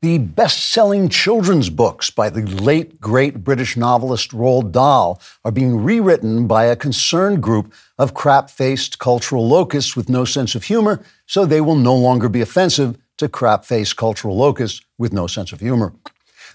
[0.00, 5.82] The best selling children's books by the late, great British novelist Roald Dahl are being
[5.82, 11.02] rewritten by a concerned group of crap faced cultural locusts with no sense of humor,
[11.26, 15.50] so they will no longer be offensive to crap faced cultural locusts with no sense
[15.50, 15.92] of humor.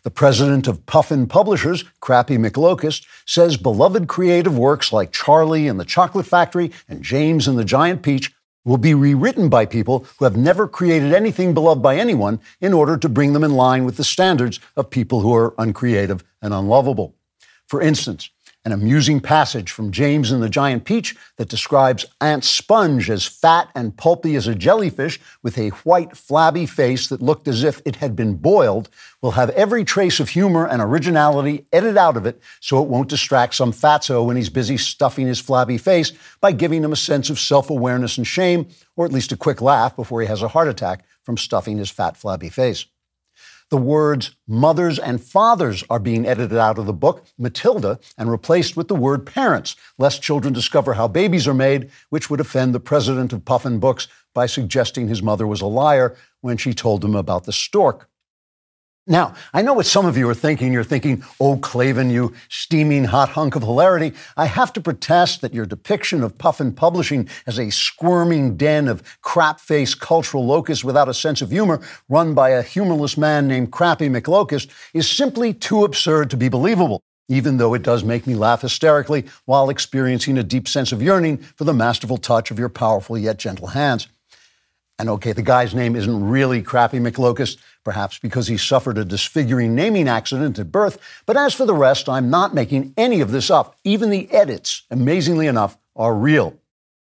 [0.03, 5.85] The president of Puffin Publishers, Crappy McLocust, says beloved creative works like Charlie and the
[5.85, 8.32] Chocolate Factory and James and the Giant Peach
[8.65, 12.97] will be rewritten by people who have never created anything beloved by anyone in order
[12.97, 17.15] to bring them in line with the standards of people who are uncreative and unlovable.
[17.67, 18.29] For instance,
[18.65, 23.67] an amusing passage from James and the Giant Peach that describes Aunt Sponge as fat
[23.75, 27.97] and pulpy as a jellyfish with a white, flabby face that looked as if it
[27.97, 28.89] had been boiled.
[29.21, 33.09] Will have every trace of humor and originality edited out of it so it won't
[33.09, 37.29] distract some fatso when he's busy stuffing his flabby face by giving him a sense
[37.29, 40.47] of self awareness and shame, or at least a quick laugh before he has a
[40.47, 42.85] heart attack from stuffing his fat, flabby face
[43.73, 48.77] the words mothers and fathers are being edited out of the book, Matilda, and replaced
[48.77, 52.79] with the word parents, lest children discover how babies are made, which would offend the
[52.79, 57.15] president of Puffin Books by suggesting his mother was a liar when she told him
[57.15, 58.07] about the stork.
[59.05, 60.71] Now, I know what some of you are thinking.
[60.71, 64.13] You're thinking, oh, Klavan, you steaming hot hunk of hilarity.
[64.37, 69.03] I have to protest that your depiction of Puffin Publishing as a squirming den of
[69.21, 73.73] crap faced cultural locusts without a sense of humor, run by a humorless man named
[73.73, 78.35] Crappy McLocust, is simply too absurd to be believable, even though it does make me
[78.35, 82.69] laugh hysterically while experiencing a deep sense of yearning for the masterful touch of your
[82.69, 84.07] powerful yet gentle hands.
[84.99, 89.73] And okay, the guy's name isn't really Crappy McLocust, perhaps because he suffered a disfiguring
[89.73, 90.99] naming accident at birth.
[91.25, 93.75] But as for the rest, I'm not making any of this up.
[93.83, 96.57] Even the edits, amazingly enough, are real.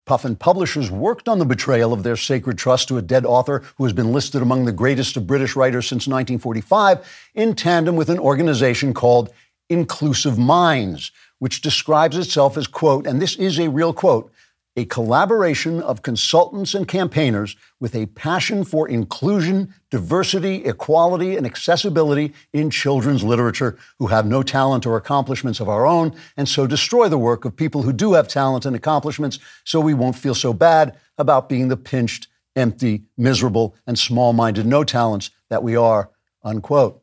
[0.05, 3.83] Puffin publishers worked on the betrayal of their sacred trust to a dead author who
[3.83, 8.17] has been listed among the greatest of British writers since 1945 in tandem with an
[8.17, 9.31] organization called
[9.69, 14.31] Inclusive Minds, which describes itself as, quote, and this is a real quote,
[14.75, 22.33] a collaboration of consultants and campaigners with a passion for inclusion, diversity, equality, and accessibility
[22.53, 27.09] in children's literature who have no talent or accomplishments of our own, and so destroy
[27.09, 30.53] the work of people who do have talent and accomplishments so we won't feel so
[30.53, 36.09] bad about being the pinched, empty, miserable, and small minded no talents that we are,
[36.43, 37.01] unquote.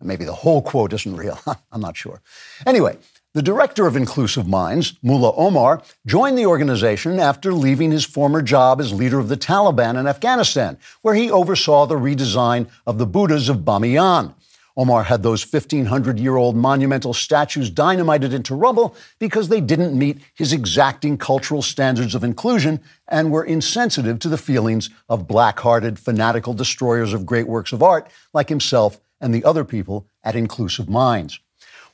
[0.00, 1.38] Maybe the whole quote isn't real.
[1.72, 2.22] I'm not sure.
[2.66, 2.98] Anyway,
[3.38, 8.80] the director of Inclusive Minds, Mullah Omar, joined the organization after leaving his former job
[8.80, 13.48] as leader of the Taliban in Afghanistan, where he oversaw the redesign of the Buddhas
[13.48, 14.34] of Bamiyan.
[14.76, 20.18] Omar had those 1,500 year old monumental statues dynamited into rubble because they didn't meet
[20.34, 26.00] his exacting cultural standards of inclusion and were insensitive to the feelings of black hearted,
[26.00, 30.88] fanatical destroyers of great works of art like himself and the other people at Inclusive
[30.88, 31.38] Minds.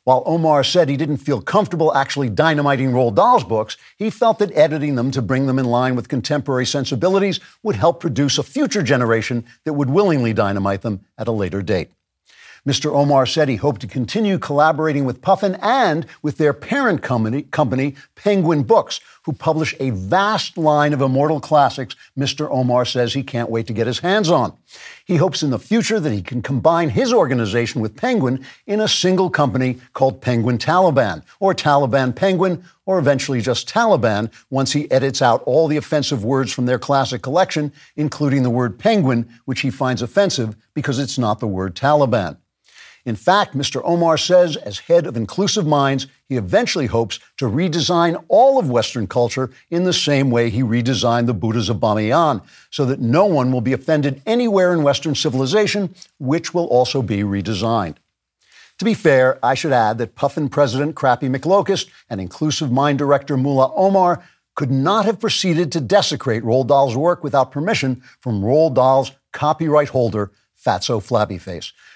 [0.05, 4.53] While Omar said he didn't feel comfortable actually dynamiting Roald Dahl's books, he felt that
[4.53, 8.83] editing them to bring them in line with contemporary sensibilities would help produce a future
[8.83, 11.91] generation that would willingly dynamite them at a later date.
[12.67, 12.95] Mr.
[12.95, 17.95] Omar said he hoped to continue collaborating with Puffin and with their parent company, company,
[18.15, 22.49] Penguin Books, who publish a vast line of immortal classics Mr.
[22.51, 24.57] Omar says he can't wait to get his hands on.
[25.05, 28.89] He hopes in the future that he can combine his organization with Penguin in a
[28.89, 35.23] single company called Penguin Taliban, or Taliban Penguin, or eventually just Taliban once he edits
[35.23, 39.71] out all the offensive words from their classic collection, including the word penguin, which he
[39.71, 42.37] finds offensive because it's not the word Taliban.
[43.07, 43.83] In fact, Mr.
[43.85, 49.07] Omar says, as head of Inclusive Minds, he eventually hopes to redesign all of Western
[49.07, 53.53] culture in the same way he redesigned the Buddhas of Bamiyan, so that no one
[53.53, 57.97] will be offended anywhere in Western civilization, which will also be redesigned.
[58.79, 63.37] To be fair, I should add that Puffin President Crappy McLocust and Inclusive Mind Director
[63.37, 64.25] Mullah Omar
[64.57, 69.89] could not have proceeded to desecrate Roald Dahl's work without permission from Roald Dahl's copyright
[69.89, 70.33] holder,
[70.65, 71.73] Fatso Flabbyface.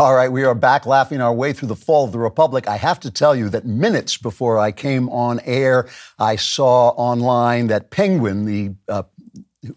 [0.00, 2.66] All right, we are back laughing our way through the fall of the Republic.
[2.66, 7.66] I have to tell you that minutes before I came on air, I saw online
[7.66, 9.02] that Penguin, the uh,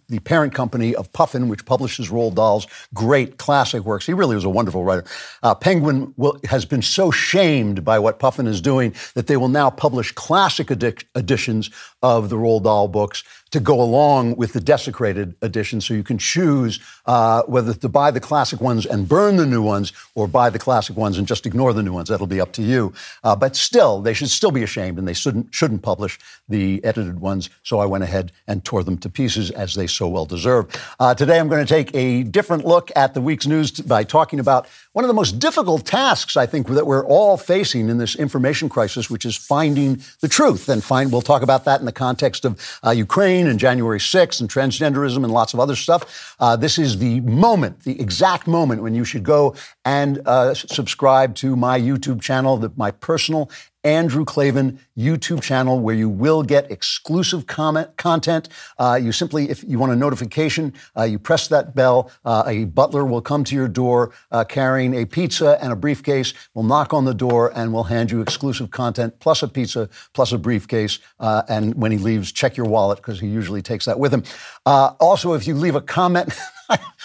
[0.08, 4.06] the parent company of Puffin, which publishes Roald Dahl's great classic works.
[4.06, 5.04] He really was a wonderful writer.
[5.44, 9.50] Uh, Penguin will, has been so shamed by what Puffin is doing that they will
[9.50, 11.70] now publish classic edi- editions
[12.02, 15.80] of the Roald Dahl books to go along with the desecrated edition.
[15.80, 19.62] So you can choose uh, whether to buy the classic ones and burn the new
[19.62, 22.10] ones or buy the classic ones and just ignore the new ones.
[22.10, 22.94] That'll be up to you.
[23.24, 26.20] Uh, but still, they should still be ashamed and they shouldn't, shouldn't publish
[26.50, 27.52] the edited ones.
[27.62, 30.66] So I went ahead and tore them to pieces as they so well deserve.
[31.00, 34.40] Uh, today, I'm going to take a different look at the week's news by talking
[34.40, 38.16] about one of the most difficult tasks I think that we're all facing in this
[38.16, 40.70] information crisis, which is finding the truth.
[40.70, 44.42] And find, we'll talk about that in the context of uh, Ukraine and January 6th
[44.42, 46.36] and transgenderism and lots of other stuff.
[46.40, 49.56] Uh, this is the moment, the exact moment when you should go
[49.86, 53.50] and uh, subscribe to my YouTube channel, the, my personal
[53.84, 58.50] Andrew Klavan YouTube channel where you will get exclusive comment content.
[58.78, 62.12] Uh, you simply, if you want a notification, uh, you press that bell.
[62.24, 66.34] Uh, a butler will come to your door uh, carrying a pizza and a briefcase.
[66.54, 70.32] Will knock on the door and will hand you exclusive content plus a pizza plus
[70.32, 71.00] a briefcase.
[71.20, 74.24] Uh, and when he leaves, check your wallet because he usually takes that with him.
[74.66, 76.34] Uh, also, if you leave a comment.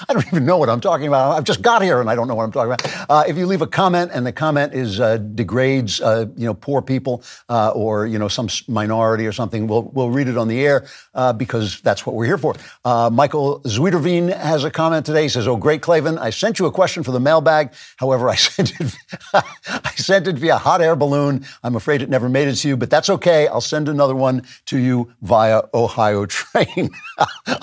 [0.09, 1.33] I don't even know what I'm talking about.
[1.37, 3.11] I've just got here and I don't know what I'm talking about.
[3.11, 6.55] Uh, if you leave a comment and the comment is uh, degrades, uh, you know,
[6.55, 10.49] poor people uh, or you know some minority or something, we'll we'll read it on
[10.49, 12.55] the air uh, because that's what we're here for.
[12.85, 15.23] Uh, Michael Zuiderveen has a comment today.
[15.23, 17.73] He says, "Oh, great, Klavan, I sent you a question for the mailbag.
[17.97, 18.95] However, I sent it
[19.35, 21.45] I sent it via hot air balloon.
[21.65, 23.49] I'm afraid it never made it to you, but that's okay.
[23.49, 26.91] I'll send another one to you via Ohio train.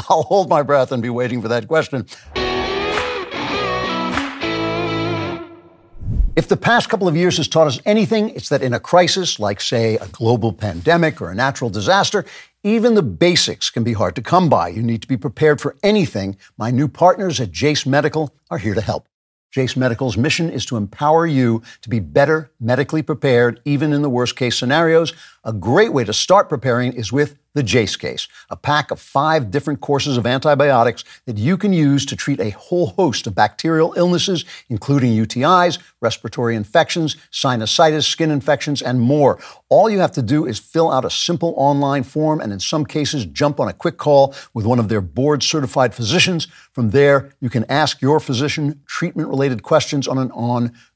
[0.09, 1.94] I'll hold my breath and be waiting for that question."
[6.35, 9.39] If the past couple of years has taught us anything, it's that in a crisis
[9.39, 12.25] like, say, a global pandemic or a natural disaster,
[12.61, 14.67] even the basics can be hard to come by.
[14.67, 16.35] You need to be prepared for anything.
[16.57, 19.07] My new partners at Jase Medical are here to help.
[19.51, 24.09] Jase Medical's mission is to empower you to be better medically prepared, even in the
[24.09, 25.13] worst case scenarios.
[25.45, 29.49] A great way to start preparing is with the Jase case, a pack of five
[29.49, 33.93] different courses of antibiotics that you can use to treat a whole host of bacterial
[33.97, 39.39] illnesses, including UTIs, respiratory infections, sinusitis, skin infections, and more.
[39.69, 42.85] All you have to do is fill out a simple online form and, in some
[42.85, 46.47] cases, jump on a quick call with one of their board certified physicians.
[46.73, 50.29] From there, you can ask your physician treatment related questions on an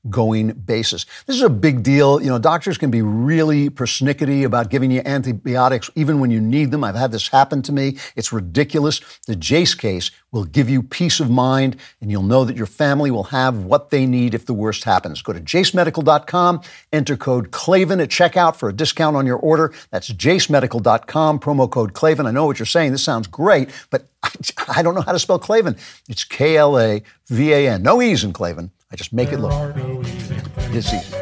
[0.05, 1.05] ongoing basis.
[1.25, 2.21] This is a big deal.
[2.21, 6.71] You know, doctors can be really persnickety about giving you antibiotics even when you need
[6.71, 6.83] them.
[6.83, 7.97] I've had this happen to me.
[8.15, 9.01] It's ridiculous.
[9.27, 13.11] The Jase case will give you peace of mind, and you'll know that your family
[13.11, 15.21] will have what they need if the worst happens.
[15.21, 16.61] Go to jasemedical.com,
[16.93, 19.73] enter code Klavan at checkout for a discount on your order.
[19.89, 22.27] That's jasemedical.com, promo code Klavan.
[22.27, 22.91] I know what you're saying.
[22.91, 24.31] This sounds great, but I,
[24.77, 25.75] I don't know how to spell Klavan.
[26.07, 27.83] It's K L A V A N.
[27.83, 28.71] No E's in Klavan.
[28.91, 29.75] I just make there it look.
[29.75, 30.01] No
[30.71, 31.15] it's easy.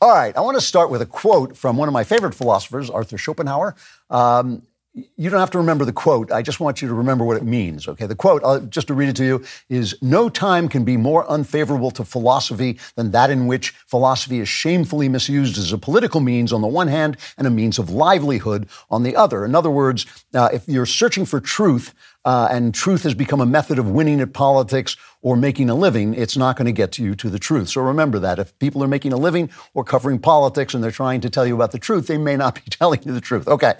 [0.00, 2.90] All right, I want to start with a quote from one of my favorite philosophers,
[2.90, 3.76] Arthur Schopenhauer.
[4.10, 4.62] Um,
[4.94, 6.30] you don't have to remember the quote.
[6.30, 7.88] I just want you to remember what it means.
[7.88, 8.06] Okay.
[8.06, 11.90] The quote, just to read it to you, is No time can be more unfavorable
[11.92, 16.60] to philosophy than that in which philosophy is shamefully misused as a political means on
[16.60, 19.46] the one hand and a means of livelihood on the other.
[19.46, 21.94] In other words, uh, if you're searching for truth
[22.24, 26.14] uh, and truth has become a method of winning at politics or making a living,
[26.14, 27.68] it's not going to get you to the truth.
[27.68, 28.38] So remember that.
[28.38, 31.54] If people are making a living or covering politics and they're trying to tell you
[31.54, 33.48] about the truth, they may not be telling you the truth.
[33.48, 33.74] Okay.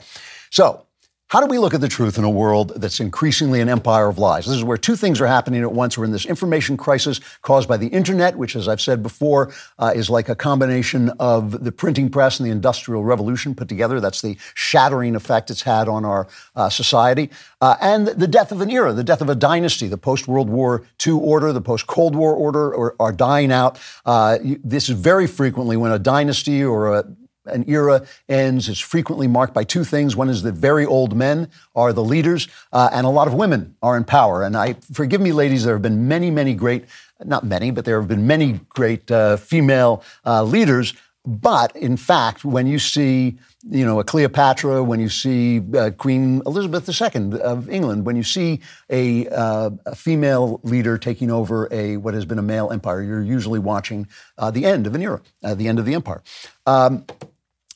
[0.50, 0.87] So,
[1.33, 4.19] how do we look at the truth in a world that's increasingly an empire of
[4.19, 4.45] lies?
[4.45, 5.97] This is where two things are happening at once.
[5.97, 9.95] We're in this information crisis caused by the internet, which, as I've said before, uh,
[9.97, 13.99] is like a combination of the printing press and the industrial revolution put together.
[13.99, 17.31] That's the shattering effect it's had on our uh, society.
[17.62, 19.89] Uh, and the death of an era, the death of a dynasty.
[19.89, 23.81] The post World War II order, the post Cold War order are, are dying out.
[24.05, 27.07] Uh, this is very frequently when a dynasty or a
[27.46, 30.16] an era ends is frequently marked by two things.
[30.16, 33.76] One is that very old men are the leaders, uh, and a lot of women
[33.82, 34.42] are in power.
[34.42, 36.84] And I forgive me, ladies, there have been many, many great,
[37.25, 40.94] not many, but there have been many great uh, female uh, leaders.
[41.25, 46.42] But in fact, when you see, you know, a Cleopatra, when you see uh, Queen
[46.46, 51.96] Elizabeth II of England, when you see a, uh, a, female leader taking over a
[51.96, 55.20] what has been a male empire, you're usually watching uh, the end of an era,
[55.42, 56.22] the end of the empire.
[56.66, 57.06] Um,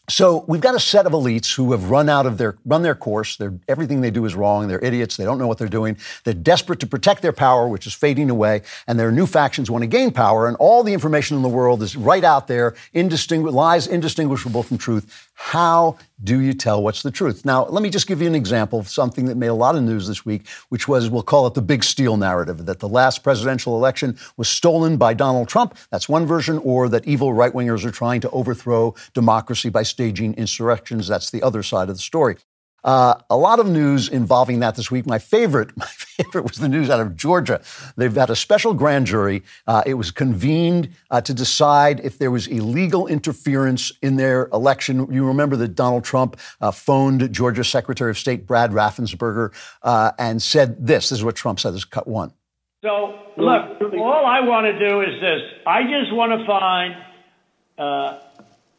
[0.09, 2.95] so we've got a set of elites who have run out of their run their
[2.95, 3.37] course.
[3.37, 4.69] They're, everything they do is wrong.
[4.69, 5.17] They're idiots.
[5.17, 5.97] They don't know what they're doing.
[6.25, 8.63] They're desperate to protect their power, which is fading away.
[8.87, 10.47] And their new factions want to gain power.
[10.47, 14.79] And all the information in the world is right out there, indistingu- lies indistinguishable from
[14.79, 15.29] truth.
[15.35, 17.45] How do you tell what's the truth?
[17.45, 19.83] Now, let me just give you an example of something that made a lot of
[19.83, 23.23] news this week, which was, we'll call it the big steal narrative, that the last
[23.23, 25.77] presidential election was stolen by Donald Trump.
[25.91, 30.35] That's one version, or that evil right wingers are trying to overthrow democracy by staging
[30.35, 31.07] insurrections.
[31.07, 32.37] That's the other side of the story.
[32.87, 35.07] Uh, a lot of news involving that this week.
[35.07, 37.61] My favorite, my favorite was the news out of Georgia.
[37.97, 39.43] They've had a special grand jury.
[39.67, 45.13] Uh, it was convened uh, to decide if there was illegal interference in their election.
[45.13, 49.53] You remember that Donald Trump uh, phoned Georgia Secretary of State Brad Raffensperger
[49.83, 51.09] uh, and said this.
[51.09, 51.73] This is what Trump said.
[51.73, 52.33] This is cut one.
[52.83, 55.43] So, look, all I want to do is this.
[55.67, 56.97] I just want to find
[57.79, 58.21] uh,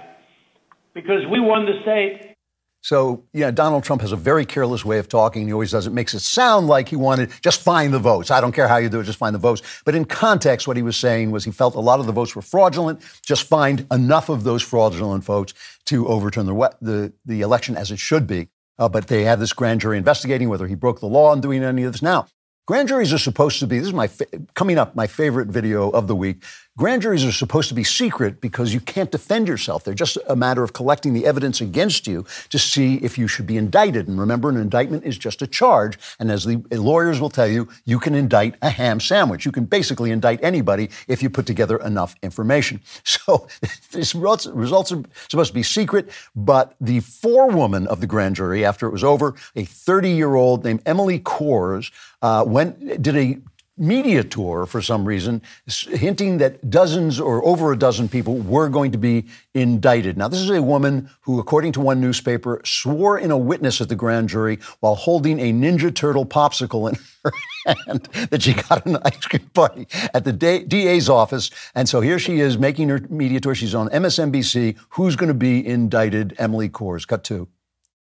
[0.94, 2.34] because we won the state.
[2.80, 5.46] So, yeah, Donald Trump has a very careless way of talking.
[5.46, 8.30] He always does it, makes it sound like he wanted just find the votes.
[8.30, 9.62] I don't care how you do it, just find the votes.
[9.84, 12.36] But in context, what he was saying was he felt a lot of the votes
[12.36, 13.02] were fraudulent.
[13.22, 15.54] Just find enough of those fraudulent votes
[15.86, 18.48] to overturn the, the, the election as it should be.
[18.78, 21.64] Uh, but they have this grand jury investigating whether he broke the law in doing
[21.64, 22.00] any of this.
[22.00, 22.28] Now,
[22.68, 25.88] grand juries are supposed to be, this is my, fa- coming up, my favorite video
[25.88, 26.44] of the week.
[26.76, 29.82] Grand juries are supposed to be secret because you can't defend yourself.
[29.82, 33.46] They're just a matter of collecting the evidence against you to see if you should
[33.46, 34.06] be indicted.
[34.06, 35.98] And remember, an indictment is just a charge.
[36.20, 39.46] And as the lawyers will tell you, you can indict a ham sandwich.
[39.46, 42.80] You can basically indict anybody if you put together enough information.
[43.28, 43.48] So
[43.92, 44.46] these results,
[44.92, 49.02] are supposed to be secret, but the forewoman of the grand jury, after it was
[49.02, 51.90] over, a 30 year old named Emily Kohrs,
[52.22, 53.38] uh, went, did a
[53.78, 58.90] media tour for some reason, hinting that dozens or over a dozen people were going
[58.92, 60.16] to be indicted.
[60.16, 63.88] Now, this is a woman who, according to one newspaper, swore in a witness at
[63.88, 67.32] the grand jury while holding a Ninja Turtle popsicle in her
[67.66, 71.50] hand that she got an ice cream party at the DA's office.
[71.74, 73.54] And so here she is making her media tour.
[73.54, 74.76] She's on MSNBC.
[74.90, 76.34] Who's going to be indicted?
[76.38, 77.06] Emily Kohrs.
[77.06, 77.48] Cut two.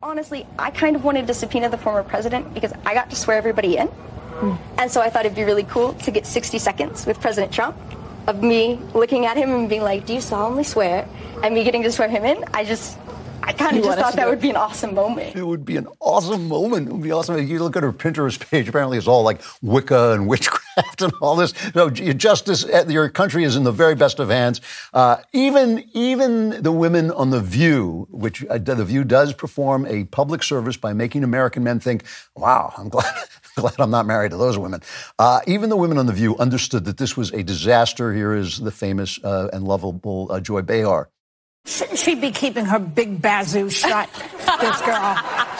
[0.05, 3.38] Honestly, I kind of wanted to subpoena the former president because I got to swear
[3.38, 3.88] everybody in.
[3.88, 4.53] Hmm.
[4.77, 7.75] And so I thought it'd be really cool to get 60 seconds with President Trump
[8.27, 11.07] of me looking at him and being like, Do you solemnly swear?
[11.41, 12.45] And me getting to swear him in.
[12.53, 13.00] I just
[13.45, 15.35] I kind of just thought that would be an awesome moment.
[15.35, 16.87] It would be an awesome moment.
[16.87, 17.47] It would be awesome.
[17.47, 21.35] You look at her Pinterest page, apparently it's all like Wicca and witchcraft and all
[21.35, 21.53] this.
[21.73, 24.61] So justice, uh, your country is in the very best of hands.
[24.95, 30.05] Uh, even, even the women on The View, which uh, The View does perform a
[30.05, 32.03] public service by making American men think,
[32.35, 33.13] wow, I'm glad,
[33.55, 34.81] glad I'm not married to those women.
[35.19, 38.11] Uh, even the women on The View understood that this was a disaster.
[38.11, 41.09] Here is the famous uh, and lovable uh, Joy Behar.
[41.65, 45.15] Shouldn't she be keeping her big bazoo shut, this girl?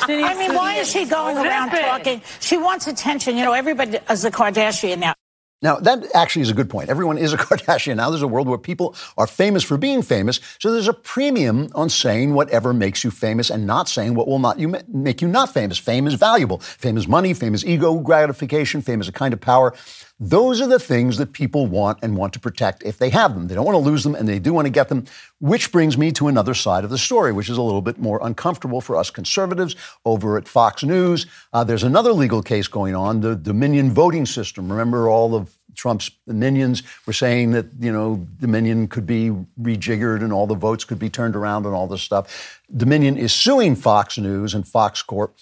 [0.08, 2.22] I mean, why is she going around talking?
[2.40, 3.38] She wants attention.
[3.38, 5.16] You know, everybody is a Kardashian now.
[5.62, 6.90] Now, that actually is a good point.
[6.90, 8.12] Everyone is a Kardashian now.
[8.12, 10.40] There's a world where people are famous for being famous.
[10.60, 14.38] So there's a premium on saying whatever makes you famous and not saying what will
[14.38, 15.80] not you make you not famous.
[15.80, 16.60] Fame is valuable.
[16.60, 17.34] Fame is money.
[17.34, 18.84] Fame is ego gratification.
[18.84, 19.74] Fame is a kind of power.
[20.20, 23.48] Those are the things that people want and want to protect if they have them.
[23.48, 25.06] They don't want to lose them and they do want to get them,
[25.42, 28.20] which brings me to another side of the story, which is a little bit more
[28.24, 31.26] uncomfortable for us conservatives over at Fox News.
[31.52, 34.72] Uh, there's another legal case going on, the Dominion voting system.
[34.72, 40.32] Remember all of Trump's minions were saying that, you know, Dominion could be rejiggered and
[40.32, 42.62] all the votes could be turned around and all this stuff.
[42.76, 45.36] Dominion is suing Fox News and Fox Corp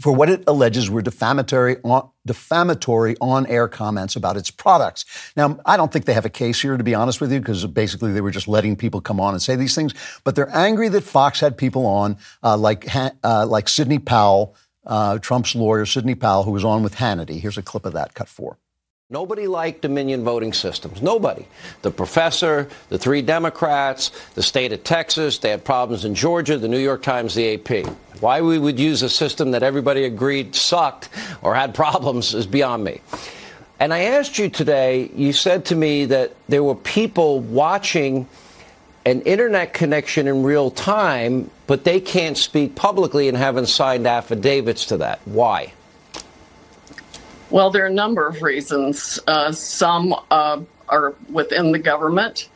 [0.00, 5.04] for what it alleges were defamatory on, defamatory on-air comments about its products.
[5.36, 7.64] Now, I don't think they have a case here, to be honest with you, because
[7.66, 9.94] basically they were just letting people come on and say these things.
[10.24, 15.18] But they're angry that Fox had people on uh, like uh, like Sidney Powell, uh,
[15.18, 17.40] Trump's lawyer, Sidney Powell, who was on with Hannity.
[17.40, 18.58] Here's a clip of that, cut four.
[19.10, 21.02] Nobody liked Dominion voting systems.
[21.02, 21.44] Nobody.
[21.82, 26.68] The professor, the three Democrats, the state of Texas, they had problems in Georgia, the
[26.68, 27.86] New York Times, the AP.
[28.20, 31.10] Why we would use a system that everybody agreed sucked
[31.42, 33.02] or had problems is beyond me.
[33.78, 38.26] And I asked you today, you said to me that there were people watching
[39.04, 44.86] an internet connection in real time, but they can't speak publicly and haven't signed affidavits
[44.86, 45.20] to that.
[45.26, 45.74] Why?
[47.54, 49.20] Well, there are a number of reasons.
[49.28, 52.48] Uh, some uh, are within the government,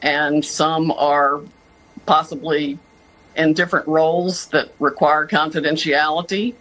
[0.00, 1.40] and some are
[2.06, 2.78] possibly
[3.34, 6.54] in different roles that require confidentiality.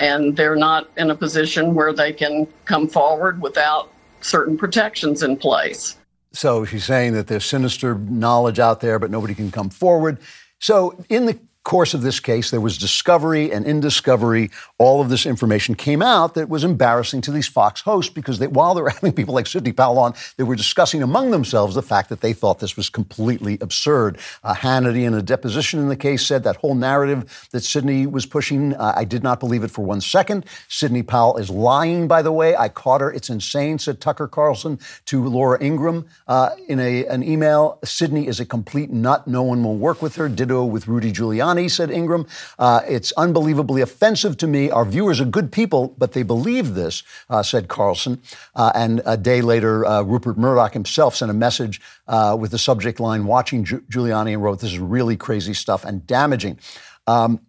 [0.00, 3.92] And they're not in a position where they can come forward without
[4.22, 5.98] certain protections in place.
[6.32, 10.20] So she's saying that there's sinister knowledge out there, but nobody can come forward.
[10.58, 15.08] So, in the course of this case, there was discovery, and in discovery, all of
[15.08, 18.82] this information came out that was embarrassing to these Fox hosts because they, while they
[18.82, 22.20] were having people like Sidney Powell on, they were discussing among themselves the fact that
[22.20, 24.18] they thought this was completely absurd.
[24.42, 28.26] Uh, Hannity, in a deposition in the case, said that whole narrative that Sidney was
[28.26, 30.44] pushing, uh, I did not believe it for one second.
[30.68, 32.54] Sidney Powell is lying, by the way.
[32.54, 33.10] I caught her.
[33.10, 37.78] It's insane, said Tucker Carlson to Laura Ingraham uh, in a, an email.
[37.84, 39.26] Sidney is a complete nut.
[39.26, 40.28] No one will work with her.
[40.28, 42.26] Ditto with Rudy Giuliani, said Ingraham.
[42.58, 44.70] Uh, it's unbelievably offensive to me.
[44.70, 48.20] Our viewers are good people, but they believe this, uh, said Carlson.
[48.54, 52.58] Uh, and a day later, uh, Rupert Murdoch himself sent a message uh, with the
[52.58, 56.58] subject line, watching Ju- Giuliani, and wrote, This is really crazy stuff and damaging.
[57.06, 57.40] Um,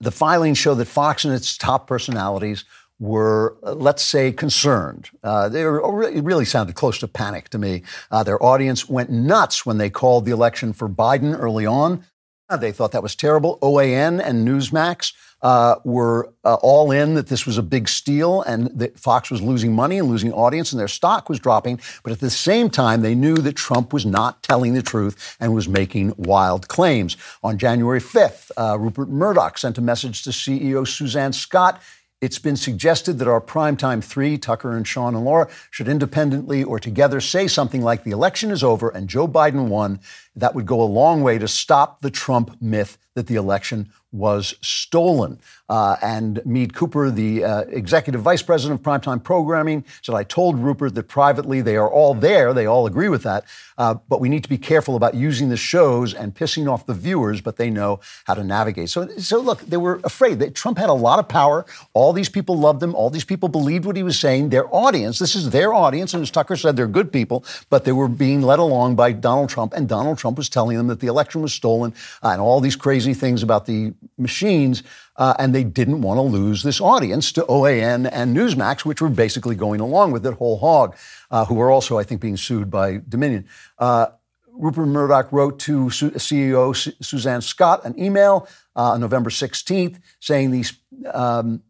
[0.00, 2.64] the filings show that Fox and its top personalities
[3.02, 5.10] were, uh, let's say, concerned.
[5.24, 7.82] Uh, they were, it really sounded close to panic to me.
[8.12, 12.04] Uh, their audience went nuts when they called the election for Biden early on.
[12.52, 13.58] Uh, they thought that was terrible.
[13.62, 18.66] OAN and Newsmax uh, were uh, all in that this was a big steal and
[18.78, 21.80] that Fox was losing money and losing audience and their stock was dropping.
[22.02, 25.54] But at the same time, they knew that Trump was not telling the truth and
[25.54, 27.16] was making wild claims.
[27.42, 31.80] On January 5th, Rupert Murdoch sent a message to CEO Suzanne Scott
[32.22, 36.78] it's been suggested that our primetime three, Tucker and Sean and Laura, should independently or
[36.78, 39.98] together say something like the election is over and Joe Biden won.
[40.36, 44.54] That would go a long way to stop the Trump myth that the election was
[44.60, 45.40] stolen.
[45.68, 50.58] Uh, and Meade Cooper, the uh, executive vice president of primetime programming, said, I told
[50.58, 52.52] Rupert that privately they are all there.
[52.52, 53.44] They all agree with that.
[53.78, 56.92] Uh, but we need to be careful about using the shows and pissing off the
[56.92, 58.90] viewers, but they know how to navigate.
[58.90, 61.64] So, so look, they were afraid that Trump had a lot of power.
[61.94, 62.94] All these people loved him.
[62.94, 64.50] All these people believed what he was saying.
[64.50, 66.12] Their audience, this is their audience.
[66.12, 69.48] And as Tucker said, they're good people, but they were being led along by Donald
[69.48, 69.72] Trump.
[69.72, 72.76] And Donald Trump was telling them that the election was stolen uh, and all these
[72.76, 74.82] crazy things about the machines,
[75.16, 79.08] uh, and they didn't want to lose this audience to OAN and Newsmax, which were
[79.08, 80.96] basically going along with it whole hog,
[81.30, 83.46] uh, who are also, I think, being sued by Dominion.
[83.78, 84.06] Uh,
[84.52, 90.74] Rupert Murdoch wrote to CEO Suzanne Scott an email uh, on November 16th saying these.
[91.12, 91.62] Um,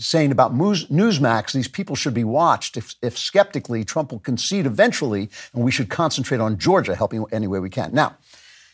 [0.00, 2.76] saying about Newsmax, these people should be watched.
[2.76, 7.48] If, if skeptically, Trump will concede eventually, and we should concentrate on Georgia, helping any
[7.48, 7.92] way we can.
[7.92, 8.16] Now,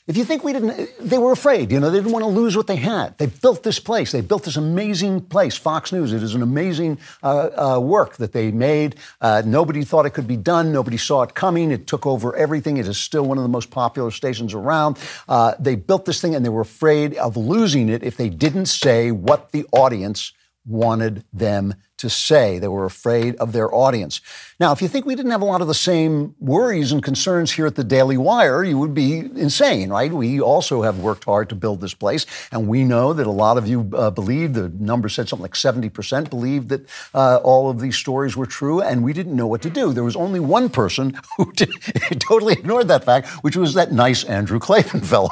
[0.06, 1.72] if you think we didn't, they were afraid.
[1.72, 3.16] You know, they didn't want to lose what they had.
[3.16, 4.12] They built this place.
[4.12, 6.12] They built this amazing place, Fox News.
[6.12, 8.96] It is an amazing uh, uh, work that they made.
[9.22, 10.72] Uh, nobody thought it could be done.
[10.72, 11.70] Nobody saw it coming.
[11.70, 12.76] It took over everything.
[12.76, 14.98] It is still one of the most popular stations around.
[15.26, 18.66] Uh, they built this thing, and they were afraid of losing it if they didn't
[18.66, 20.34] say what the audience
[20.66, 22.58] wanted them to say.
[22.58, 24.20] They were afraid of their audience.
[24.64, 27.52] Now, if you think we didn't have a lot of the same worries and concerns
[27.52, 30.10] here at the Daily Wire, you would be insane, right?
[30.10, 33.58] We also have worked hard to build this place, and we know that a lot
[33.58, 37.78] of you uh, believe the number said something like 70% believed that uh, all of
[37.78, 39.92] these stories were true, and we didn't know what to do.
[39.92, 41.70] There was only one person who did,
[42.20, 45.28] totally ignored that fact, which was that nice Andrew Klavan fellow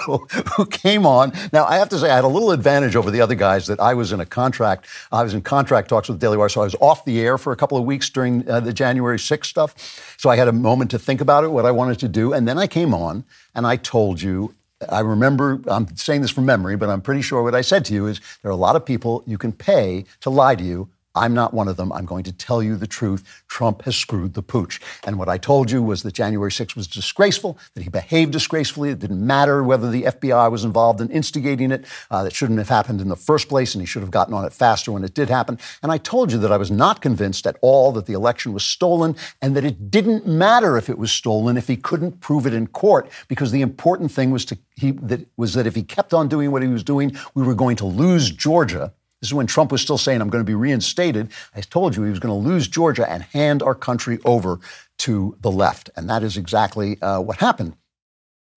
[0.58, 1.32] who came on.
[1.54, 3.80] Now, I have to say, I had a little advantage over the other guys that
[3.80, 4.88] I was in a contract.
[5.10, 7.38] I was in contract talks with the Daily Wire, so I was off the air
[7.38, 10.16] for a couple of weeks during uh, the January 6th stuff.
[10.18, 12.32] So I had a moment to think about it, what I wanted to do.
[12.32, 14.54] And then I came on and I told you
[14.88, 17.94] I remember, I'm saying this from memory, but I'm pretty sure what I said to
[17.94, 20.88] you is there are a lot of people you can pay to lie to you
[21.14, 21.92] I'm not one of them.
[21.92, 23.44] I'm going to tell you the truth.
[23.48, 24.80] Trump has screwed the pooch.
[25.04, 28.90] And what I told you was that January 6th was disgraceful, that he behaved disgracefully.
[28.90, 31.84] It didn't matter whether the FBI was involved in instigating it.
[32.10, 34.44] Uh, that shouldn't have happened in the first place, and he should have gotten on
[34.44, 35.58] it faster when it did happen.
[35.82, 38.64] And I told you that I was not convinced at all that the election was
[38.64, 42.54] stolen and that it didn't matter if it was stolen if he couldn't prove it
[42.54, 46.14] in court, because the important thing was, to, he, that, was that if he kept
[46.14, 49.46] on doing what he was doing, we were going to lose Georgia this is when
[49.46, 51.30] Trump was still saying, I'm going to be reinstated.
[51.54, 54.58] I told you he was going to lose Georgia and hand our country over
[54.98, 55.90] to the left.
[55.94, 57.76] And that is exactly uh, what happened.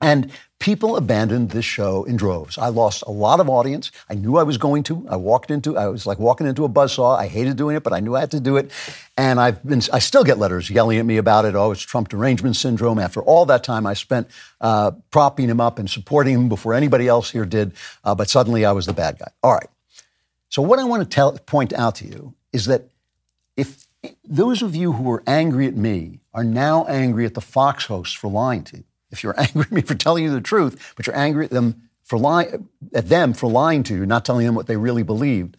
[0.01, 2.57] And people abandoned this show in droves.
[2.57, 3.91] I lost a lot of audience.
[4.09, 5.05] I knew I was going to.
[5.07, 7.15] I walked into, I was like walking into a buzzsaw.
[7.15, 8.71] I hated doing it, but I knew I had to do it.
[9.17, 11.53] And I've been, I still get letters yelling at me about it.
[11.53, 12.97] Oh, it's Trump derangement syndrome.
[12.97, 14.27] After all that time I spent
[14.61, 17.73] uh, propping him up and supporting him before anybody else here did.
[18.03, 19.29] Uh, but suddenly I was the bad guy.
[19.43, 19.69] All right.
[20.55, 22.87] So, what I want to tell, point out to you is that
[23.57, 23.87] if
[24.23, 28.15] those of you who were angry at me are now angry at the Fox hosts
[28.15, 31.07] for lying to you, if you're angry at me for telling you the truth, but
[31.07, 34.55] you're angry at them for lying at them for lying to you, not telling them
[34.55, 35.57] what they really believed,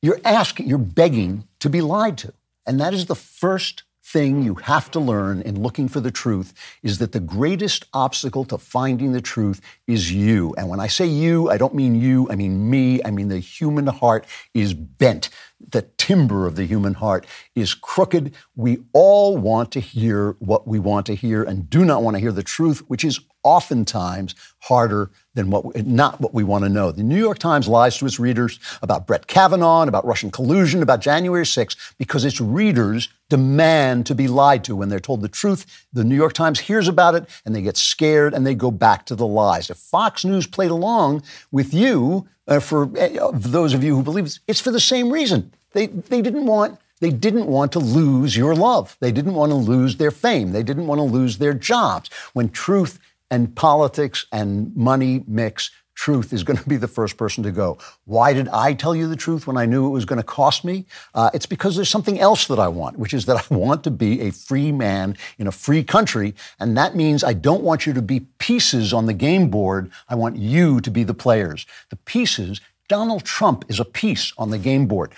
[0.00, 2.32] you're asking, you're begging to be lied to.
[2.64, 3.82] And that is the first
[4.14, 8.44] thing you have to learn in looking for the truth is that the greatest obstacle
[8.44, 10.54] to finding the truth is you.
[10.56, 13.00] And when I say you, I don't mean you, I mean me.
[13.04, 14.24] I mean the human heart
[14.54, 15.30] is bent.
[15.68, 18.32] The timber of the human heart is crooked.
[18.54, 22.20] We all want to hear what we want to hear and do not want to
[22.20, 26.90] hear the truth, which is oftentimes harder than what not what we want to know.
[26.90, 31.00] The New York Times lies to its readers about Brett Kavanaugh, about Russian collusion, about
[31.00, 35.86] January 6 because its readers demand to be lied to when they're told the truth.
[35.92, 39.06] The New York Times hears about it and they get scared and they go back
[39.06, 39.70] to the lies.
[39.70, 44.26] If Fox News played along with you, uh, for uh, those of you who believe
[44.26, 45.52] it's, it's for the same reason.
[45.72, 48.96] They, they didn't want they didn't want to lose your love.
[49.00, 50.52] They didn't want to lose their fame.
[50.52, 52.08] They didn't want to lose their jobs.
[52.32, 52.98] When truth
[53.34, 57.78] and politics and money mix, truth is going to be the first person to go.
[58.04, 60.64] Why did I tell you the truth when I knew it was going to cost
[60.64, 60.86] me?
[61.16, 63.90] Uh, it's because there's something else that I want, which is that I want to
[63.90, 66.34] be a free man in a free country.
[66.60, 69.90] And that means I don't want you to be pieces on the game board.
[70.08, 71.66] I want you to be the players.
[71.90, 75.12] The pieces Donald Trump is a piece on the game board.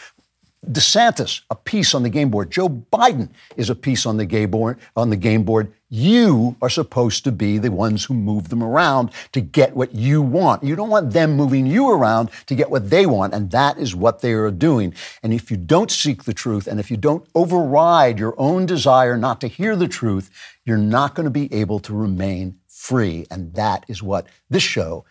[0.70, 2.50] DeSantis, a piece on the game board.
[2.50, 4.78] Joe Biden is a piece on the game board.
[4.96, 9.12] On the game board, you are supposed to be the ones who move them around
[9.32, 10.64] to get what you want.
[10.64, 13.94] You don't want them moving you around to get what they want, and that is
[13.94, 14.92] what they are doing.
[15.22, 19.16] And if you don't seek the truth, and if you don't override your own desire
[19.16, 20.30] not to hear the truth,
[20.64, 23.26] you're not going to be able to remain free.
[23.30, 25.04] And that is what this show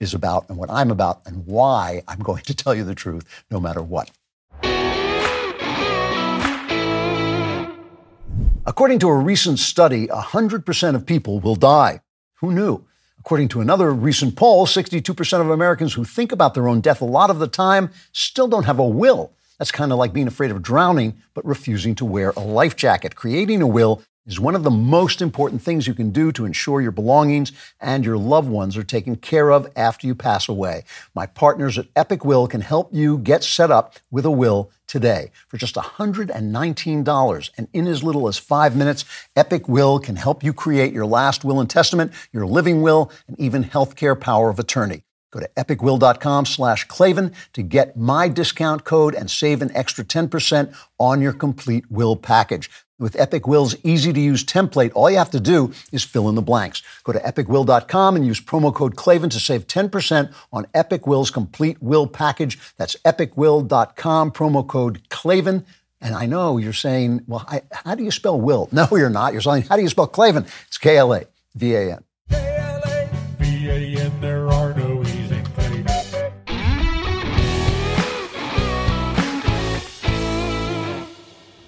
[0.00, 3.44] is about, and what I'm about, and why I'm going to tell you the truth
[3.50, 4.10] no matter what.
[8.64, 12.00] According to a recent study, 100% of people will die.
[12.36, 12.84] Who knew?
[13.18, 17.04] According to another recent poll, 62% of Americans who think about their own death a
[17.04, 19.32] lot of the time still don't have a will.
[19.58, 23.16] That's kind of like being afraid of drowning, but refusing to wear a life jacket.
[23.16, 26.80] Creating a will is one of the most important things you can do to ensure
[26.80, 30.84] your belongings and your loved ones are taken care of after you pass away.
[31.14, 35.32] My partners at Epic Will can help you get set up with a will today
[35.48, 39.04] for just $119 and in as little as five minutes.
[39.34, 43.38] Epic Will can help you create your last will and testament, your living will, and
[43.40, 45.02] even healthcare power of attorney.
[45.32, 50.74] Go to epicwill.com slash Klavan to get my discount code and save an extra 10%
[50.98, 52.70] on your complete will package.
[53.02, 56.36] With Epic Will's easy to use template, all you have to do is fill in
[56.36, 56.84] the blanks.
[57.02, 61.82] Go to epicwill.com and use promo code Klavan to save 10% on Epic Will's complete
[61.82, 62.60] will package.
[62.76, 65.66] That's epicwill.com, promo code Klavan.
[66.00, 68.68] And I know you're saying, well, I, how do you spell will?
[68.72, 69.32] No, you're not.
[69.32, 70.46] You're saying, how do you spell Klavan?
[70.68, 71.24] It's K L A
[71.56, 72.04] V A N.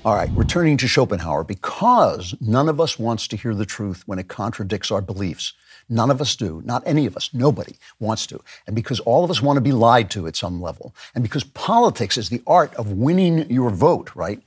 [0.07, 4.19] All right, returning to Schopenhauer, because none of us wants to hear the truth when
[4.19, 5.55] it contradicts our beliefs.
[5.89, 6.61] None of us do.
[6.67, 7.31] Not any of us.
[7.33, 8.39] Nobody wants to.
[8.67, 10.95] And because all of us want to be lied to at some level.
[11.15, 14.43] And because politics is the art of winning your vote, right?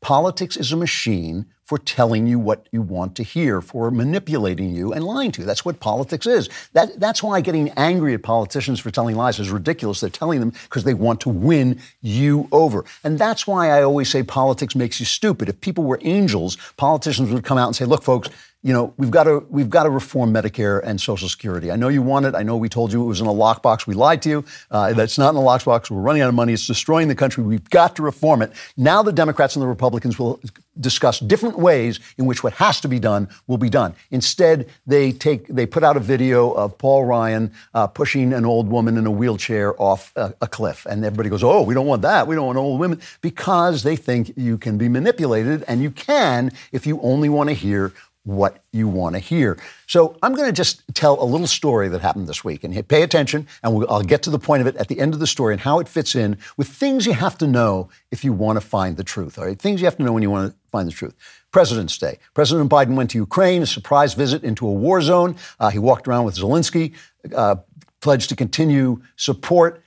[0.00, 4.92] Politics is a machine for telling you what you want to hear, for manipulating you
[4.92, 5.46] and lying to you.
[5.46, 6.50] That's what politics is.
[6.74, 10.00] That, that's why getting angry at politicians for telling lies is ridiculous.
[10.00, 12.84] They're telling them because they want to win you over.
[13.04, 15.48] And that's why I always say politics makes you stupid.
[15.48, 18.28] If people were angels, politicians would come out and say, look, folks,
[18.62, 21.70] you know, we've got to we've got to reform Medicare and Social Security.
[21.70, 22.34] I know you want it.
[22.34, 23.86] I know we told you it was in a lockbox.
[23.86, 24.44] We lied to you.
[24.70, 25.90] Uh, that's not in a lockbox.
[25.90, 26.52] We're running out of money.
[26.52, 27.42] It's destroying the country.
[27.42, 28.52] We've got to reform it.
[28.76, 30.40] Now the Democrats and the Republicans will
[30.80, 33.94] discuss different ways in which what has to be done will be done.
[34.10, 38.68] Instead, they take they put out a video of Paul Ryan uh, pushing an old
[38.68, 42.02] woman in a wheelchair off a, a cliff, and everybody goes, "Oh, we don't want
[42.02, 42.28] that.
[42.28, 46.52] We don't want old women," because they think you can be manipulated, and you can
[46.70, 47.92] if you only want to hear
[48.24, 49.58] what you want to hear.
[49.86, 53.02] So I'm going to just tell a little story that happened this week, and pay
[53.02, 55.26] attention, and we'll, I'll get to the point of it at the end of the
[55.26, 58.60] story and how it fits in with things you have to know if you want
[58.60, 59.38] to find the truth.
[59.38, 61.14] All right, things you have to know when you want to find the truth.
[61.50, 62.18] President's Day.
[62.32, 65.36] President Biden went to Ukraine, a surprise visit into a war zone.
[65.60, 66.94] Uh, he walked around with Zelensky,
[67.34, 67.56] uh,
[68.00, 69.81] pledged to continue support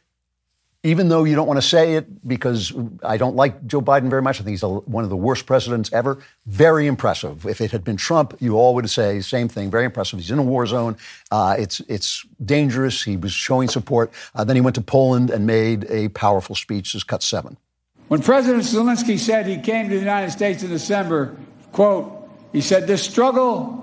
[0.86, 2.72] even though you don't want to say it because
[3.02, 4.40] I don't like Joe Biden very much.
[4.40, 6.20] I think he's a, one of the worst presidents ever.
[6.46, 7.44] Very impressive.
[7.48, 9.72] If it had been Trump, you all would say the same thing.
[9.72, 10.20] Very impressive.
[10.20, 10.96] He's in a war zone.
[11.32, 13.02] Uh, it's it's dangerous.
[13.02, 14.14] He was showing support.
[14.36, 16.94] Uh, then he went to Poland and made a powerful speech.
[16.94, 17.58] This is cut seven.
[18.08, 21.36] When President Zelensky said he came to the United States in December,
[21.72, 23.82] quote, he said, "This struggle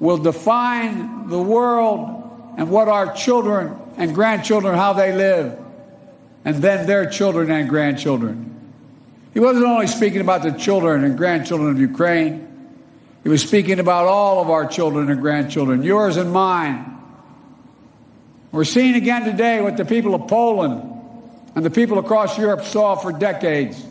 [0.00, 5.66] will define the world and what our children and grandchildren how they live."
[6.44, 8.54] And then their children and grandchildren.
[9.34, 12.48] He wasn't only speaking about the children and grandchildren of Ukraine,
[13.22, 16.96] he was speaking about all of our children and grandchildren, yours and mine.
[18.52, 20.82] We're seeing again today what the people of Poland
[21.54, 23.84] and the people across Europe saw for decades.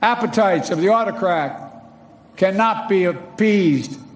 [0.00, 1.84] Appetites of the autocrat
[2.36, 3.98] cannot be appeased.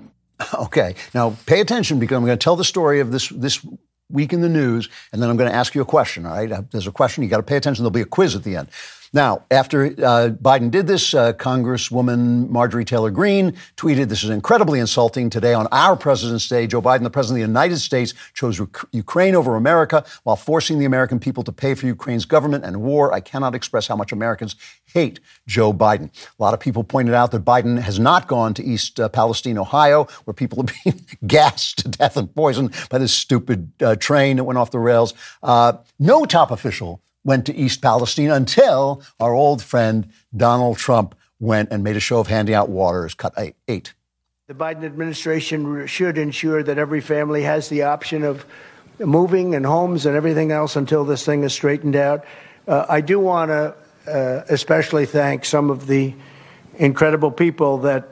[0.53, 3.65] Okay, now pay attention because I'm going to tell the story of this this
[4.11, 6.27] week in the news, and then I'm going to ask you a question.
[6.27, 7.83] All right, uh, there's a question you got to pay attention.
[7.83, 8.69] There'll be a quiz at the end.
[9.15, 14.81] Now, after uh, Biden did this, uh, Congresswoman Marjorie Taylor Greene tweeted, This is incredibly
[14.81, 15.31] insulting.
[15.31, 19.37] Today, on our President's Day, Joe Biden, the President of the United States, chose Ukraine
[19.37, 23.15] over America while forcing the American people to pay for Ukraine's government and war.
[23.15, 26.11] I cannot express how much Americans hate Joe Biden.
[26.37, 29.59] A lot of people pointed out that Biden has not gone to East uh, Palestine,
[29.59, 34.39] Ohio, where people are being gassed to death and poisoned by this stupid uh, train
[34.39, 35.15] that went off the rails.
[35.41, 41.71] Uh, no top official went to East Palestine until our old friend Donald Trump went
[41.71, 43.35] and made a show of handing out waters, cut
[43.69, 43.95] eight.
[44.47, 48.45] The Biden administration should ensure that every family has the option of
[48.99, 52.25] moving and homes and everything else until this thing is straightened out.
[52.69, 53.75] Uh, I do want to
[54.07, 56.15] uh, especially thank some of the
[56.77, 58.09] incredible people that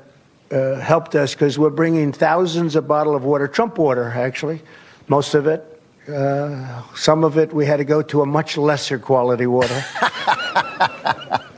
[0.50, 4.62] uh, helped us because we're bringing thousands of bottle of water, Trump water, actually,
[5.08, 5.71] most of it,
[6.08, 9.84] uh, some of it we had to go to a much lesser quality water.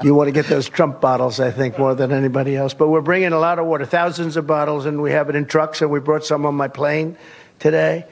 [0.03, 2.75] you want to get those Trump bottles, I think, more than anybody else.
[2.75, 5.47] But we're bringing a lot of water, thousands of bottles, and we have it in
[5.47, 7.17] trucks, and we brought some on my plane
[7.59, 8.07] today.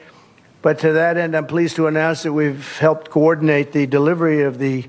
[0.63, 4.57] But to that end, I'm pleased to announce that we've helped coordinate the delivery of
[4.57, 4.85] the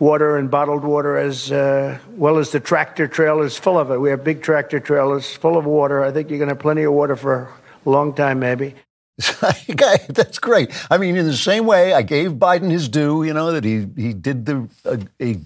[0.00, 3.98] water and bottled water as uh, well as the tractor trailers full of it.
[3.98, 6.02] We have big tractor trailers full of water.
[6.02, 7.48] I think you're going to have plenty of water for
[7.86, 8.74] a long time, maybe.
[10.08, 10.70] That's great.
[10.90, 13.22] I mean, in the same way, I gave Biden his due.
[13.22, 15.36] You know that he he did the uh, a,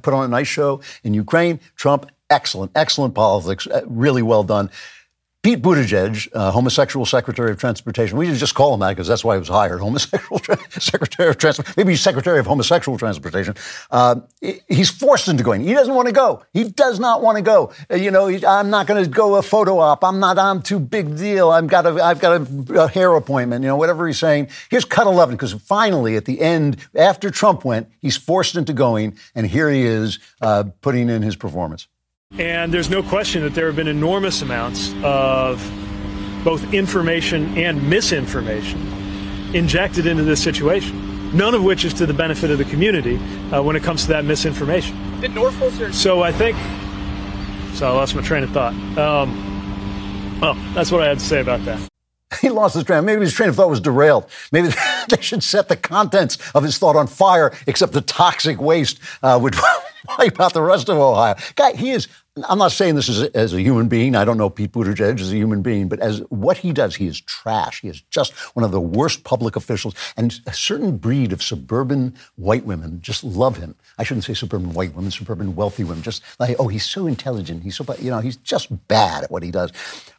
[0.00, 1.60] put on a nice show in Ukraine.
[1.76, 4.70] Trump, excellent, excellent politics, uh, really well done.
[5.44, 8.18] Pete Buttigieg, uh, homosexual Secretary of Transportation.
[8.18, 9.80] We should just call him that because that's why he was hired.
[9.88, 11.74] Homosexual tra- Secretary of Transportation.
[11.76, 13.54] Maybe he's Secretary of Homosexual Transportation.
[13.88, 14.16] Uh,
[14.68, 15.60] he's forced into going.
[15.60, 16.42] He doesn't want to go.
[16.52, 17.72] He does not want to go.
[17.88, 20.02] Uh, you know, I'm not going to go a photo op.
[20.02, 20.38] I'm not.
[20.38, 21.50] I'm too big deal.
[21.50, 22.02] I've got a.
[22.02, 23.62] I've got a, a hair appointment.
[23.62, 24.48] You know, whatever he's saying.
[24.70, 29.16] Here's cut 11 because finally, at the end, after Trump went, he's forced into going,
[29.36, 31.86] and here he is uh, putting in his performance.
[32.36, 35.58] And there's no question that there have been enormous amounts of
[36.44, 38.80] both information and misinformation
[39.54, 43.16] injected into this situation, none of which is to the benefit of the community
[43.50, 45.20] uh, when it comes to that misinformation.
[45.20, 45.92] Did Norfolk?
[45.92, 46.56] So I think.
[47.74, 48.74] So I lost my train of thought.
[48.96, 51.80] Um, well, that's what I had to say about that.
[52.42, 53.04] He lost his train.
[53.04, 54.26] Maybe his train of thought was derailed.
[54.52, 54.68] Maybe
[55.08, 59.38] they should set the contents of his thought on fire, except the toxic waste uh,
[59.42, 59.56] would
[60.18, 61.34] wipe out the rest of Ohio.
[61.56, 62.08] Guy, he is
[62.48, 64.14] I'm not saying this as a, as a human being.
[64.14, 67.06] I don't know Pete Buttigieg as a human being, but as what he does, he
[67.06, 67.80] is trash.
[67.80, 69.94] He is just one of the worst public officials.
[70.16, 73.74] And a certain breed of suburban white women just love him.
[73.98, 76.02] I shouldn't say suburban white women, suburban wealthy women.
[76.02, 77.62] Just like, oh, he's so intelligent.
[77.62, 79.72] He's so, you know, he's just bad at what he does.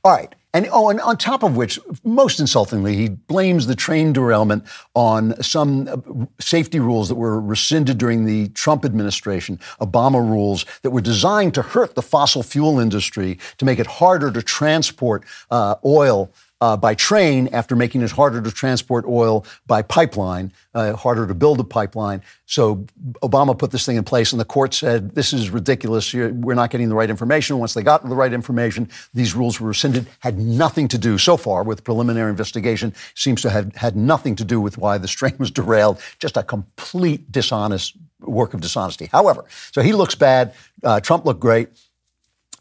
[0.03, 0.33] All right.
[0.53, 4.63] And oh, and on top of which, most insultingly, he blames the train derailment
[4.95, 10.89] on some uh, safety rules that were rescinded during the Trump administration, Obama rules that
[10.89, 15.75] were designed to hurt the fossil fuel industry, to make it harder to transport uh,
[15.85, 16.31] oil
[16.61, 21.33] uh, by train after making it harder to transport oil by pipeline, uh, harder to
[21.33, 22.21] build a pipeline.
[22.45, 22.85] So
[23.21, 26.13] Obama put this thing in place, and the court said, This is ridiculous.
[26.13, 27.59] We're not getting the right information.
[27.59, 30.07] Once they got the right information, these rules were rescinded.
[30.19, 34.43] Had nothing to do so far with preliminary investigation, seems to have had nothing to
[34.43, 36.01] do with why the train was derailed.
[36.19, 39.05] Just a complete dishonest work of dishonesty.
[39.05, 40.53] However, so he looks bad.
[40.83, 41.69] Uh, Trump looked great.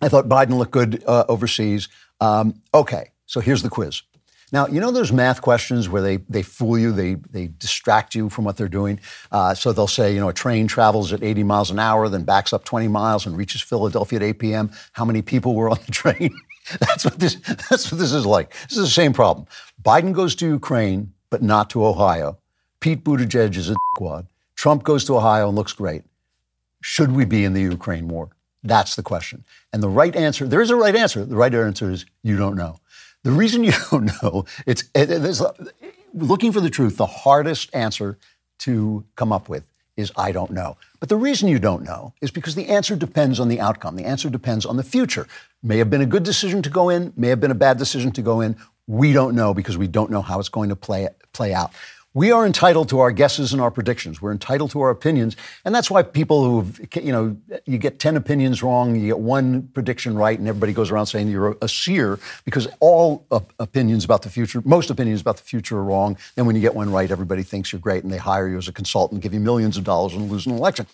[0.01, 1.89] I thought Biden looked good uh, overseas.
[2.21, 3.11] Um, okay.
[3.29, 4.03] So here's the quiz.
[4.53, 8.31] Now, you know those math questions where they, they fool you, they, they distract you
[8.31, 8.99] from what they're doing?
[9.31, 12.25] Uh, so they'll say, you know, a train travels at 80 miles an hour, then
[12.25, 14.71] backs up 20 miles and reaches Philadelphia at 8 p.m.
[14.93, 16.35] How many people were on the train?
[16.81, 17.35] that's, what this,
[17.69, 18.55] that's what this is like.
[18.71, 19.47] This is the same problem.
[19.83, 22.39] Biden goes to Ukraine, but not to Ohio.
[22.81, 24.27] Pete Buttigieg is a dickwad.
[24.55, 26.05] Trump goes to Ohio and looks great.
[26.81, 28.31] Should we be in the Ukraine war?
[28.63, 29.45] That's the question.
[29.73, 31.25] And the right answer, there is a right answer.
[31.25, 32.81] The right answer is you don't know.
[33.25, 35.09] The reason you don't know, it's, it,
[36.15, 38.19] looking for the truth, the hardest answer
[38.61, 39.65] to come up with
[39.97, 40.77] is I don't know.
[41.01, 43.97] But the reason you don't know is because the answer depends on the outcome.
[43.97, 45.27] The answer depends on the future.
[45.63, 48.13] May have been a good decision to go in, may have been a bad decision
[48.13, 48.57] to go in.
[48.87, 51.73] We don't know because we don't know how it's going to play, play out.
[52.15, 54.23] We are entitled to our guesses and our predictions.
[54.23, 55.37] We're entitled to our opinions.
[55.65, 59.69] And that's why people who, you know, you get 10 opinions wrong, you get one
[59.75, 63.27] prediction right, and everybody goes around saying you're a seer because all
[63.61, 66.17] opinions about the future, most opinions about the future are wrong.
[66.35, 68.69] Then when you get one right, everybody thinks you're great and they hire you as
[68.69, 70.87] a consultant, give you millions of dollars and lose an election.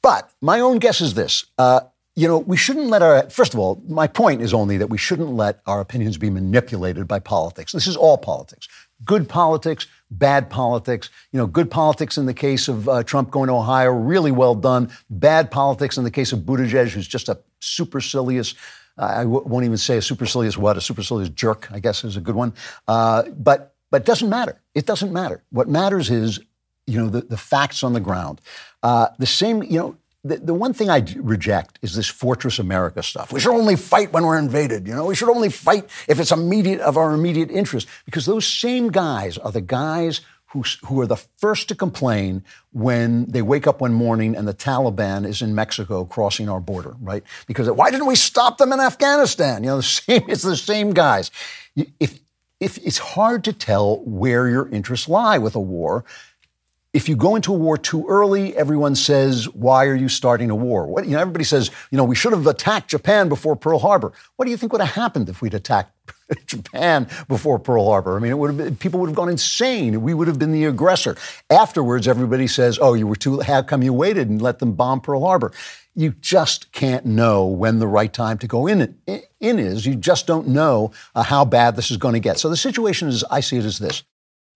[0.00, 1.46] But my own guess is this.
[1.58, 1.80] Uh,
[2.16, 4.98] you know, we shouldn't let our, first of all, my point is only that we
[4.98, 7.72] shouldn't let our opinions be manipulated by politics.
[7.72, 8.68] This is all politics.
[9.04, 11.10] Good politics, bad politics.
[11.32, 14.54] You know, good politics in the case of uh, Trump going to Ohio, really well
[14.54, 14.90] done.
[15.10, 18.54] Bad politics in the case of Buttigieg, who's just a supercilious,
[18.98, 22.16] uh, I w- won't even say a supercilious what, a supercilious jerk, I guess is
[22.16, 22.54] a good one.
[22.86, 24.60] Uh, but, but it doesn't matter.
[24.74, 25.42] It doesn't matter.
[25.50, 26.40] What matters is,
[26.86, 28.40] you know, the, the facts on the ground.
[28.82, 33.02] Uh, the same, you know, the, the one thing I reject is this Fortress America
[33.02, 33.30] stuff.
[33.30, 34.88] We should only fight when we're invaded.
[34.88, 37.86] You know, we should only fight if it's immediate of our immediate interest.
[38.06, 43.26] Because those same guys are the guys who, who are the first to complain when
[43.26, 47.22] they wake up one morning and the Taliban is in Mexico crossing our border, right?
[47.46, 49.62] Because why didn't we stop them in Afghanistan?
[49.62, 51.30] You know, the same, it's the same guys.
[51.76, 52.20] If,
[52.60, 56.04] if it's hard to tell where your interests lie with a war,
[56.94, 60.54] if you go into a war too early, everyone says, "Why are you starting a
[60.54, 63.80] war?" What, you know, everybody says, "You know, we should have attacked Japan before Pearl
[63.80, 65.90] Harbor." What do you think would have happened if we'd attacked
[66.46, 68.16] Japan before Pearl Harbor?
[68.16, 70.02] I mean, it would have been, people would have gone insane.
[70.02, 71.16] We would have been the aggressor.
[71.50, 73.40] Afterwards, everybody says, "Oh, you were too.
[73.40, 75.52] How come you waited and let them bomb Pearl Harbor?"
[75.96, 78.96] You just can't know when the right time to go in
[79.40, 79.84] in is.
[79.84, 82.38] You just don't know uh, how bad this is going to get.
[82.38, 84.04] So the situation is, I see it as this.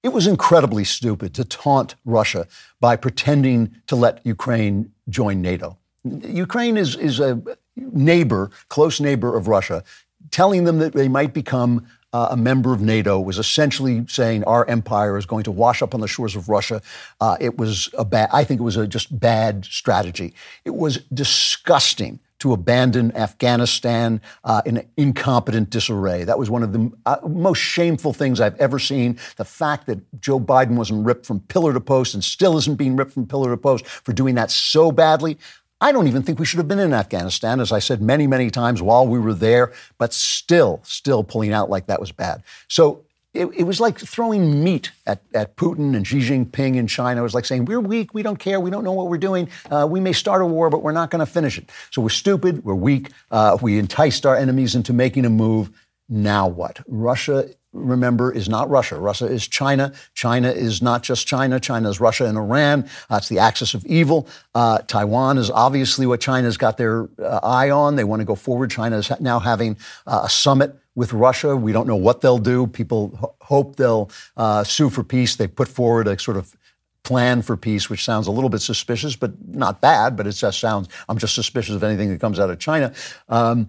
[0.03, 2.47] It was incredibly stupid to taunt Russia
[2.81, 5.77] by pretending to let Ukraine join NATO.
[6.05, 7.43] Ukraine is, is a
[7.77, 9.83] neighbor, close neighbor of Russia.
[10.31, 14.67] Telling them that they might become uh, a member of NATO was essentially saying our
[14.67, 16.81] empire is going to wash up on the shores of Russia.
[17.21, 20.35] Uh, it was a bad, I think it was a just bad strategy.
[20.65, 26.25] It was disgusting to abandon Afghanistan uh, in incompetent disarray.
[26.25, 29.19] That was one of the uh, most shameful things I've ever seen.
[29.37, 32.97] The fact that Joe Biden wasn't ripped from pillar to post and still isn't being
[32.97, 35.39] ripped from pillar to post for doing that so badly.
[35.81, 38.51] I don't even think we should have been in Afghanistan, as I said many, many
[38.51, 42.43] times while we were there, but still, still pulling out like that was bad.
[42.67, 43.05] So
[43.39, 47.21] it, it, was like throwing meat at, at Putin and Xi Jinping in China.
[47.21, 49.49] It was like saying, We're weak, we don't care, we don't know what we're doing.
[49.71, 51.71] Uh, we may start a war, but we're not going to finish it.
[51.91, 53.11] So we're stupid, we're weak.
[53.31, 55.71] Uh, we enticed our enemies into making a move.
[56.09, 56.81] Now what?
[56.87, 58.99] Russia, remember, is not Russia.
[58.99, 59.93] Russia is China.
[60.15, 61.61] China is not just China.
[61.61, 62.89] China is Russia and Iran.
[63.09, 64.29] That's the axis of evil.
[64.55, 67.97] Uh, Taiwan is obviously what China's got their uh, eye on.
[67.97, 68.71] They want to go forward.
[68.71, 69.77] China is now having
[70.07, 71.57] uh, a summit with Russia.
[71.57, 72.67] We don't know what they'll do.
[72.67, 75.37] People ho- hope they'll uh, sue for peace.
[75.37, 76.57] They put forward a sort of
[77.05, 80.17] plan for peace, which sounds a little bit suspicious, but not bad.
[80.17, 80.89] But it just sounds.
[81.09, 82.93] I'm just suspicious of anything that comes out of China.
[83.29, 83.69] Um,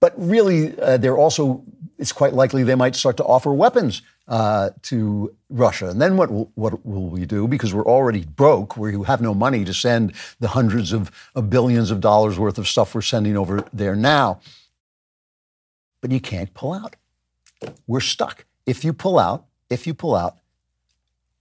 [0.00, 1.64] but really, uh, they're also.
[2.00, 5.90] It's quite likely they might start to offer weapons uh, to Russia.
[5.90, 7.46] And then what will, what will we do?
[7.46, 11.90] Because we're already broke, we have no money to send the hundreds of, of billions
[11.90, 14.40] of dollars worth of stuff we're sending over there now
[16.00, 16.96] but you can't pull out.
[17.86, 18.44] We're stuck.
[18.66, 20.36] If you pull out, if you pull out,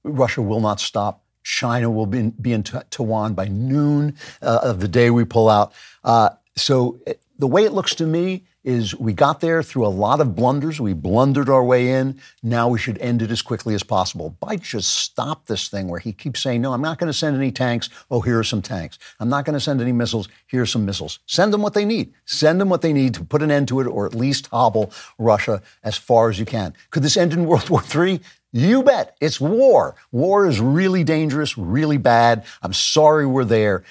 [0.04, 1.24] Russia will not stop.
[1.44, 5.50] China will be in, be in Taiwan by noon uh, of the day we pull
[5.50, 5.74] out.
[6.04, 9.90] Uh, so it, the way it looks to me is we got there through a
[9.90, 10.80] lot of blunders.
[10.80, 12.20] We blundered our way in.
[12.44, 14.36] Now we should end it as quickly as possible.
[14.42, 17.38] Biden should stop this thing where he keeps saying, no, I'm not going to send
[17.38, 17.90] any tanks.
[18.12, 19.00] Oh, here are some tanks.
[19.20, 20.28] I'm not going to send any missiles.
[20.48, 21.20] Here are some missiles.
[21.26, 22.14] Send them what they need.
[22.26, 24.92] Send them what they need to put an end to it or at least hobble
[25.18, 26.74] Russia as far as you can.
[26.92, 28.20] Could this end in World War III?
[28.52, 29.16] You bet.
[29.22, 29.96] It's war.
[30.12, 32.46] War is really dangerous, really bad.
[32.62, 33.84] I'm sorry we're there.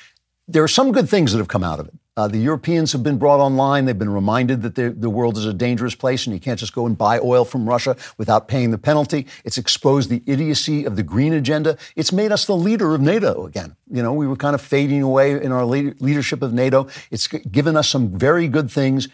[0.49, 1.95] There are some good things that have come out of it.
[2.19, 3.85] Uh, the Europeans have been brought online.
[3.85, 6.85] They've been reminded that the world is a dangerous place and you can't just go
[6.85, 9.29] and buy oil from Russia without paying the penalty.
[9.45, 11.79] It's exposed the idiocy of the green agenda.
[11.95, 13.77] It's made us the leader of NATO again.
[13.89, 16.89] You know, we were kind of fading away in our leadership of NATO.
[17.13, 19.07] It's given us some very good things,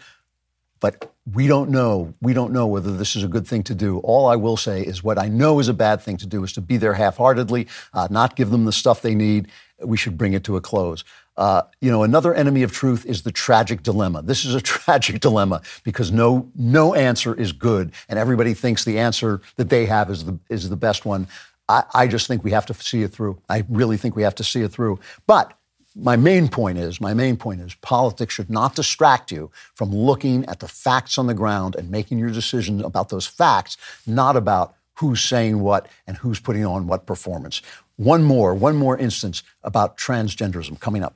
[0.79, 2.15] but we don't know.
[2.23, 3.99] We don't know whether this is a good thing to do.
[3.99, 6.53] All I will say is what I know is a bad thing to do is
[6.53, 9.47] to be there half-heartedly, uh, not give them the stuff they need.
[9.83, 11.03] We should bring it to a close.
[11.37, 14.21] Uh, you know, another enemy of truth is the tragic dilemma.
[14.21, 18.99] This is a tragic dilemma because no no answer is good, and everybody thinks the
[18.99, 21.27] answer that they have is the is the best one.
[21.67, 23.41] I, I just think we have to see it through.
[23.49, 24.99] I really think we have to see it through.
[25.25, 25.57] But
[25.95, 30.45] my main point is my main point is politics should not distract you from looking
[30.45, 34.75] at the facts on the ground and making your decisions about those facts, not about
[34.95, 37.61] who's saying what and who's putting on what performance.
[37.97, 41.15] One more, one more instance about transgenderism coming up.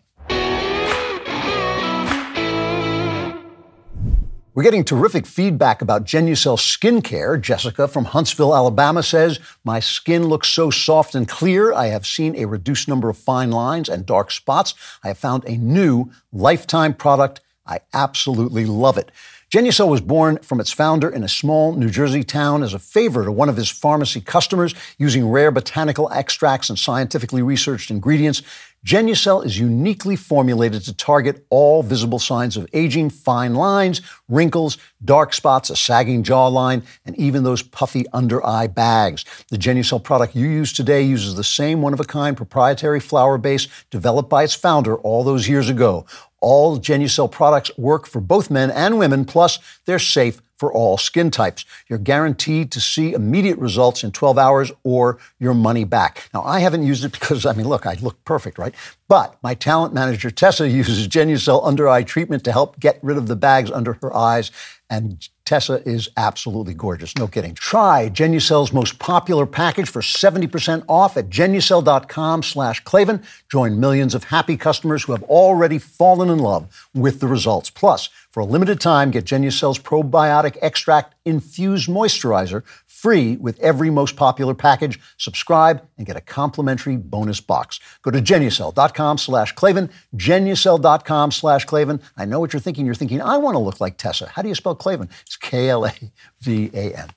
[4.60, 7.40] We're getting terrific feedback about Genucel skincare.
[7.40, 11.72] Jessica from Huntsville, Alabama says, My skin looks so soft and clear.
[11.72, 14.74] I have seen a reduced number of fine lines and dark spots.
[15.02, 17.40] I have found a new lifetime product.
[17.66, 19.12] I absolutely love it.
[19.50, 23.24] Genucel was born from its founder in a small New Jersey town as a favor
[23.24, 28.44] to one of his pharmacy customers using rare botanical extracts and scientifically researched ingredients.
[28.86, 35.34] Genucel is uniquely formulated to target all visible signs of aging, fine lines, wrinkles, dark
[35.34, 39.26] spots, a sagging jawline, and even those puffy under eye bags.
[39.50, 43.38] The Genucel product you use today uses the same one of a kind proprietary flower
[43.38, 46.06] base developed by its founder all those years ago.
[46.40, 51.32] All Genucel products work for both men and women, plus they're safe for all skin
[51.32, 51.64] types.
[51.88, 56.30] You're guaranteed to see immediate results in 12 hours or your money back.
[56.34, 58.76] Now, I haven't used it because, I mean, look, I look perfect, right?
[59.08, 63.28] But my talent manager, Tessa, uses Genucel under eye treatment to help get rid of
[63.28, 64.52] the bags under her eyes.
[64.90, 67.18] And Tessa is absolutely gorgeous.
[67.18, 67.56] No kidding.
[67.56, 73.24] Try Genucel's most popular package for 70% off at genucel.com slash Klavan.
[73.50, 77.70] Join millions of happy customers who have already fallen in love with the results.
[77.70, 84.16] Plus, for a limited time, get Genucel's probiotic extract infused moisturizer free with every most
[84.16, 85.00] popular package.
[85.18, 87.80] Subscribe and get a complimentary bonus box.
[88.04, 92.02] Go to genucel.com slash Klavan, genucel.com slash Klavan.
[92.18, 92.86] I know what you're thinking.
[92.86, 94.28] You're thinking, I want to look like Tessa.
[94.28, 95.10] How do you spell Klavan?
[95.26, 97.10] It's K-L-A-V-A-N.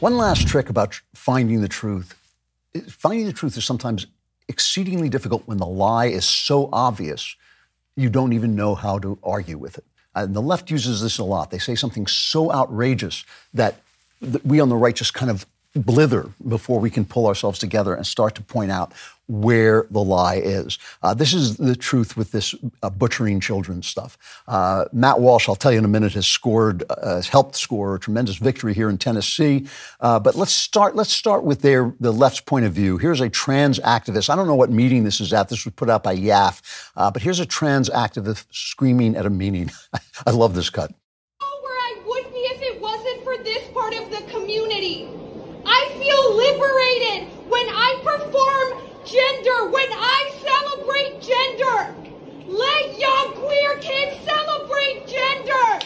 [0.00, 2.14] One last trick about finding the truth.
[2.88, 4.06] Finding the truth is sometimes
[4.48, 7.36] exceedingly difficult when the lie is so obvious
[7.96, 9.84] you don't even know how to argue with it.
[10.14, 11.50] Uh, and the left uses this a lot.
[11.50, 13.80] They say something so outrageous that
[14.44, 18.06] we on the right just kind of blither before we can pull ourselves together and
[18.06, 18.92] start to point out
[19.28, 20.78] where the lie is.
[21.02, 24.16] Uh, this is the truth with this uh, butchering children stuff.
[24.48, 27.94] Uh, Matt Walsh, I'll tell you in a minute, has scored, uh, has helped score
[27.94, 29.66] a tremendous victory here in Tennessee.
[30.00, 30.96] Uh, but let's start.
[30.96, 32.96] Let's start with their the left's point of view.
[32.96, 34.30] Here's a trans activist.
[34.30, 35.48] I don't know what meeting this is at.
[35.48, 36.90] This was put out by YAF.
[36.96, 39.70] Uh, but here's a trans activist screaming at a meeting.
[40.26, 40.92] I love this cut.
[41.38, 45.08] Where I would be if it wasn't for this part of the community.
[45.66, 48.77] I feel liberated when I perform
[49.08, 51.94] gender, when I celebrate gender.
[52.46, 55.78] Let young queer kids celebrate gender.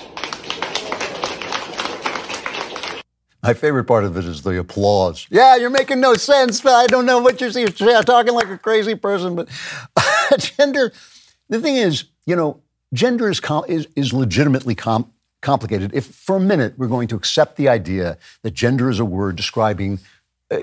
[3.42, 5.26] My favorite part of it is the applause.
[5.30, 6.64] Yeah, you're making no sense.
[6.64, 7.74] I don't know what you're saying.
[7.78, 9.48] You're talking like a crazy person, but
[10.38, 10.92] gender.
[11.48, 12.60] The thing is, you know,
[12.92, 15.12] gender is com- is, is legitimately com-
[15.42, 15.92] complicated.
[15.92, 19.36] If for a minute we're going to accept the idea that gender is a word
[19.36, 19.98] describing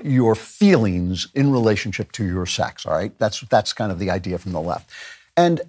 [0.04, 3.16] your feelings in relationship to your sex, all right?
[3.18, 4.90] That's that's kind of the idea from the left,
[5.36, 5.60] and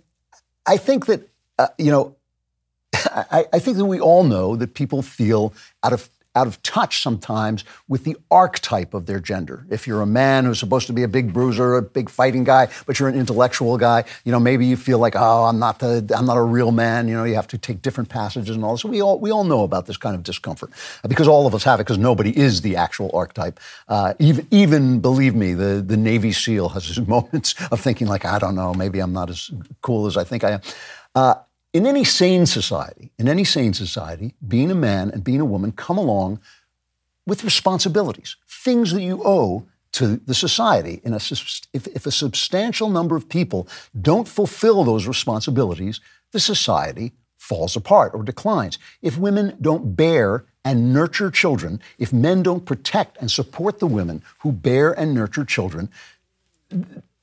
[0.66, 1.28] I think that
[1.60, 2.16] uh, you know,
[2.94, 5.54] I, I think that we all know that people feel
[5.84, 9.66] out of out of touch sometimes with the archetype of their gender.
[9.70, 12.70] If you're a man who's supposed to be a big bruiser, a big fighting guy,
[12.86, 16.10] but you're an intellectual guy, you know, maybe you feel like, oh, I'm not the,
[16.16, 17.08] I'm not a real man.
[17.08, 18.86] You know, you have to take different passages and all this.
[18.86, 20.72] We all, we all know about this kind of discomfort
[21.08, 23.60] because all of us have it because nobody is the actual archetype.
[23.88, 28.24] Uh, even, even believe me, the, the Navy SEAL has his moments of thinking like,
[28.26, 29.52] I don't know, maybe I'm not as
[29.82, 30.62] cool as I think I am.
[31.14, 31.36] Uh,
[31.74, 35.72] in any sane society, in any sane society, being a man and being a woman
[35.72, 36.40] come along
[37.26, 41.02] with responsibilities, things that you owe to the society.
[41.06, 41.16] A,
[41.74, 43.68] if, if a substantial number of people
[44.00, 46.00] don't fulfill those responsibilities,
[46.32, 48.78] the society falls apart or declines.
[49.02, 54.24] If women don't bear and nurture children, if men don't protect and support the women
[54.40, 55.90] who bear and nurture children,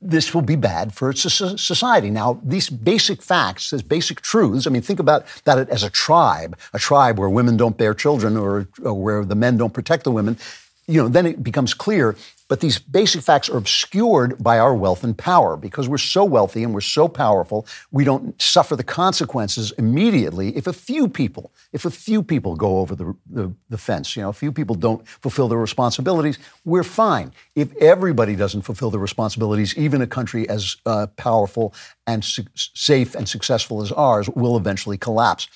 [0.01, 2.09] this will be bad for society.
[2.11, 6.57] Now, these basic facts, these basic truths, I mean, think about that as a tribe,
[6.73, 10.13] a tribe where women don't bear children or, or where the men don't protect the
[10.13, 10.39] women.
[10.87, 12.15] You know, then it becomes clear
[12.49, 16.65] but these basic facts are obscured by our wealth and power because we're so wealthy
[16.65, 21.85] and we're so powerful, we don't suffer the consequences immediately if a few people, if
[21.85, 25.07] a few people go over the, the, the fence, you know, a few people don't
[25.07, 27.33] fulfill their responsibilities, we're fine.
[27.55, 31.75] If everybody doesn't fulfill their responsibilities, even a country as uh, powerful
[32.07, 35.49] and su- safe and successful as ours will eventually collapse.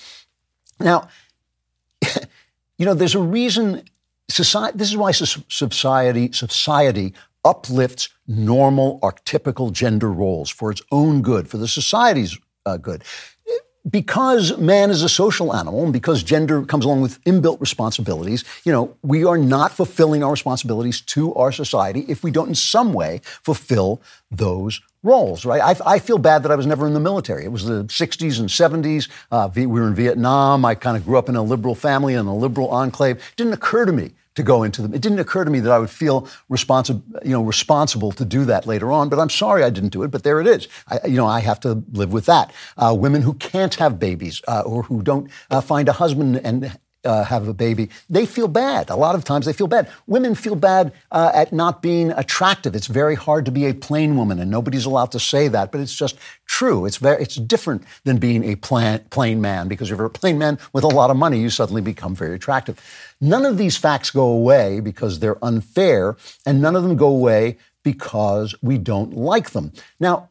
[0.79, 1.09] Now,
[2.79, 3.85] you know, there's a reason
[4.33, 7.13] Society, this is why society, society
[7.45, 13.05] uplifts normal, archetypical gender roles for its own good, for the society's uh, good.
[13.91, 18.73] because man is a social animal and because gender comes along with inbuilt responsibilities, you
[18.73, 22.93] know, we are not fulfilling our responsibilities to our society if we don't in some
[22.93, 25.61] way fulfill those roles, right?
[25.61, 27.45] I, I feel bad that I was never in the military.
[27.45, 29.11] It was the 60s and 70s.
[29.33, 30.65] Uh, we were in Vietnam.
[30.65, 33.17] I kind of grew up in a liberal family in a liberal enclave.
[33.17, 34.95] It didn't occur to me to go into them.
[34.95, 38.45] It didn't occur to me that I would feel responsible, you know, responsible to do
[38.47, 39.09] that later on.
[39.09, 40.11] But I'm sorry I didn't do it.
[40.11, 40.69] But there it is.
[40.89, 42.53] I, you know, I have to live with that.
[42.77, 46.79] Uh, women who can't have babies uh, or who don't uh, find a husband and
[47.05, 48.91] uh, have a baby, they feel bad.
[48.91, 49.91] A lot of times they feel bad.
[50.07, 52.75] Women feel bad uh, at not being attractive.
[52.75, 55.81] It's very hard to be a plain woman, and nobody's allowed to say that, but
[55.81, 56.17] it's just
[56.47, 56.87] true.
[56.87, 60.39] It's very, it's different than being a plain, plain man because if you're a plain
[60.39, 62.81] man with a lot of money, you suddenly become very attractive.
[63.23, 67.57] None of these facts go away because they're unfair, and none of them go away
[67.85, 69.73] because we don't like them.
[70.01, 70.29] Now,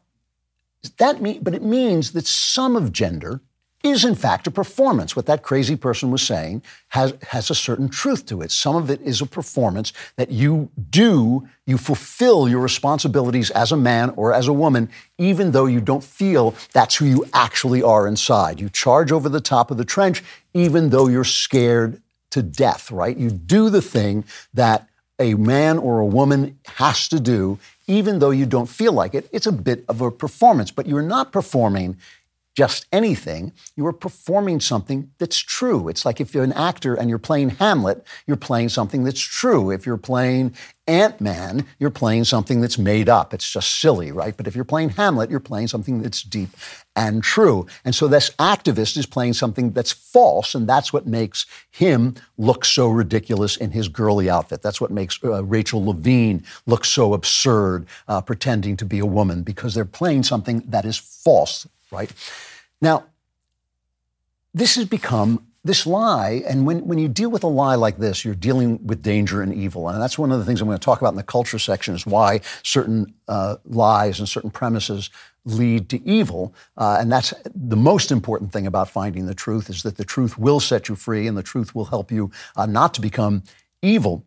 [0.98, 3.40] that mean, but it means that some of gender
[3.82, 5.16] is in fact a performance.
[5.16, 8.50] What that crazy person was saying has, has a certain truth to it.
[8.50, 13.76] Some of it is a performance that you do, you fulfill your responsibilities as a
[13.76, 18.06] man or as a woman, even though you don't feel that's who you actually are
[18.06, 18.60] inside.
[18.60, 20.22] You charge over the top of the trench,
[20.52, 22.00] even though you're scared
[22.32, 23.16] to death, right?
[23.16, 28.30] You do the thing that a man or a woman has to do, even though
[28.30, 29.28] you don't feel like it.
[29.32, 31.96] It's a bit of a performance, but you're not performing
[32.54, 33.52] just anything.
[33.76, 35.88] You are performing something that's true.
[35.88, 39.70] It's like if you're an actor and you're playing Hamlet, you're playing something that's true.
[39.70, 40.54] If you're playing
[40.86, 43.32] Ant Man, you're playing something that's made up.
[43.32, 44.36] It's just silly, right?
[44.36, 46.50] But if you're playing Hamlet, you're playing something that's deep
[46.94, 47.66] and true.
[47.84, 52.64] And so this activist is playing something that's false, and that's what makes him look
[52.64, 54.60] so ridiculous in his girly outfit.
[54.60, 59.42] That's what makes uh, Rachel Levine look so absurd, uh, pretending to be a woman,
[59.42, 62.12] because they're playing something that is false right?
[62.80, 63.04] Now,
[64.52, 68.24] this has become this lie, and when, when you deal with a lie like this,
[68.24, 69.88] you're dealing with danger and evil.
[69.88, 71.94] And that's one of the things I'm going to talk about in the culture section
[71.94, 75.10] is why certain uh, lies and certain premises
[75.44, 76.52] lead to evil.
[76.76, 80.36] Uh, and that's the most important thing about finding the truth is that the truth
[80.36, 83.44] will set you free and the truth will help you uh, not to become
[83.82, 84.24] evil.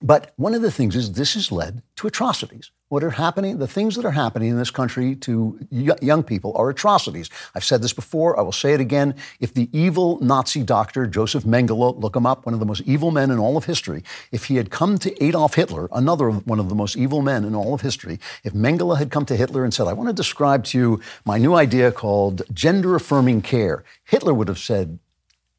[0.00, 3.66] But one of the things is this has led to atrocities what are happening, the
[3.66, 7.30] things that are happening in this country to young people are atrocities.
[7.54, 9.14] I've said this before, I will say it again.
[9.40, 13.10] If the evil Nazi doctor, Joseph Mengele, look him up, one of the most evil
[13.10, 16.68] men in all of history, if he had come to Adolf Hitler, another one of
[16.68, 19.72] the most evil men in all of history, if Mengele had come to Hitler and
[19.72, 24.34] said, I want to describe to you my new idea called gender affirming care, Hitler
[24.34, 24.98] would have said,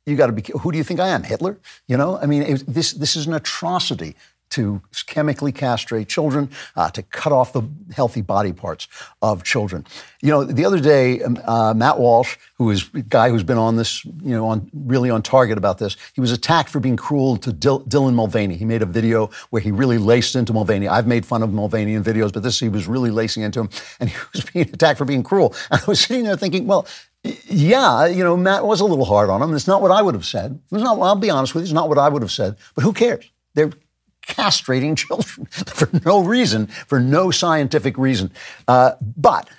[0.06, 0.44] you got to be.
[0.60, 1.58] Who do you think I am, Hitler?
[1.88, 4.16] You know, I mean, it, this this is an atrocity
[4.54, 7.64] to chemically castrate children, uh, to cut off the
[7.96, 8.88] healthy body parts
[9.22, 9.86] of children.
[10.22, 13.58] You know, the other day, um, uh, Matt Walsh, who is a guy who's been
[13.58, 16.96] on this, you know, on really on target about this, he was attacked for being
[16.96, 18.56] cruel to Dil- Dylan Mulvaney.
[18.56, 20.88] He made a video where he really laced into Mulvaney.
[20.88, 23.70] I've made fun of Mulvaney in videos, but this he was really lacing into him,
[24.00, 25.56] and he was being attacked for being cruel.
[25.72, 26.88] And I was sitting there thinking, well,
[27.24, 29.56] yeah, you know, Matt was a little hard on him.
[29.56, 30.60] It's not what I would have said.
[30.72, 31.00] It's not.
[31.00, 31.66] I'll be honest with you.
[31.66, 32.58] It's not what I would have said.
[32.76, 33.32] But who cares?
[33.56, 33.72] They're
[34.28, 38.32] castrating children for no reason, for no scientific reason.
[38.68, 39.50] Uh, but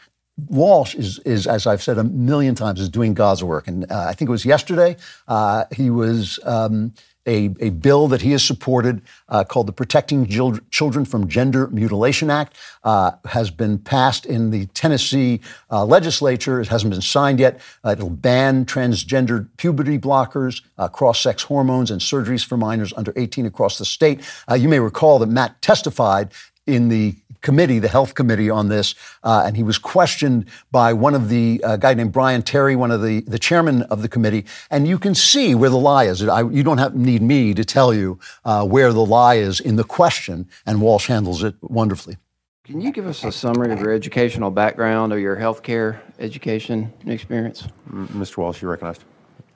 [0.49, 3.69] Walsh is, is, as I've said a million times, is doing God's work.
[3.69, 4.97] And uh, I think it was yesterday,
[5.29, 6.93] uh, he was um,
[7.27, 10.27] a, a bill that he has supported uh, called the Protecting
[10.71, 16.61] Children from Gender Mutilation Act uh, has been passed in the Tennessee uh, legislature.
[16.61, 17.61] It hasn't been signed yet.
[17.85, 23.47] Uh, it'll ban transgender puberty blockers, uh, cross-sex hormones, and surgeries for minors under 18
[23.47, 24.21] across the state.
[24.51, 26.31] Uh, you may recall that Matt testified
[26.67, 31.15] in the committee, the health committee on this, uh, and he was questioned by one
[31.15, 34.45] of the uh, guy named Bryan Terry, one of the the chairman of the committee,
[34.71, 36.27] and you can see where the lie is.
[36.27, 39.77] I, you don't have, need me to tell you uh, where the lie is in
[39.77, 42.17] the question, and Walsh handles it wonderfully.
[42.65, 47.69] Can you give us a summary of your educational background or your healthcare education experience?
[47.91, 48.39] Mr.
[48.39, 49.05] Walsh, you recognized.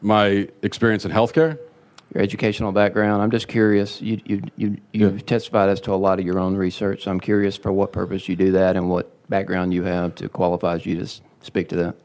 [0.02, 1.58] My experience in healthcare?
[2.14, 3.22] Your educational background.
[3.22, 4.00] I'm just curious.
[4.00, 5.18] You you you you yeah.
[5.20, 7.04] testified as to a lot of your own research.
[7.04, 10.28] So I'm curious for what purpose you do that and what background you have to
[10.28, 11.06] qualifies you to
[11.40, 11.96] speak to that.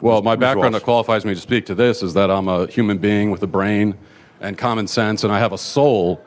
[0.00, 2.98] Well, my background that qualifies me to speak to this is that I'm a human
[2.98, 3.96] being with a brain
[4.40, 6.24] and common sense, and I have a soul.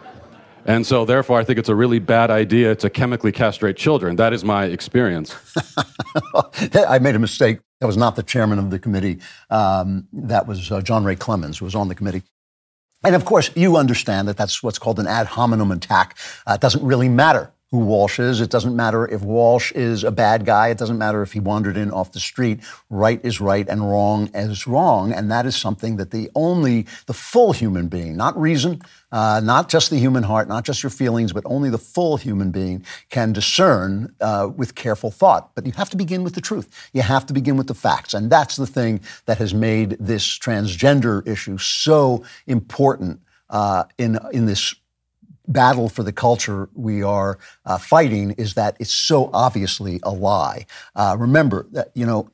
[0.65, 4.15] And so, therefore, I think it's a really bad idea to chemically castrate children.
[4.15, 5.35] That is my experience.
[6.73, 7.59] I made a mistake.
[7.81, 9.19] That was not the chairman of the committee.
[9.49, 12.23] Um, that was uh, John Ray Clemmons, who was on the committee.
[13.05, 16.17] And of course, you understand that that's what's called an ad hominem attack.
[16.47, 18.39] Uh, it doesn't really matter who Walsh is.
[18.39, 20.69] It doesn't matter if Walsh is a bad guy.
[20.69, 22.61] It doesn't matter if he wandered in off the street.
[22.89, 25.11] Right is right and wrong is wrong.
[25.11, 29.67] And that is something that the only, the full human being, not reason, uh, not
[29.67, 33.33] just the human heart, not just your feelings, but only the full human being can
[33.33, 35.53] discern uh, with careful thought.
[35.53, 36.89] But you have to begin with the truth.
[36.93, 38.13] You have to begin with the facts.
[38.13, 43.19] And that's the thing that has made this transgender issue so important
[43.49, 44.75] uh, in, in this
[45.47, 50.65] battle for the culture we are uh, fighting is that it's so obviously a lie.
[50.95, 52.29] Uh, remember that, you know,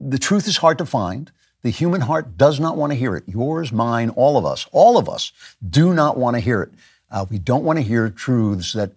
[0.00, 1.30] the truth is hard to find.
[1.62, 3.24] The human heart does not want to hear it.
[3.26, 5.32] Yours, mine, all of us, all of us
[5.68, 6.70] do not want to hear it.
[7.10, 8.92] Uh, we don't want to hear truths that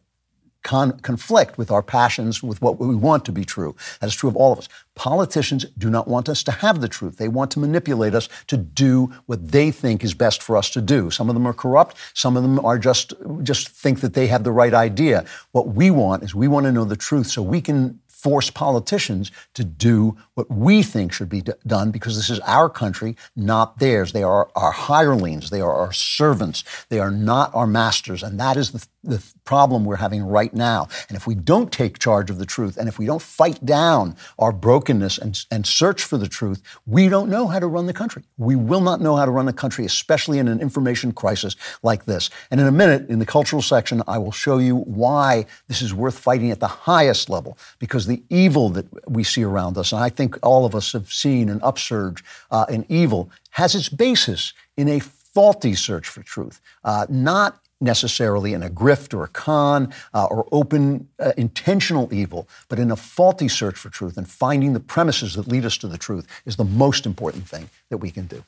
[0.65, 3.75] con- conflict with our passions, with what we want to be true.
[4.01, 4.67] That is true of all of us.
[4.95, 7.17] Politicians do not want us to have the truth.
[7.17, 10.81] They want to manipulate us to do what they think is best for us to
[10.81, 11.11] do.
[11.11, 11.95] Some of them are corrupt.
[12.13, 13.13] Some of them are just,
[13.43, 15.25] just think that they have the right idea.
[15.51, 19.31] What we want is we want to know the truth so we can force politicians
[19.53, 23.77] to do what we think should be d- done because this is our country, not
[23.77, 24.13] theirs.
[24.13, 25.51] They are our hirelings.
[25.51, 26.63] They are our servants.
[26.89, 28.23] They are not our masters.
[28.23, 30.87] And that is the, the problem we're having right now.
[31.07, 34.15] And if we don't take charge of the truth and if we don't fight down
[34.39, 37.93] our brokenness and, and search for the truth, we don't know how to run the
[37.93, 38.23] country.
[38.37, 42.05] We will not know how to run the country, especially in an information crisis like
[42.05, 42.29] this.
[42.51, 45.93] And in a minute, in the cultural section, I will show you why this is
[45.93, 50.01] worth fighting at the highest level because the evil that we see around us, and
[50.01, 54.53] I think all of us have seen an upsurge uh, in evil, has its basis
[54.75, 59.93] in a faulty search for truth, uh, not necessarily in a grift or a con
[60.13, 64.73] uh, or open uh, intentional evil, but in a faulty search for truth and finding
[64.73, 68.11] the premises that lead us to the truth is the most important thing that we
[68.11, 68.43] can do.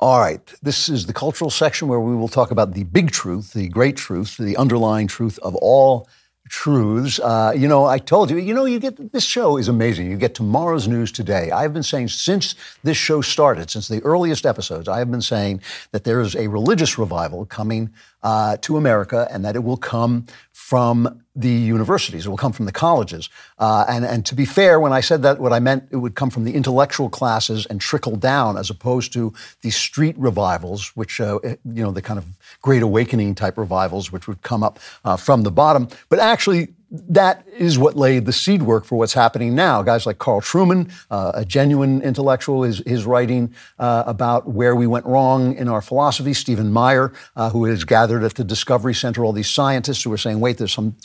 [0.00, 3.52] All right, this is the cultural section where we will talk about the big truth,
[3.52, 6.08] the great truth, the underlying truth of all
[6.48, 7.18] truths.
[7.18, 10.10] Uh, you know, I told you, you know, you get this show is amazing.
[10.10, 11.50] You get tomorrow's news today.
[11.50, 15.62] I've been saying since this show started, since the earliest episodes, I have been saying
[15.92, 17.90] that there is a religious revival coming
[18.22, 22.26] uh, to America and that it will come from the universities.
[22.26, 23.28] It will come from the colleges.
[23.58, 26.14] Uh, and, and to be fair, when I said that, what I meant, it would
[26.14, 31.20] come from the intellectual classes and trickle down as opposed to the street revivals, which,
[31.20, 32.24] uh, you know, the kind of
[32.64, 35.86] Great Awakening type revivals, which would come up uh, from the bottom.
[36.08, 39.82] But actually, that is what laid the seed work for what's happening now.
[39.82, 44.86] Guys like Carl Trueman, uh, a genuine intellectual, is, is writing uh, about where we
[44.86, 46.32] went wrong in our philosophy.
[46.32, 50.16] Stephen Meyer, uh, who has gathered at the Discovery Center all these scientists who are
[50.16, 50.96] saying, wait, there's some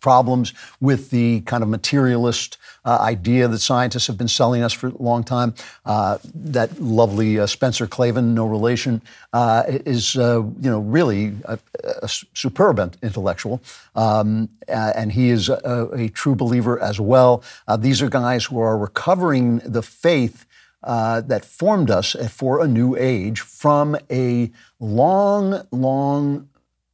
[0.00, 4.88] problems with the kind of materialist uh, idea that scientists have been selling us for
[4.88, 5.54] a long time.
[5.84, 9.02] Uh, that lovely uh, Spencer Klavan, no relation,
[9.32, 11.58] uh, is uh, you know really a,
[12.02, 13.60] a superb intellectual,
[13.94, 17.42] um, and he is a, a, true believer as well.
[17.68, 20.46] Uh, these are guys who are recovering the faith.
[20.82, 26.48] that formed us for a new age from a long, long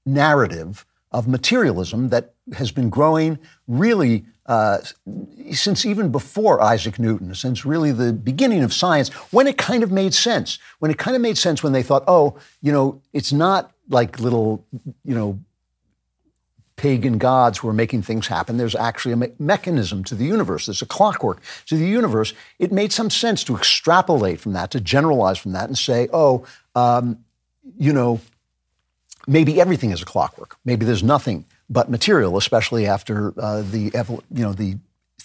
[0.05, 0.85] narrative
[1.17, 4.79] of materialism that has been growing really uh,
[5.51, 9.91] since even before Isaac Newton, since really the beginning of science, when it kind of
[9.91, 10.59] made sense.
[10.79, 14.21] When it kind of made sense when they thought, oh, you know, it's not like
[14.21, 14.67] little,
[15.05, 15.41] you know,
[16.77, 18.59] pagan gods who are making things happen.
[18.59, 20.67] There's actually a me- mechanism to the universe.
[20.67, 22.35] There's a clockwork to the universe.
[22.59, 26.45] It made some sense to extrapolate from that, to generalize from that, and say, oh,
[26.75, 27.25] um,
[27.79, 28.21] you know,
[29.27, 30.57] maybe everything is a clockwork.
[30.65, 33.91] Maybe there's nothing but material, especially after uh, the
[34.31, 34.77] you know the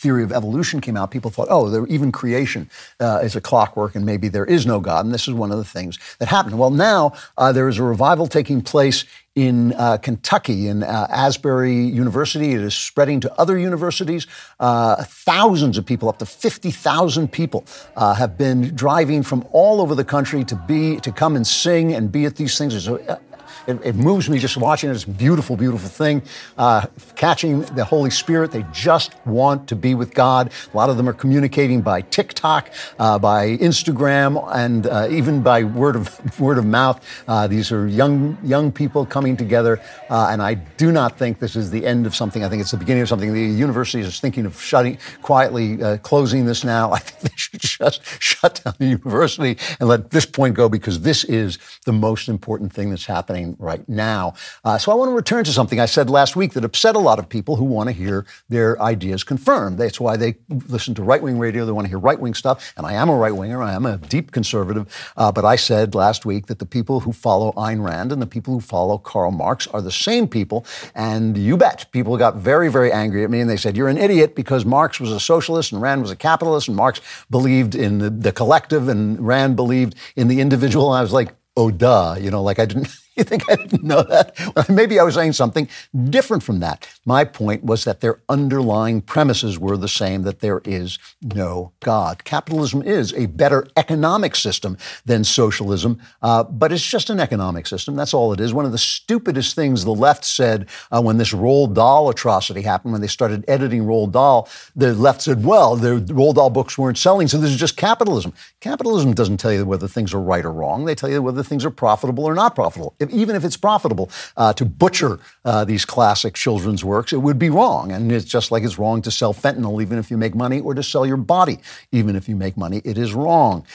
[0.02, 2.68] theory of evolution came out, people thought, oh, even creation
[3.00, 5.06] uh, is a clockwork and maybe there is no God.
[5.06, 6.58] And this is one of the things that happened.
[6.58, 11.86] Well, now uh, there is a revival taking place in uh, Kentucky, in uh, Asbury
[11.86, 12.54] University.
[12.54, 14.26] It is spreading to other universities.
[14.60, 17.64] Uh, thousands of people, up to 50,000 people,
[17.96, 21.94] uh, have been driving from all over the country to be to come and sing
[21.94, 22.74] and be at these things.
[22.74, 23.22] There's a,
[23.68, 24.94] it, it, moves me just watching it.
[24.94, 26.22] It's a beautiful, beautiful thing.
[26.58, 28.52] Uh, catching the Holy Spirit.
[28.52, 30.52] They just want to be with God.
[30.74, 35.64] A lot of them are communicating by TikTok, uh, by Instagram, and uh, even by
[35.64, 37.06] word of word of mouth.
[37.28, 41.56] Uh, these are young young people coming together, uh, and I do not think this
[41.56, 42.44] is the end of something.
[42.44, 43.34] I think it's the beginning of something.
[43.34, 46.92] The university is thinking of shutting quietly, uh, closing this now.
[46.98, 51.02] I think they should just shut down the university and let this point go because
[51.02, 54.34] this is the most important thing that's happening Ukraine right now.
[54.64, 57.00] Uh, so I want to return to something I said last week that upset a
[57.00, 59.78] lot of people who want to hear their ideas confirmed.
[59.78, 60.36] That's why they
[60.68, 61.66] listen to right wing radio.
[61.66, 62.74] They want to hear right wing stuff.
[62.78, 63.62] And I am a right winger.
[63.62, 65.14] I am a deep conservative.
[65.18, 68.28] Uh, but I said last week that the people who follow Ayn Rand and the
[68.28, 70.66] people who follow Karl Marx are the same people.
[70.96, 73.98] And you bet, people got very, very angry at me and they said, You're an
[73.98, 78.00] idiot because Marx was a socialist and Rand was a capitalist and Marx believed in
[78.00, 80.94] the, the collective and Rand believed in the individual.
[80.94, 82.16] And I was like, oh, duh.
[82.20, 82.90] You know, like I didn't,
[83.22, 84.38] you think I didn't know that?
[84.56, 85.70] Well, maybe I was saying something
[86.10, 86.88] different from that.
[87.06, 92.24] My point was that their underlying premises were the same that there is no God.
[92.24, 97.96] Capitalism is a better economic system than socialism, uh, but it's just an economic system.
[97.96, 98.54] That's all it is.
[98.54, 102.94] One of the stupidest things the left said uh, when this Roald Dahl atrocity happened,
[102.94, 106.98] when they started editing Roald Dahl, the left said, well, the Roald Dahl books weren't
[106.98, 108.34] selling, so this is just capitalism.
[108.60, 110.86] Capitalism doesn't tell you whether things are right or wrong.
[110.86, 112.96] They tell you whether things are profitable or not profitable.
[113.00, 117.40] If, even if it's profitable uh, to butcher uh, these classic children's works, it would
[117.40, 117.92] be wrong.
[117.92, 120.74] And it's just like it's wrong to sell fentanyl, even if you make money, or
[120.74, 121.60] to sell your body,
[121.92, 122.82] even if you make money.
[122.84, 123.66] It is wrong.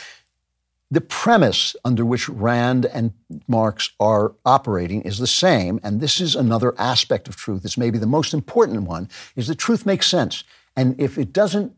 [0.90, 3.12] The premise under which Rand and
[3.48, 7.64] Marx are operating is the same, and this is another aspect of truth.
[7.64, 10.44] It's maybe the most important one, is that truth makes sense.
[10.76, 11.72] And if it doesn't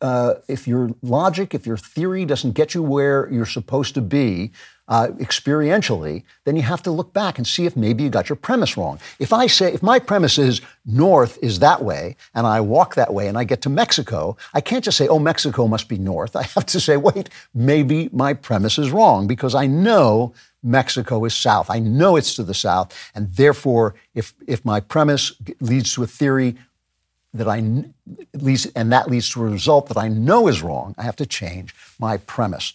[0.00, 4.52] uh, if your logic, if your theory doesn't get you where you're supposed to be,
[4.88, 8.36] uh, experientially, then you have to look back and see if maybe you got your
[8.36, 9.00] premise wrong.
[9.18, 13.12] If I say, if my premise is north is that way, and I walk that
[13.12, 16.36] way and I get to Mexico, I can't just say, oh, Mexico must be north.
[16.42, 20.32] I have to say, wait, maybe my premise is wrong because I know
[20.62, 21.70] Mexico is south.
[21.70, 22.96] I know it's to the south.
[23.14, 26.56] And therefore, if, if my premise leads to a theory
[27.34, 27.84] that I
[28.34, 31.26] leads, and that leads to a result that I know is wrong, I have to
[31.26, 32.72] change my premise.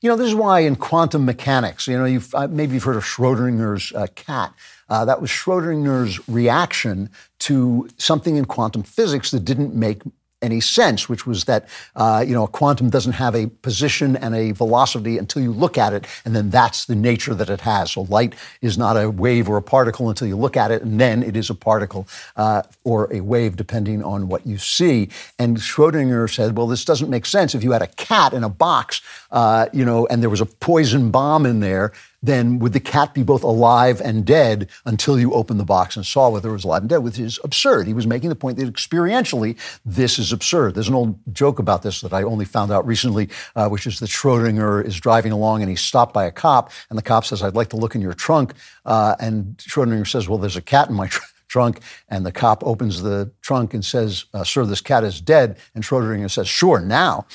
[0.00, 2.96] You know, this is why in quantum mechanics, you know, you've, uh, maybe you've heard
[2.96, 4.54] of Schrodinger's uh, cat.
[4.88, 10.02] Uh, that was Schrodinger's reaction to something in quantum physics that didn't make
[10.42, 14.34] any sense, which was that uh, you know a quantum doesn't have a position and
[14.34, 17.92] a velocity until you look at it, and then that's the nature that it has.
[17.92, 21.00] So light is not a wave or a particle until you look at it, and
[21.00, 25.08] then it is a particle uh, or a wave, depending on what you see.
[25.38, 27.54] And Schrodinger said, "Well, this doesn't make sense.
[27.54, 30.46] If you had a cat in a box, uh, you know, and there was a
[30.46, 31.92] poison bomb in there,
[32.22, 36.04] then would the cat be both alive and dead until you opened the box and
[36.04, 37.86] saw whether it was alive and dead, which is absurd.
[37.86, 40.74] He was making the point that experientially, this is absurd.
[40.74, 44.00] There's an old joke about this that I only found out recently, uh, which is
[44.00, 47.42] that Schrodinger is driving along and he's stopped by a cop, and the cop says,
[47.42, 48.54] I'd like to look in your trunk.
[48.84, 52.64] Uh, and Schrodinger says, Well, there's a cat in my trunk trunk, and the cop
[52.64, 56.80] opens the trunk and says, uh, "Sir, this cat is dead." And Schrodinger says, "Sure,
[56.80, 57.26] now."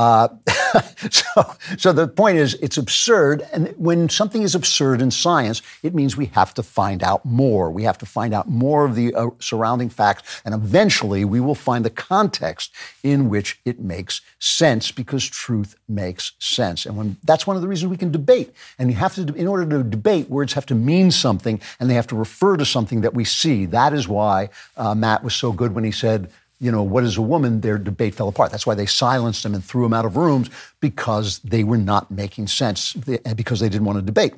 [0.00, 0.28] Uh,
[1.10, 3.46] so, so the point is, it's absurd.
[3.52, 7.70] And when something is absurd in science, it means we have to find out more.
[7.70, 11.54] We have to find out more of the uh, surrounding facts, and eventually we will
[11.54, 12.72] find the context
[13.02, 16.86] in which it makes sense because truth makes sense.
[16.86, 18.54] And when that's one of the reasons we can debate.
[18.78, 21.94] And you have to, in order to debate, words have to mean something, and they
[21.94, 23.66] have to refer to something that we see.
[23.66, 24.48] That is why
[24.78, 26.30] uh, Matt was so good when he said
[26.60, 28.50] you know, what is a woman, their debate fell apart.
[28.50, 30.50] That's why they silenced them and threw them out of rooms
[30.80, 32.94] because they were not making sense,
[33.24, 34.34] and because they didn't want to debate.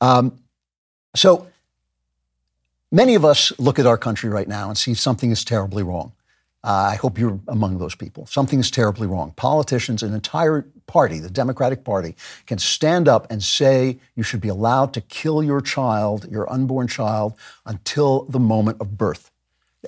[0.00, 0.38] Um,
[1.16, 1.48] so
[2.92, 6.12] many of us look at our country right now and see something is terribly wrong.
[6.62, 8.24] Uh, I hope you're among those people.
[8.24, 9.32] Something is terribly wrong.
[9.36, 12.14] Politicians, an entire party, the Democratic Party,
[12.46, 16.88] can stand up and say you should be allowed to kill your child, your unborn
[16.88, 17.34] child,
[17.66, 19.30] until the moment of birth.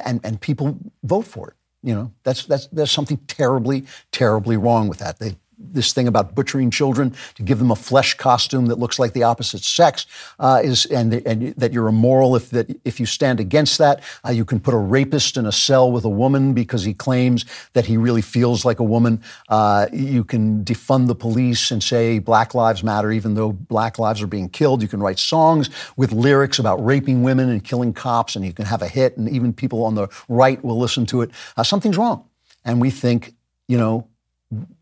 [0.05, 1.55] And, and people vote for it.
[1.87, 5.20] You know, that's, that's, there's something terribly, terribly wrong with that.
[5.20, 9.13] They this thing about butchering children to give them a flesh costume that looks like
[9.13, 10.07] the opposite sex
[10.39, 14.03] uh, is, and, and, that you're immoral if that if you stand against that.
[14.27, 17.45] Uh, you can put a rapist in a cell with a woman because he claims
[17.73, 19.23] that he really feels like a woman.
[19.49, 24.21] Uh, you can defund the police and say Black Lives Matter, even though Black lives
[24.23, 24.83] are being killed.
[24.83, 28.67] You can write songs with lyrics about raping women and killing cops, and you can
[28.67, 31.31] have a hit, and even people on the right will listen to it.
[31.57, 32.25] Uh, something's wrong,
[32.65, 33.35] and we think,
[33.69, 34.07] you know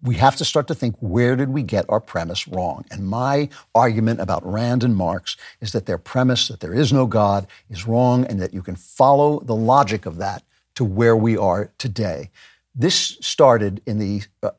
[0.02, 2.84] we have to start to think where did we get our premise wrong?
[2.90, 7.06] And my argument about Rand and Marx is that their premise that there is no
[7.06, 10.42] God is wrong and that you can follow the logic of that
[10.74, 12.30] to where we are today.
[12.74, 14.50] This started in the uh,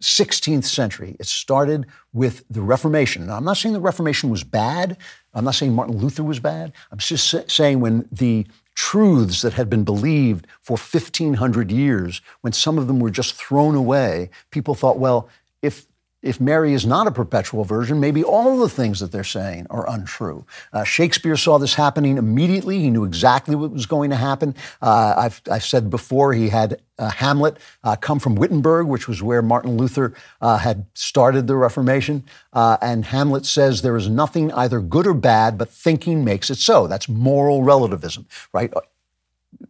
[0.00, 1.16] 16th century.
[1.18, 3.26] It started with the Reformation.
[3.26, 4.96] Now, I'm not saying the Reformation was bad.
[5.34, 6.72] I'm not saying Martin Luther was bad.
[6.90, 8.46] I'm just saying when the
[8.78, 13.74] truths that had been believed for 1,500 years, when some of them were just thrown
[13.74, 15.28] away, people thought, well,
[15.62, 15.87] if
[16.20, 19.88] if Mary is not a perpetual virgin, maybe all the things that they're saying are
[19.88, 20.44] untrue.
[20.72, 22.80] Uh, Shakespeare saw this happening immediately.
[22.80, 24.54] He knew exactly what was going to happen.
[24.82, 29.22] Uh, I've, I've, said before he had uh, Hamlet uh, come from Wittenberg, which was
[29.22, 32.24] where Martin Luther uh, had started the Reformation.
[32.52, 36.56] Uh, and Hamlet says there is nothing either good or bad, but thinking makes it
[36.56, 36.88] so.
[36.88, 38.72] That's moral relativism, right?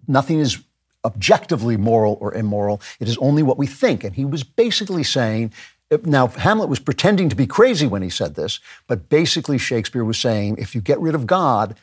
[0.07, 0.59] Nothing is
[1.05, 2.81] objectively moral or immoral.
[3.01, 4.03] It is only what we think.
[4.05, 5.53] And he was basically saying
[6.05, 10.19] now, Hamlet was pretending to be crazy when he said this, but basically, Shakespeare was
[10.19, 11.77] saying if you get rid of God,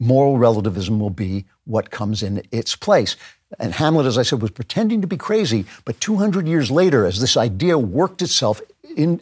[0.00, 3.16] moral relativism will be what comes in its place.
[3.58, 7.20] And Hamlet, as I said, was pretending to be crazy, but 200 years later, as
[7.20, 8.62] this idea worked itself
[8.96, 9.20] in,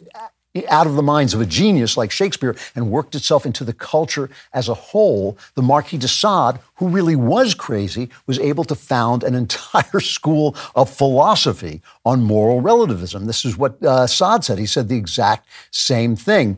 [0.69, 4.29] out of the minds of a genius like Shakespeare and worked itself into the culture
[4.53, 9.23] as a whole, the Marquis de Sade, who really was crazy, was able to found
[9.23, 13.25] an entire school of philosophy on moral relativism.
[13.25, 14.59] This is what uh, Sade said.
[14.59, 16.57] He said the exact same thing.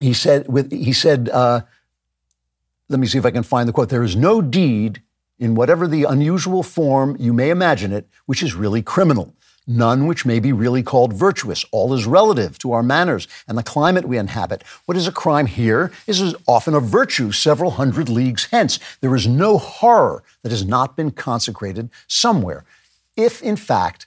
[0.00, 1.62] He said, with, he said uh,
[2.88, 3.88] let me see if I can find the quote.
[3.88, 5.02] There is no deed
[5.38, 9.34] in whatever the unusual form you may imagine it, which is really criminal
[9.66, 11.64] none which may be really called virtuous.
[11.70, 14.62] All is relative to our manners and the climate we inhabit.
[14.86, 18.78] What is a crime here is often a virtue several hundred leagues hence.
[19.00, 22.64] There is no horror that has not been consecrated somewhere.
[23.16, 24.06] If, in fact,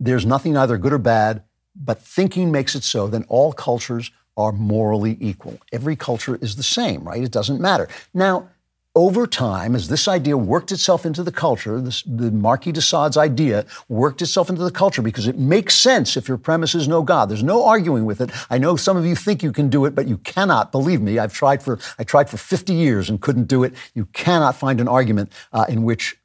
[0.00, 1.42] there's nothing either good or bad,
[1.76, 5.58] but thinking makes it so, then all cultures are morally equal.
[5.72, 7.22] Every culture is the same, right?
[7.22, 7.88] It doesn't matter.
[8.14, 8.48] Now,
[8.94, 13.16] over time, as this idea worked itself into the culture, this, the Marquis de Sade's
[13.16, 17.02] idea worked itself into the culture because it makes sense if your premise is no
[17.02, 17.30] God.
[17.30, 18.30] There's no arguing with it.
[18.50, 20.72] I know some of you think you can do it, but you cannot.
[20.72, 23.72] Believe me, I've tried for I tried for 50 years and couldn't do it.
[23.94, 26.18] You cannot find an argument uh, in which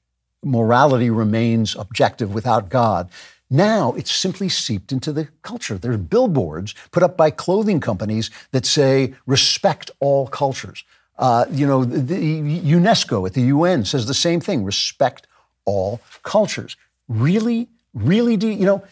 [0.43, 3.09] morality remains objective without God.
[3.49, 5.78] Now it's simply seeped into the culture.
[5.78, 10.84] There's billboards put up by clothing companies that say respect all cultures.
[11.18, 15.28] Uh, you know, the UNESCO at the UN says the same thing respect
[15.65, 16.78] all cultures.
[17.07, 18.84] Really, really do you know,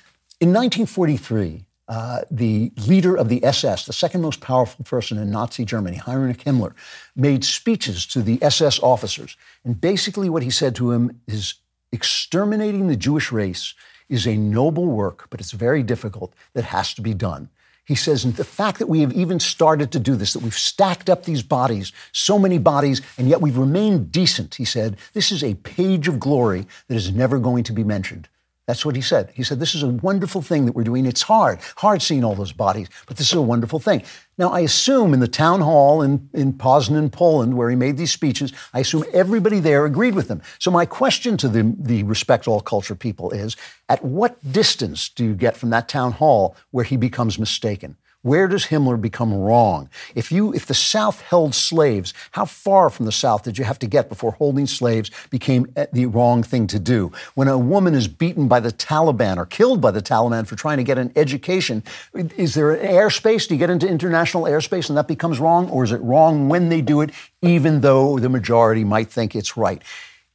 [0.42, 5.66] in 1943, uh, the leader of the SS, the second most powerful person in Nazi
[5.66, 6.74] Germany, Heinrich Himmler,
[7.16, 9.38] made speeches to the SS officers.
[9.64, 11.56] And basically, what he said to him is
[11.92, 13.76] exterminating the Jewish race
[14.10, 17.50] is a noble work, but it's very difficult that has to be done.
[17.86, 21.10] He says, the fact that we have even started to do this, that we've stacked
[21.10, 25.44] up these bodies, so many bodies, and yet we've remained decent, he said, this is
[25.44, 28.28] a page of glory that is never going to be mentioned.
[28.68, 29.32] That's what he said.
[29.36, 31.06] He said, This is a wonderful thing that we're doing.
[31.06, 34.02] It's hard, hard seeing all those bodies, but this is a wonderful thing.
[34.38, 38.12] Now, I assume in the town hall in, in Poznan, Poland, where he made these
[38.12, 40.42] speeches, I assume everybody there agreed with him.
[40.58, 43.56] So, my question to the, the Respect All Culture people is
[43.88, 47.98] at what distance do you get from that town hall where he becomes mistaken?
[48.26, 49.88] Where does Himmler become wrong?
[50.16, 53.78] If you, if the South held slaves, how far from the South did you have
[53.78, 57.12] to get before holding slaves became eh, the wrong thing to do?
[57.36, 60.78] When a woman is beaten by the Taliban or killed by the Taliban for trying
[60.78, 61.84] to get an education,
[62.16, 63.48] is there an airspace?
[63.48, 65.70] Do you get into international airspace and that becomes wrong?
[65.70, 67.12] Or is it wrong when they do it,
[67.44, 69.84] even though the majority might think it's right?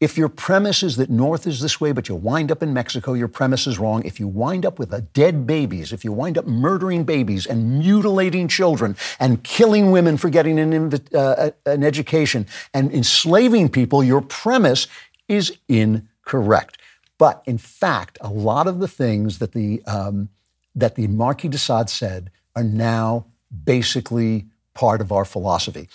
[0.00, 3.12] If your premise is that North is this way, but you wind up in Mexico,
[3.12, 4.02] your premise is wrong.
[4.06, 7.78] If you wind up with a dead babies, if you wind up murdering babies and
[7.78, 14.22] mutilating children and killing women for getting an, uh, an education and enslaving people, your
[14.22, 14.86] premise
[15.28, 16.78] is incorrect.
[17.18, 20.30] But in fact, a lot of the things that the um,
[20.74, 23.26] that the Marquis de Sade said are now
[23.64, 25.88] basically part of our philosophy.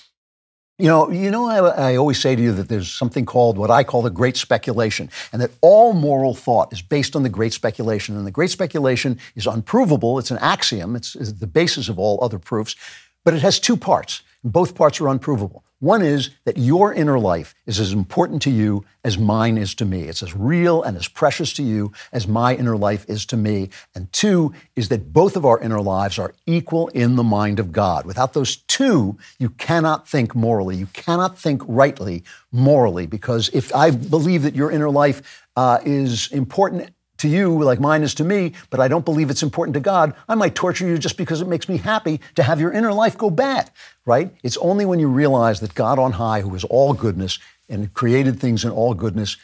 [0.78, 3.71] You know, you know, I, I, always say to you that there's something called what
[3.71, 7.53] I call the great speculation, and that all moral thought is based on the great
[7.53, 8.17] speculation.
[8.17, 10.19] And the great speculation is unprovable.
[10.19, 10.97] It's an axiom.
[10.97, 12.76] It's, it's the basis of all other proofs,
[13.23, 14.21] but it has two parts.
[14.43, 15.64] And Both parts are unprovable.
[15.80, 19.86] One is that your inner life is as important to you as mine is to
[19.86, 20.03] me.
[20.03, 23.69] It's as real and as precious to you as my inner life is to me.
[23.93, 27.73] And two is that both of our inner lives are equal in the mind of
[27.73, 28.05] God.
[28.05, 30.78] Without those two, you cannot think morally.
[30.78, 32.23] You cannot think rightly
[32.53, 37.80] morally, because if I believe that your inner life uh, is important to you like
[37.80, 40.88] mine is to me, but I don't believe it's important to God, I might torture
[40.88, 43.72] you just because it makes me happy to have your inner life go bad,
[44.05, 44.34] right?
[44.43, 47.39] It's only when you realize that God on high, who is all goodness
[47.70, 49.38] and created things in all goodness,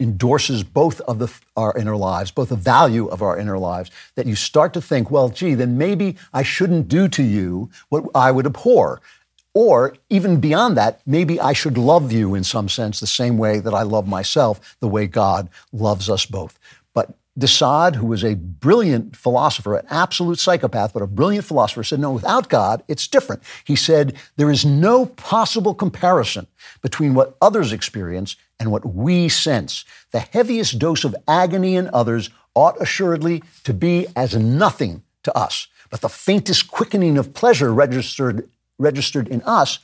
[0.00, 4.26] endorses both of the, our inner lives, both the value of our inner lives, that
[4.26, 8.30] you start to think, well, gee, then maybe I shouldn't do to you what I
[8.30, 9.00] would abhor.
[9.54, 13.60] Or even beyond that, maybe I should love you in some sense the same way
[13.60, 16.58] that I love myself, the way God loves us both.
[16.94, 21.82] But de Sade, who was a brilliant philosopher, an absolute psychopath, but a brilliant philosopher,
[21.82, 23.42] said, no, without God, it's different.
[23.64, 26.46] He said, there is no possible comparison
[26.80, 29.84] between what others experience and what we sense.
[30.12, 35.66] The heaviest dose of agony in others ought assuredly to be as nothing to us.
[35.90, 39.80] But the faintest quickening of pleasure registered, registered in us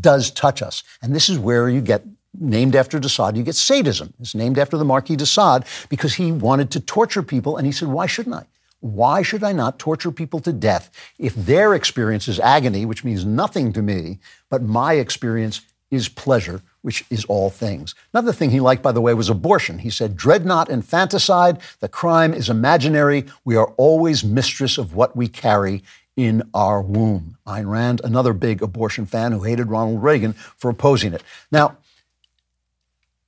[0.00, 0.82] does touch us.
[1.02, 2.04] And this is where you get
[2.38, 4.12] named after de Sade, you get sadism.
[4.20, 7.72] It's named after the Marquis de Sade because he wanted to torture people, and he
[7.72, 8.46] said, Why shouldn't I?
[8.80, 13.24] Why should I not torture people to death if their experience is agony, which means
[13.24, 14.20] nothing to me,
[14.50, 17.94] but my experience is pleasure, which is all things.
[18.12, 19.78] Another thing he liked, by the way, was abortion.
[19.78, 21.58] He said, Dread not infanticide.
[21.80, 23.24] The crime is imaginary.
[23.44, 25.82] We are always mistress of what we carry
[26.16, 27.38] in our womb.
[27.46, 31.22] Ayn Rand, another big abortion fan who hated Ronald Reagan for opposing it.
[31.50, 31.78] Now,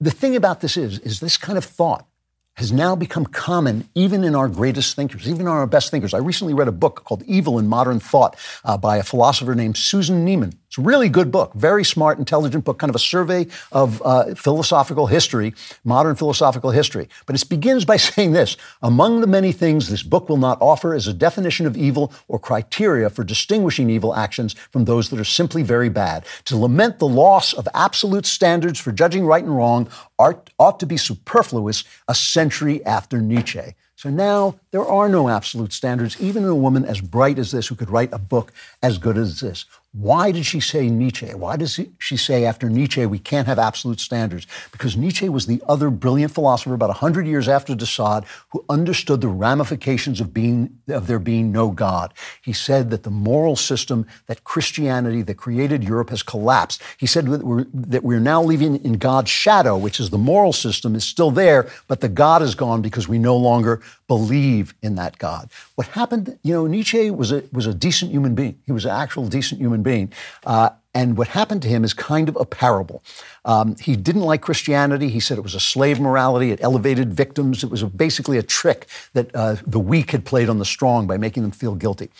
[0.00, 2.06] the thing about this is, is this kind of thought
[2.54, 6.12] has now become common even in our greatest thinkers, even in our best thinkers.
[6.12, 9.76] I recently read a book called Evil in Modern Thought uh, by a philosopher named
[9.76, 10.54] Susan Neiman.
[10.70, 14.36] It's a really good book, very smart, intelligent book, kind of a survey of uh,
[14.36, 15.52] philosophical history,
[15.82, 17.08] modern philosophical history.
[17.26, 20.94] But it begins by saying this Among the many things this book will not offer
[20.94, 25.24] is a definition of evil or criteria for distinguishing evil actions from those that are
[25.24, 26.24] simply very bad.
[26.44, 29.88] To lament the loss of absolute standards for judging right and wrong
[30.20, 33.74] ought, ought to be superfluous a century after Nietzsche.
[34.00, 37.66] So now there are no absolute standards, even in a woman as bright as this
[37.66, 38.50] who could write a book
[38.82, 39.66] as good as this.
[39.92, 41.34] Why did she say Nietzsche?
[41.34, 44.46] Why does she say after Nietzsche we can't have absolute standards?
[44.70, 49.20] Because Nietzsche was the other brilliant philosopher about 100 years after de Sade who understood
[49.20, 52.14] the ramifications of, being, of there being no God.
[52.40, 56.80] He said that the moral system, that Christianity that created Europe has collapsed.
[56.96, 60.52] He said that we're, that we're now living in God's shadow, which is the moral
[60.52, 64.96] system is still there, but the God is gone because we no longer believe in
[64.96, 65.52] that God.
[65.76, 68.58] What happened, you know, Nietzsche was a, was a decent human being.
[68.66, 70.12] He was an actual decent human being.
[70.44, 73.04] Uh, and what happened to him is kind of a parable.
[73.44, 75.10] Um, he didn't like Christianity.
[75.10, 76.50] He said it was a slave morality.
[76.50, 77.62] It elevated victims.
[77.62, 81.06] It was a, basically a trick that uh, the weak had played on the strong
[81.06, 82.10] by making them feel guilty.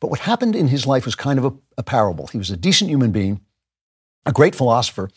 [0.00, 2.26] But what happened in his life was kind of a, a parable.
[2.26, 3.40] He was a decent human being,
[4.26, 5.08] a great philosopher.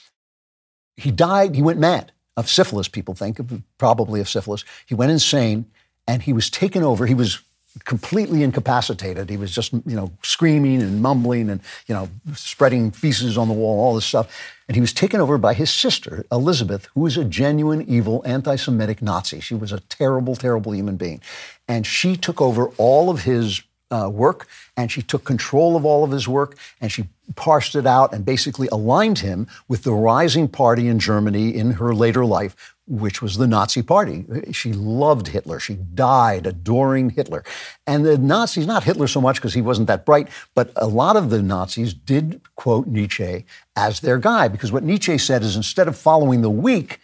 [0.96, 3.38] He died, he went mad of syphilis, people think,
[3.78, 4.64] probably of syphilis.
[4.86, 5.66] He went insane
[6.08, 7.06] and he was taken over.
[7.06, 7.42] He was
[7.86, 9.30] completely incapacitated.
[9.30, 13.54] He was just, you know, screaming and mumbling and, you know, spreading feces on the
[13.54, 14.30] wall, all this stuff.
[14.68, 18.56] And he was taken over by his sister, Elizabeth, who was a genuine, evil, anti
[18.56, 19.40] Semitic Nazi.
[19.40, 21.22] She was a terrible, terrible human being.
[21.68, 24.48] And she took over all of his uh, work
[24.78, 28.26] and she took control of all of his work and she parsed it out and
[28.26, 33.38] basically aligned him with the rising party in Germany in her later life, which was
[33.38, 34.26] the Nazi Party.
[34.52, 35.60] She loved Hitler.
[35.62, 37.44] She died adoring Hitler.
[37.88, 41.16] And the Nazis, not Hitler so much because he wasn't that bright, but a lot
[41.16, 43.46] of the Nazis did quote Nietzsche
[43.78, 47.00] as their guy because what Nietzsche said is instead of following the weak,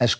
[0.00, 0.16] as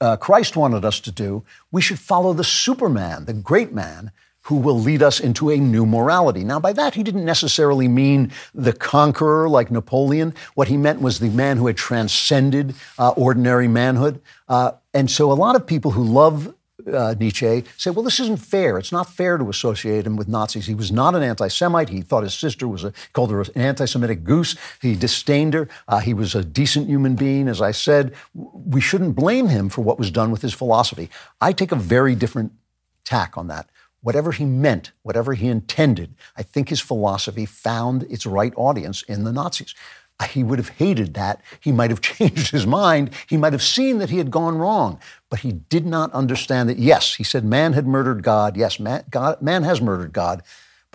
[0.00, 1.42] uh, Christ wanted us to do,
[1.72, 4.12] we should follow the Superman, the great man
[4.46, 6.44] who will lead us into a new morality.
[6.44, 10.34] Now, by that, he didn't necessarily mean the conqueror like Napoleon.
[10.54, 14.20] What he meant was the man who had transcended uh, ordinary manhood.
[14.48, 16.54] Uh, and so a lot of people who love
[16.92, 18.78] uh, Nietzsche say, well, this isn't fair.
[18.78, 20.66] It's not fair to associate him with Nazis.
[20.66, 21.88] He was not an anti Semite.
[21.88, 24.54] He thought his sister was a, called her an anti Semitic goose.
[24.80, 25.68] He disdained her.
[25.88, 27.48] Uh, he was a decent human being.
[27.48, 31.10] As I said, we shouldn't blame him for what was done with his philosophy.
[31.40, 32.52] I take a very different
[33.04, 33.68] tack on that
[34.06, 39.24] whatever he meant, whatever he intended, I think his philosophy found its right audience in
[39.24, 39.74] the Nazis.
[40.20, 41.42] Uh, he would have hated that.
[41.58, 43.10] He might have changed his mind.
[43.28, 46.78] He might have seen that he had gone wrong, but he did not understand that.
[46.78, 48.56] Yes, he said man had murdered God.
[48.56, 50.44] Yes, man, God, man has murdered God.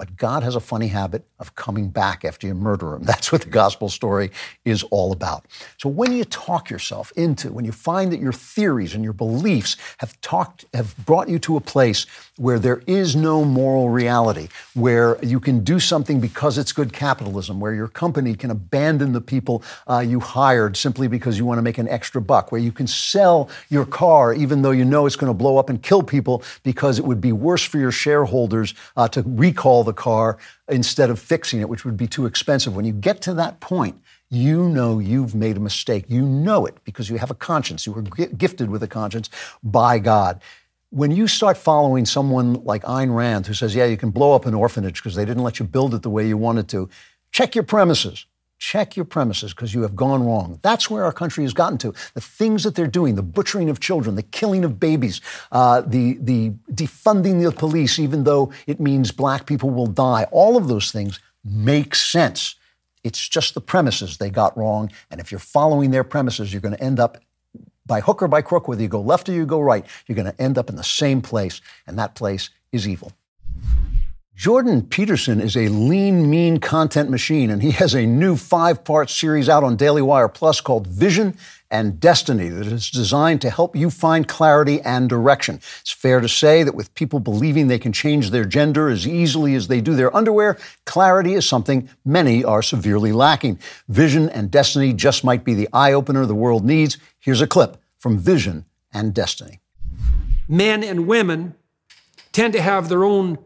[0.01, 3.03] But God has a funny habit of coming back after you murder him.
[3.11, 4.31] That's what the gospel story
[4.65, 5.45] is all about.
[5.77, 9.77] So when you talk yourself into, when you find that your theories and your beliefs
[9.99, 15.23] have talked, have brought you to a place where there is no moral reality, where
[15.23, 19.61] you can do something because it's good capitalism, where your company can abandon the people
[19.87, 22.87] uh, you hired simply because you want to make an extra buck, where you can
[22.87, 26.41] sell your car even though you know it's going to blow up and kill people
[26.63, 30.37] because it would be worse for your shareholders uh, to recall the car
[30.67, 32.75] instead of fixing it, which would be too expensive.
[32.75, 36.05] When you get to that point, you know you've made a mistake.
[36.07, 37.85] You know it because you have a conscience.
[37.85, 39.29] You were gifted with a conscience
[39.63, 40.41] by God
[40.91, 44.45] when you start following someone like Ayn Rand, who says, yeah, you can blow up
[44.45, 46.89] an orphanage because they didn't let you build it the way you wanted to,
[47.31, 48.25] check your premises.
[48.61, 50.59] Check your premises because you have gone wrong.
[50.61, 51.93] That's where our country has gotten to.
[52.13, 55.19] The things that they're doing, the butchering of children, the killing of babies,
[55.51, 60.57] uh, the, the defunding the police, even though it means black people will die, all
[60.57, 62.55] of those things make sense.
[63.03, 64.91] It's just the premises they got wrong.
[65.09, 67.17] And if you're following their premises, you're going to end up
[67.87, 70.31] by hook or by crook, whether you go left or you go right, you're going
[70.31, 71.61] to end up in the same place.
[71.87, 73.11] And that place is evil.
[74.41, 79.11] Jordan Peterson is a lean, mean content machine, and he has a new five part
[79.11, 81.37] series out on Daily Wire Plus called Vision
[81.69, 85.57] and Destiny that is designed to help you find clarity and direction.
[85.81, 89.53] It's fair to say that with people believing they can change their gender as easily
[89.53, 93.59] as they do their underwear, clarity is something many are severely lacking.
[93.89, 96.97] Vision and Destiny just might be the eye opener the world needs.
[97.19, 99.59] Here's a clip from Vision and Destiny.
[100.47, 101.53] Men and women
[102.31, 103.37] tend to have their own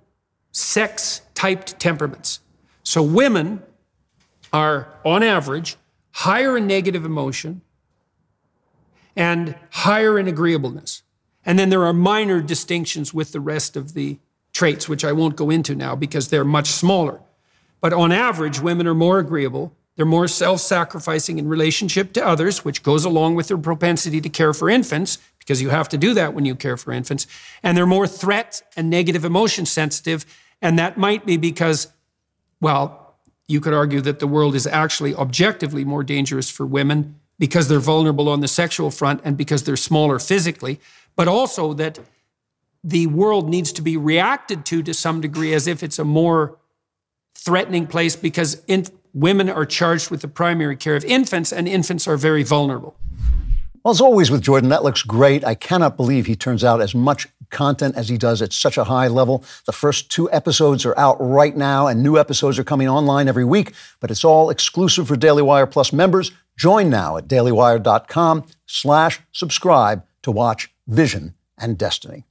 [0.56, 2.40] sex typed temperaments.
[2.82, 3.62] So women
[4.54, 5.76] are, on average,
[6.12, 7.60] higher in negative emotion
[9.18, 11.04] and higher in agreeableness.
[11.46, 14.18] And then there are minor distinctions with the rest of the
[14.54, 17.20] traits, which I won't go into now because they're much smaller.
[17.82, 19.76] But on average, women are more agreeable.
[19.98, 24.30] They're more self sacrificing in relationship to others, which goes along with their propensity to
[24.30, 27.28] care for infants, because you have to do that when you care for infants.
[27.62, 30.26] And they're more threat and negative emotion sensitive
[30.62, 31.92] and that might be because,
[32.62, 33.16] well,
[33.48, 37.80] you could argue that the world is actually objectively more dangerous for women because they're
[37.80, 40.80] vulnerable on the sexual front and because they're smaller physically,
[41.16, 42.00] but also that
[42.84, 46.58] the world needs to be reacted to to some degree as if it's a more
[47.34, 52.08] threatening place because in, women are charged with the primary care of infants and infants
[52.08, 52.96] are very vulnerable.
[53.84, 55.44] Well, as always with Jordan, that looks great.
[55.44, 58.84] I cannot believe he turns out as much content as he does at such a
[58.84, 59.44] high level.
[59.66, 63.46] The first two episodes are out right now, and new episodes are coming online every
[63.46, 66.32] week, but it's all exclusive for Daily Wire Plus members.
[66.58, 72.26] Join now at dailywire.com slash subscribe to watch Vision and Destiny.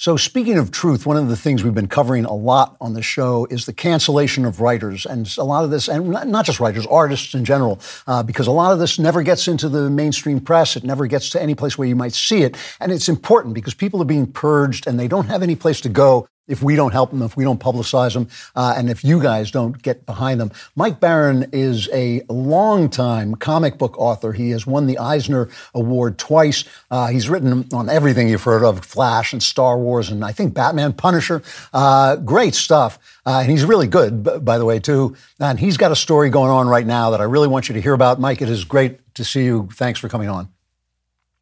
[0.00, 3.02] So, speaking of truth, one of the things we've been covering a lot on the
[3.02, 5.04] show is the cancellation of writers.
[5.04, 8.52] And a lot of this, and not just writers, artists in general, uh, because a
[8.52, 10.76] lot of this never gets into the mainstream press.
[10.76, 12.56] It never gets to any place where you might see it.
[12.78, 15.88] And it's important because people are being purged and they don't have any place to
[15.88, 19.22] go if we don't help them, if we don't publicize them, uh, and if you
[19.22, 20.50] guys don't get behind them.
[20.74, 24.32] Mike Baron is a longtime comic book author.
[24.32, 26.64] He has won the Eisner Award twice.
[26.90, 30.54] Uh, he's written on everything you've heard of Flash and Star Wars, and I think
[30.54, 31.42] Batman Punisher.
[31.72, 32.98] Uh, great stuff.
[33.26, 35.14] Uh, and he's really good, by the way, too.
[35.38, 37.80] And he's got a story going on right now that I really want you to
[37.80, 38.18] hear about.
[38.18, 39.68] Mike, it is great to see you.
[39.74, 40.48] Thanks for coming on.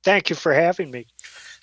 [0.03, 1.07] Thank you for having me.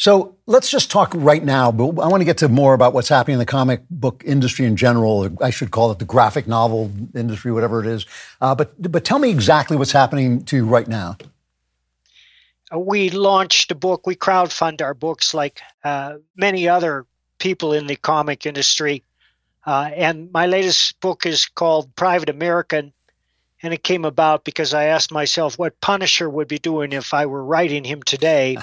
[0.03, 1.71] So let's just talk right now.
[1.71, 4.65] But I want to get to more about what's happening in the comic book industry
[4.65, 5.33] in general.
[5.41, 8.05] I should call it the graphic novel industry, whatever it is.
[8.41, 11.15] Uh, but but tell me exactly what's happening to you right now.
[12.69, 14.05] Uh, we launched a book.
[14.05, 17.05] We crowdfund our books like uh, many other
[17.39, 19.05] people in the comic industry.
[19.65, 22.91] Uh, and my latest book is called Private American.
[23.61, 27.25] And it came about because I asked myself what Punisher would be doing if I
[27.25, 28.57] were writing him today.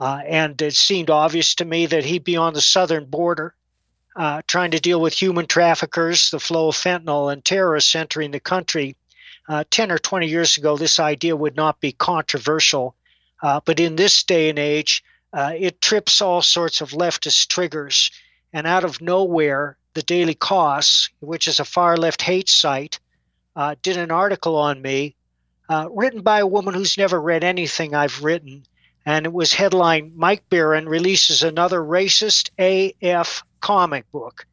[0.00, 3.54] Uh, and it seemed obvious to me that he'd be on the southern border
[4.16, 8.40] uh, trying to deal with human traffickers, the flow of fentanyl, and terrorists entering the
[8.40, 8.96] country.
[9.48, 12.94] Uh, 10 or 20 years ago, this idea would not be controversial.
[13.42, 18.10] Uh, but in this day and age, uh, it trips all sorts of leftist triggers.
[18.52, 22.98] And out of nowhere, the Daily Kos, which is a far left hate site,
[23.54, 25.14] uh, did an article on me
[25.88, 28.64] written by a woman who's never read anything I've written
[29.06, 34.46] and it was headlined Mike Baron releases another racist AF comic book.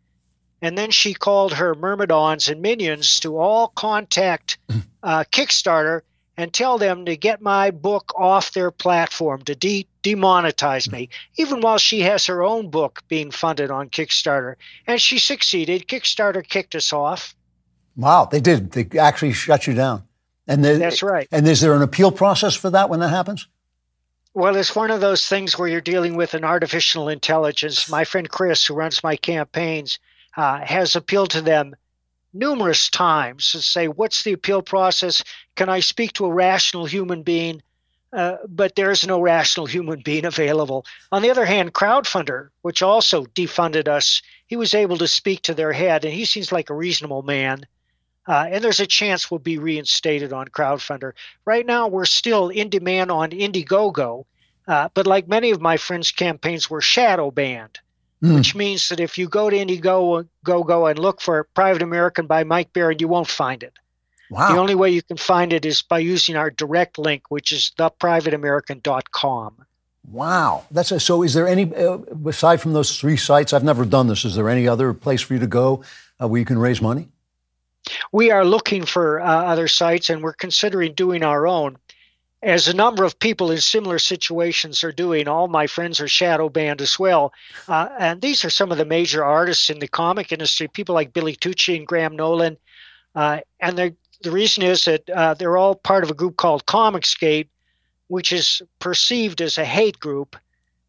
[0.62, 4.58] And then she called her myrmidons and minions to all contact
[5.04, 6.02] uh, Kickstarter
[6.36, 11.62] and tell them to get my book off their platform, to de- demonetize me, even
[11.62, 14.56] while she has her own book being funded on Kickstarter.
[14.86, 15.88] And she succeeded.
[15.88, 17.36] Kickstarter kicked us off.
[17.96, 18.72] Wow, they did.
[18.72, 20.04] They actually shut you down.
[20.48, 21.28] And that's right.
[21.32, 23.48] And is there an appeal process for that when that happens?
[24.38, 27.90] Well, it's one of those things where you're dealing with an artificial intelligence.
[27.90, 29.98] My friend Chris, who runs my campaigns,
[30.36, 31.76] uh, has appealed to them
[32.36, 35.24] numerous times to say, What's the appeal process?
[35.56, 37.64] Can I speak to a rational human being?
[38.14, 40.86] Uh, but there's no rational human being available.
[41.12, 45.56] On the other hand, Crowdfunder, which also defunded us, he was able to speak to
[45.56, 47.66] their head, and he seems like a reasonable man.
[48.28, 51.14] Uh, and there's a chance we'll be reinstated on Crowdfunder.
[51.46, 54.26] Right now, we're still in demand on Indiegogo,
[54.68, 57.80] uh, but like many of my friends' campaigns, we're shadow banned,
[58.22, 58.36] mm.
[58.36, 62.28] which means that if you go to Indiegogo go, go and look for Private American
[62.28, 63.74] by Mike Baron, you won't find it.
[64.30, 64.54] Wow.
[64.54, 67.72] The only way you can find it is by using our direct link, which is
[67.78, 69.66] theprivateamerican.com.
[70.10, 71.22] Wow, that's a, so.
[71.22, 73.52] Is there any uh, aside from those three sites?
[73.52, 74.24] I've never done this.
[74.24, 75.84] Is there any other place for you to go
[76.22, 77.10] uh, where you can raise money?
[78.14, 81.78] We are looking for uh, other sites, and we're considering doing our own.
[82.44, 86.50] As a number of people in similar situations are doing, all my friends are shadow
[86.50, 87.34] banned as well.
[87.68, 91.14] Uh, and these are some of the major artists in the comic industry, people like
[91.14, 92.58] Billy Tucci and Graham Nolan.
[93.16, 97.48] Uh, and the reason is that uh, they're all part of a group called Comicsgate,
[98.08, 100.36] which is perceived as a hate group,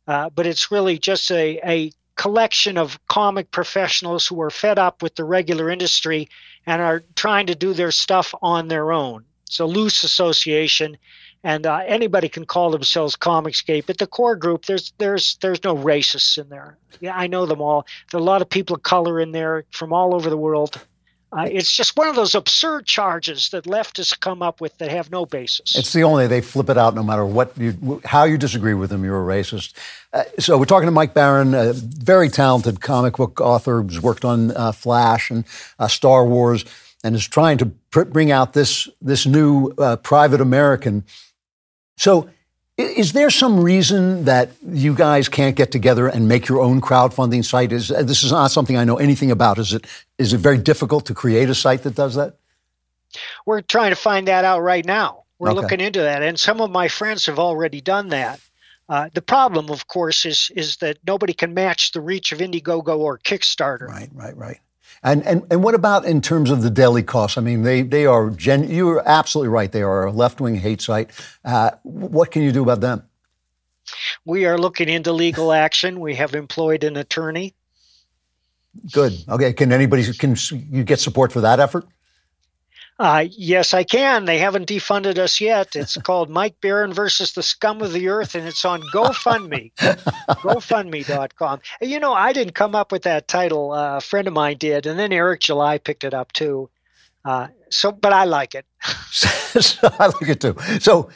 [0.06, 5.02] uh, but it's really just a, a collection of comic professionals who are fed up
[5.02, 6.28] with the regular industry
[6.66, 9.24] and are trying to do their stuff on their own.
[9.46, 10.98] It's a loose association,
[11.44, 13.86] and uh, anybody can call themselves Comicsgate.
[13.86, 16.76] But the core group, there's there's there's no racists in there.
[17.00, 17.86] Yeah, I know them all.
[18.10, 20.80] There are a lot of people of color in there from all over the world.
[21.30, 25.10] Uh, it's just one of those absurd charges that leftists come up with that have
[25.10, 25.76] no basis.
[25.76, 28.88] It's the only they flip it out no matter what you, how you disagree with
[28.88, 29.04] them.
[29.04, 29.74] You're a racist.
[30.14, 34.24] Uh, so we're talking to Mike Baron, a very talented comic book author who's worked
[34.24, 35.44] on uh, Flash and
[35.78, 36.64] uh, Star Wars,
[37.04, 41.04] and is trying to pr- bring out this this new uh, Private American.
[41.98, 42.30] So
[42.78, 47.44] is there some reason that you guys can't get together and make your own crowdfunding
[47.44, 47.72] site?
[47.72, 49.58] Is this is not something I know anything about?
[49.58, 49.84] Is it
[50.16, 52.36] is it very difficult to create a site that does that?
[53.44, 55.24] We're trying to find that out right now.
[55.40, 55.60] We're okay.
[55.60, 58.40] looking into that, and some of my friends have already done that.
[58.88, 62.96] Uh, the problem, of course, is is that nobody can match the reach of Indiegogo
[62.96, 63.88] or Kickstarter.
[63.88, 64.60] Right, right, right.
[65.02, 67.38] And, and, and what about in terms of the Daily Kos?
[67.38, 69.70] I mean, they, they are, gen, you're absolutely right.
[69.70, 71.10] They are a left wing hate site.
[71.44, 73.04] Uh, what can you do about them?
[74.24, 76.00] We are looking into legal action.
[76.00, 77.54] We have employed an attorney.
[78.92, 79.12] Good.
[79.28, 79.52] Okay.
[79.52, 81.86] Can anybody, can you get support for that effort?
[82.98, 84.24] Uh, yes, I can.
[84.24, 85.76] They haven't defunded us yet.
[85.76, 91.60] It's called Mike Baron versus the Scum of the Earth, and it's on GoFundMe, GoFundMe.com.
[91.80, 93.72] You know, I didn't come up with that title.
[93.72, 96.70] Uh, a friend of mine did, and then Eric July picked it up too.
[97.24, 98.66] Uh, so, but I like it.
[99.10, 100.56] so I like it too.
[100.80, 101.10] So,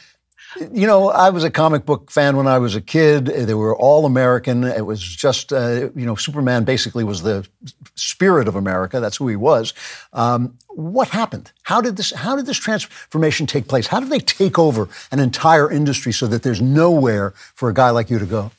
[0.59, 3.25] you know, I was a comic book fan when I was a kid.
[3.25, 4.63] They were all American.
[4.63, 7.47] It was just, uh, you know, Superman basically was the
[7.95, 8.99] spirit of America.
[8.99, 9.73] That's who he was.
[10.13, 11.51] Um, what happened?
[11.63, 12.11] How did this?
[12.11, 13.87] How did this transformation take place?
[13.87, 17.89] How did they take over an entire industry so that there's nowhere for a guy
[17.89, 18.51] like you to go?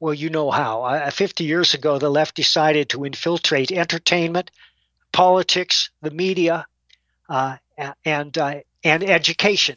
[0.00, 0.82] Well, you know how.
[0.82, 4.50] Uh, 50 years ago, the left decided to infiltrate entertainment,
[5.12, 6.66] politics, the media,
[7.28, 7.56] uh,
[8.04, 9.76] and uh, and education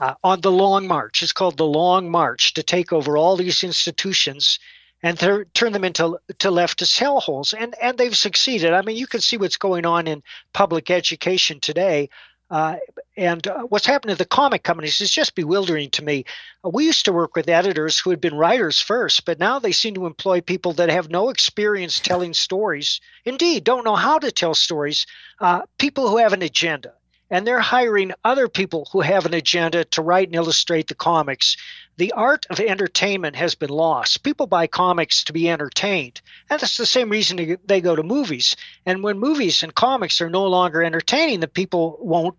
[0.00, 1.22] uh, on the Long March.
[1.22, 4.58] It's called the Long March to take over all these institutions
[5.02, 7.54] and th- turn them into to leftist hellholes.
[7.58, 8.72] And and they've succeeded.
[8.72, 10.22] I mean, you can see what's going on in
[10.52, 12.10] public education today.
[12.50, 12.76] Uh,
[13.14, 16.24] and uh, what's happened to the comic companies is just bewildering to me.
[16.64, 19.72] Uh, we used to work with editors who had been writers first, but now they
[19.72, 23.02] seem to employ people that have no experience telling stories.
[23.26, 25.04] Indeed, don't know how to tell stories.
[25.38, 26.94] Uh, people who have an agenda
[27.30, 31.56] and they're hiring other people who have an agenda to write and illustrate the comics.
[31.96, 34.22] The art of entertainment has been lost.
[34.22, 38.56] People buy comics to be entertained, and that's the same reason they go to movies.
[38.86, 42.36] And when movies and comics are no longer entertaining, the people won't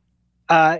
[0.47, 0.77] uh,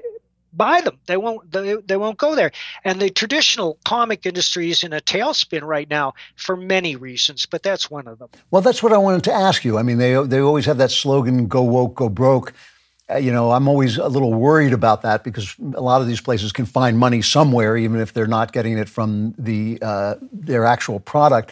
[0.53, 0.97] buy them.
[1.05, 1.51] They won't.
[1.51, 2.51] They, they won't go there.
[2.83, 7.63] And the traditional comic industry is in a tailspin right now for many reasons, but
[7.63, 8.29] that's one of them.
[8.49, 9.77] Well, that's what I wanted to ask you.
[9.77, 12.53] I mean, they they always have that slogan "Go woke, go broke."
[13.09, 16.21] Uh, you know, I'm always a little worried about that because a lot of these
[16.21, 20.65] places can find money somewhere, even if they're not getting it from the uh, their
[20.65, 21.51] actual product.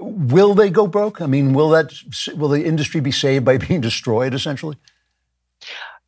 [0.00, 1.20] Will they go broke?
[1.20, 1.92] I mean, will that
[2.36, 4.76] will the industry be saved by being destroyed essentially?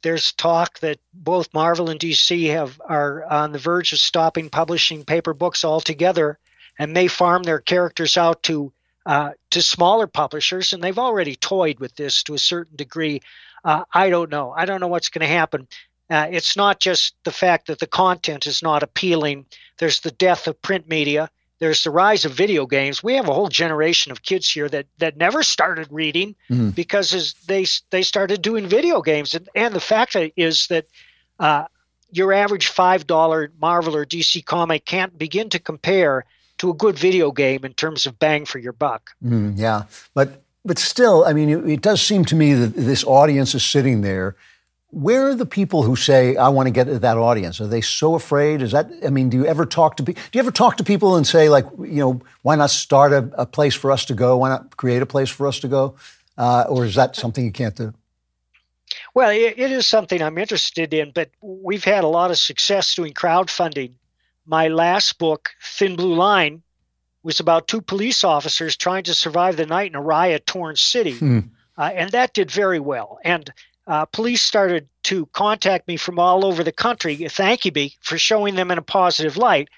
[0.03, 5.05] There's talk that both Marvel and DC have are on the verge of stopping publishing
[5.05, 6.39] paper books altogether,
[6.79, 8.73] and may farm their characters out to
[9.05, 13.21] uh, to smaller publishers, and they've already toyed with this to a certain degree.
[13.67, 14.53] Uh, I don't know.
[14.53, 15.67] I don't know what's going to happen.
[16.09, 19.45] Uh, it's not just the fact that the content is not appealing.
[19.79, 21.29] There's the death of print media.
[21.59, 23.03] There's the rise of video games.
[23.03, 26.73] We have a whole generation of kids here that that never started reading mm.
[26.75, 29.35] because as they they started doing video games.
[29.35, 30.87] And, and the fact is that
[31.41, 31.65] uh,
[32.13, 36.25] your average five dollar Marvel or DC comic can't begin to compare
[36.59, 39.11] to a good video game in terms of bang for your buck.
[39.25, 39.85] Mm, yeah,
[40.15, 43.65] but but still, I mean, it, it does seem to me that this audience is
[43.65, 44.37] sitting there.
[44.91, 47.61] Where are the people who say, "I want to get to that audience"?
[47.61, 48.63] Are they so afraid?
[48.63, 48.91] Is that?
[49.05, 51.49] I mean, do you ever talk to Do you ever talk to people and say,
[51.49, 54.39] like, you know, why not start a, a place for us to go?
[54.39, 55.97] Why not create a place for us to go?
[56.39, 57.95] Uh, or is that something you can't do?
[59.15, 62.95] Well, it, it is something I'm interested in, but we've had a lot of success
[62.95, 63.93] doing crowdfunding.
[64.47, 66.63] My last book, Thin Blue Line,
[67.27, 71.19] was about two police officers trying to survive the night in a riot torn city.
[71.19, 71.41] Hmm.
[71.77, 73.19] Uh, and that did very well.
[73.25, 73.53] And
[73.87, 77.17] uh, police started to contact me from all over the country.
[77.29, 79.69] Thank you, B, for showing them in a positive light.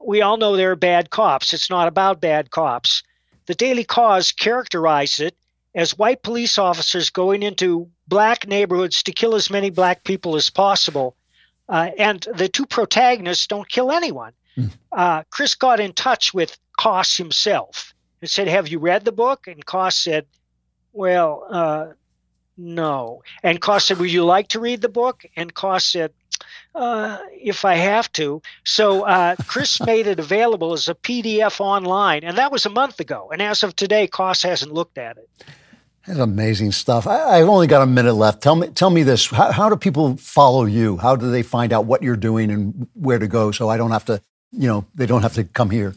[0.00, 1.52] We all know there are bad cops.
[1.52, 3.02] It's not about bad cops.
[3.46, 5.36] The Daily Kos characterized it
[5.74, 10.50] as white police officers going into black neighborhoods to kill as many black people as
[10.50, 11.16] possible.
[11.68, 14.32] Uh, and the two protagonists don't kill anyone.
[14.56, 14.70] Mm.
[14.90, 19.46] Uh, Chris got in touch with Kos himself and said, Have you read the book?
[19.46, 20.26] And Kos said,
[20.92, 21.86] Well, uh,
[22.56, 23.22] no.
[23.44, 25.22] And Kos said, Would you like to read the book?
[25.36, 26.12] And Kos said,
[26.74, 28.42] uh, if I have to.
[28.64, 32.98] So uh, Chris made it available as a PDF online, and that was a month
[32.98, 33.28] ago.
[33.30, 35.28] And as of today, Kos hasn't looked at it.
[36.04, 37.06] That's amazing stuff.
[37.06, 38.42] I, have only got a minute left.
[38.42, 40.96] Tell me, tell me this: how, how, do people follow you?
[40.96, 43.52] How do they find out what you're doing and where to go?
[43.52, 45.94] So I don't have to, you know, they don't have to come here.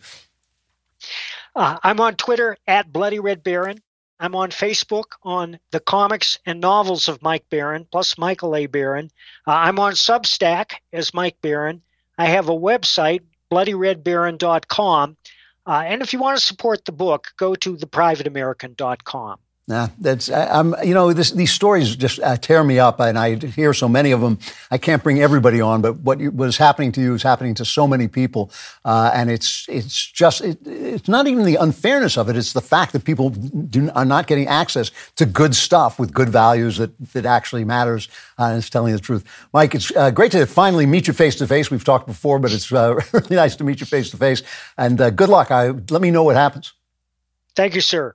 [1.56, 3.82] Uh, I'm on Twitter at Bloody Red Baron.
[4.20, 8.66] I'm on Facebook on the comics and novels of Mike Baron, plus Michael A.
[8.66, 9.12] Baron.
[9.48, 11.82] Uh, I'm on Substack as Mike Baron.
[12.18, 13.22] I have a website,
[13.52, 15.18] bloodyredbaron.com.
[15.68, 19.40] Uh, and if you want to support the book, go to theprivateamerican.com.
[19.68, 23.18] Nah, that's I, am you know this, these stories just uh, tear me up, and
[23.18, 24.38] I hear so many of them.
[24.70, 27.56] I can't bring everybody on, but what you, what is happening to you is happening
[27.56, 28.52] to so many people,
[28.84, 32.62] uh, and it's it's just it, it's not even the unfairness of it; it's the
[32.62, 36.92] fact that people do, are not getting access to good stuff with good values that
[37.14, 39.24] that actually matters uh, and is telling the truth.
[39.52, 41.72] Mike, it's uh, great to finally meet you face to face.
[41.72, 44.44] We've talked before, but it's uh, really nice to meet you face to face,
[44.78, 45.50] and uh, good luck.
[45.50, 46.74] I let me know what happens.
[47.56, 48.14] Thank you, sir.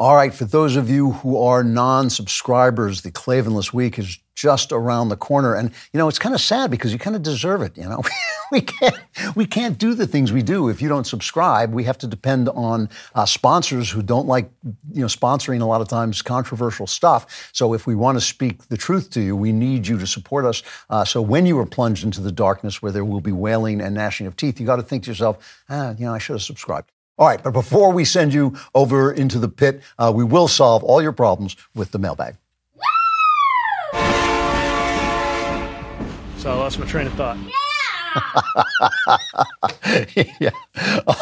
[0.00, 4.70] All right, for those of you who are non subscribers, the Klavanless Week is just
[4.70, 5.56] around the corner.
[5.56, 7.76] And, you know, it's kind of sad because you kind of deserve it.
[7.76, 8.02] You know,
[8.52, 8.96] we can't,
[9.34, 11.72] we can't do the things we do if you don't subscribe.
[11.72, 14.48] We have to depend on uh, sponsors who don't like,
[14.92, 17.50] you know, sponsoring a lot of times controversial stuff.
[17.52, 20.44] So if we want to speak the truth to you, we need you to support
[20.44, 20.62] us.
[20.88, 23.96] Uh, so when you are plunged into the darkness where there will be wailing and
[23.96, 26.42] gnashing of teeth, you got to think to yourself, ah, you know, I should have
[26.42, 26.92] subscribed.
[27.18, 30.84] All right, but before we send you over into the pit, uh, we will solve
[30.84, 32.36] all your problems with the mailbag.
[36.38, 37.36] So I lost my train of thought.
[37.36, 37.50] Yeah.
[40.40, 40.50] yeah.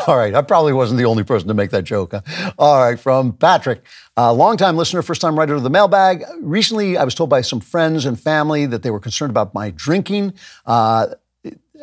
[0.07, 0.35] All right.
[0.35, 2.13] I probably wasn't the only person to make that joke.
[2.13, 2.53] Huh?
[2.59, 3.01] All right.
[3.01, 3.83] From Patrick,
[4.19, 6.25] a longtime listener, first time writer of the mailbag.
[6.41, 9.71] Recently, I was told by some friends and family that they were concerned about my
[9.71, 10.35] drinking.
[10.67, 11.07] Uh,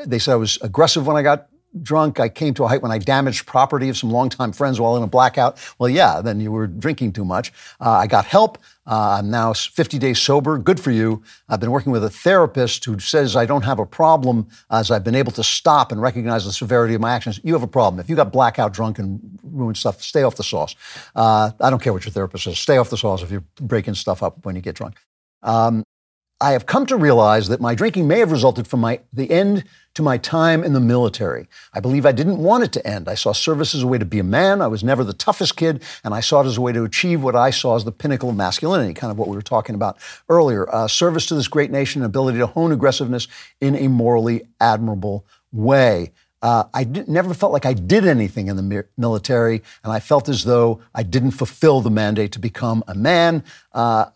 [0.06, 1.48] they said I was aggressive when I got
[1.82, 2.20] drunk.
[2.20, 5.04] I came to a height when I damaged property of some longtime friends while in
[5.04, 5.58] a blackout.
[5.80, 7.52] Well, yeah, then you were drinking too much.
[7.80, 8.58] Uh, I got help.
[8.86, 10.58] Uh, I'm now 50 days sober.
[10.58, 11.24] Good for you.
[11.48, 15.04] I've been working with a therapist who says I don't have a problem as I've
[15.04, 17.40] been able to stop and recognize the severity of my actions.
[17.44, 18.00] You have a problem.
[18.00, 20.76] If you got blackout drunk and ruined stuff, stay off the sauce.
[21.16, 22.60] Uh, I don't care what your therapist says.
[22.60, 24.98] Stay off the sauce if you're breaking stuff up when you get drunk.
[25.44, 25.84] Um,
[26.44, 29.64] I have come to realize that my drinking may have resulted from my, the end
[29.94, 31.48] to my time in the military.
[31.74, 33.08] I believe I didn't want it to end.
[33.08, 34.62] I saw service as a way to be a man.
[34.62, 37.24] I was never the toughest kid, and I saw it as a way to achieve
[37.24, 39.98] what I saw as the pinnacle of masculinity, kind of what we were talking about
[40.28, 40.70] earlier.
[40.70, 43.30] Uh, service to this great nation, and ability to hone aggressiveness
[43.62, 46.12] in a morally admirable way.
[46.42, 50.28] Uh, I did, never felt like I did anything in the military, and I felt
[50.28, 53.46] as though I didn't fulfill the mandate to become a man.
[53.72, 54.08] Uh,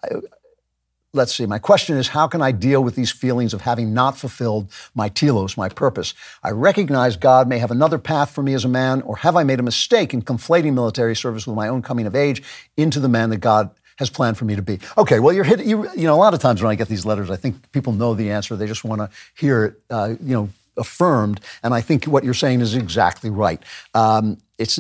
[1.18, 4.18] let's see, my question is how can I deal with these feelings of having not
[4.18, 6.14] fulfilled my telos, my purpose?
[6.44, 9.44] I recognize God may have another path for me as a man, or have I
[9.44, 12.42] made a mistake in conflating military service with my own coming of age
[12.78, 14.80] into the man that God has planned for me to be?
[14.98, 17.06] Okay, well, you're hit, you, you know, a lot of times when I get these
[17.06, 18.56] letters, I think people know the answer.
[18.56, 21.42] They just want to hear it, uh, you know, affirmed.
[21.64, 23.62] And I think what you're saying is exactly right.
[23.94, 24.80] Um, it's,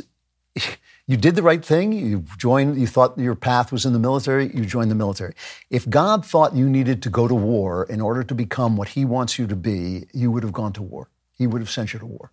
[1.08, 1.94] you did the right thing.
[1.94, 5.34] You joined, you thought your path was in the military, you joined the military.
[5.70, 9.06] If God thought you needed to go to war in order to become what he
[9.06, 11.10] wants you to be, you would have gone to war.
[11.34, 12.32] He would have sent you to war.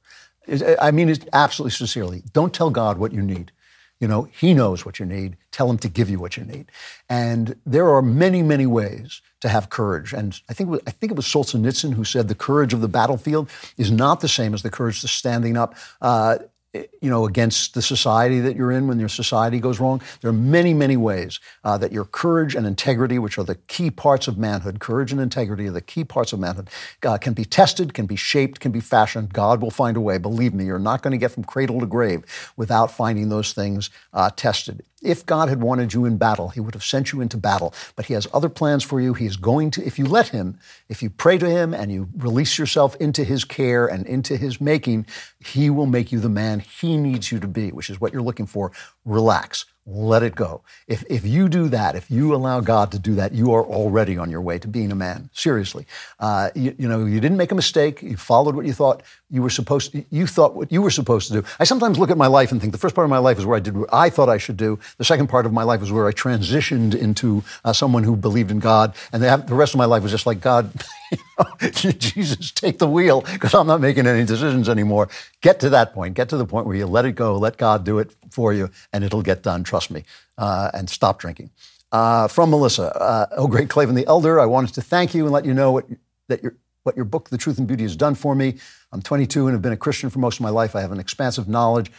[0.80, 2.22] I mean it absolutely sincerely.
[2.32, 3.52] Don't tell God what you need.
[4.00, 5.36] You know, he knows what you need.
[5.52, 6.70] Tell him to give you what you need.
[7.08, 10.12] And there are many, many ways to have courage.
[10.12, 13.48] And I think, I think it was Solzhenitsyn who said the courage of the battlefield
[13.78, 16.38] is not the same as the courage to standing up uh,
[16.74, 20.02] you know, against the society that you're in when your society goes wrong.
[20.20, 23.90] There are many, many ways uh, that your courage and integrity, which are the key
[23.90, 26.68] parts of manhood, courage and integrity are the key parts of manhood,
[27.04, 29.32] uh, can be tested, can be shaped, can be fashioned.
[29.32, 30.18] God will find a way.
[30.18, 32.24] Believe me, you're not going to get from cradle to grave
[32.56, 34.82] without finding those things uh, tested.
[35.04, 37.74] If God had wanted you in battle, he would have sent you into battle.
[37.94, 39.14] But he has other plans for you.
[39.14, 40.58] He is going to, if you let him,
[40.88, 44.60] if you pray to him and you release yourself into his care and into his
[44.60, 45.06] making,
[45.44, 48.22] he will make you the man he needs you to be, which is what you're
[48.22, 48.72] looking for.
[49.04, 50.62] Relax let it go.
[50.86, 54.16] If, if you do that, if you allow God to do that, you are already
[54.16, 55.28] on your way to being a man.
[55.34, 55.86] Seriously.
[56.18, 58.02] Uh, you, you, know, you didn't make a mistake.
[58.02, 61.28] You followed what you thought you were supposed to, you thought what you were supposed
[61.28, 61.48] to do.
[61.58, 63.46] I sometimes look at my life and think the first part of my life is
[63.46, 64.78] where I did what I thought I should do.
[64.98, 68.50] The second part of my life is where I transitioned into uh, someone who believed
[68.50, 68.94] in God.
[69.12, 70.70] And the, the rest of my life was just like, God,
[71.60, 75.08] Jesus, take the wheel because I'm not making any decisions anymore.
[75.40, 76.14] Get to that point.
[76.14, 78.70] Get to the point where you let it go, let God do it for you,
[78.92, 79.64] and it'll get done.
[79.64, 80.04] Trust me.
[80.36, 81.50] Uh, and stop drinking.
[81.92, 85.32] Uh, from Melissa, uh, oh great Klavan the Elder, I wanted to thank you and
[85.32, 85.86] let you know what
[86.28, 88.54] that your what your book, The Truth and Beauty, has done for me.
[88.92, 90.76] I'm 22 and have been a Christian for most of my life.
[90.76, 91.90] I have an expansive knowledge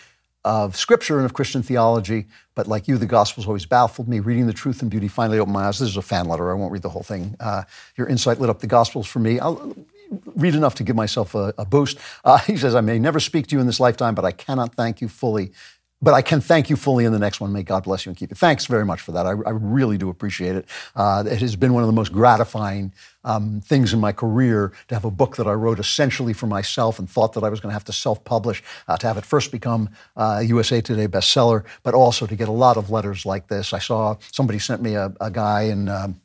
[0.45, 4.19] of Scripture and of Christian theology, but like you, the Gospels always baffled me.
[4.19, 5.79] Reading the Truth and Beauty finally opened my eyes.
[5.79, 6.51] This is a fan letter.
[6.51, 7.35] I won't read the whole thing.
[7.39, 7.63] Uh,
[7.97, 9.39] your insight lit up the Gospels for me.
[9.39, 9.75] I'll
[10.35, 11.97] read enough to give myself a, a boost.
[12.23, 14.75] Uh, he says, I may never speak to you in this lifetime, but I cannot
[14.75, 15.51] thank you fully
[16.05, 17.51] but I can thank you fully in the next one.
[17.51, 18.35] May God bless you and keep you.
[18.35, 19.25] Thanks very much for that.
[19.25, 20.67] I, I really do appreciate it.
[20.95, 24.93] Uh, it has been one of the most gratifying um, things in my career to
[24.93, 27.71] have a book that I wrote essentially for myself and thought that I was going
[27.71, 31.95] to have to self-publish, uh, to have it first become uh, USA Today bestseller, but
[31.95, 33.73] also to get a lot of letters like this.
[33.73, 36.21] I saw somebody sent me a, a guy in um,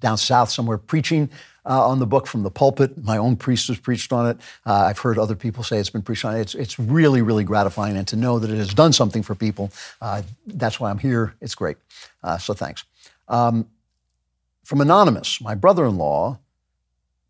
[0.00, 1.28] down south somewhere preaching
[1.66, 3.02] uh, on the book from the pulpit.
[3.02, 4.38] My own priest has preached on it.
[4.66, 6.36] Uh, I've heard other people say it's been preached on.
[6.36, 7.96] It's, it's really, really gratifying.
[7.96, 9.70] And to know that it has done something for people,
[10.00, 11.34] uh, that's why I'm here.
[11.40, 11.76] It's great.
[12.22, 12.84] Uh, so thanks.
[13.28, 13.68] Um,
[14.64, 16.38] from Anonymous, my brother in law,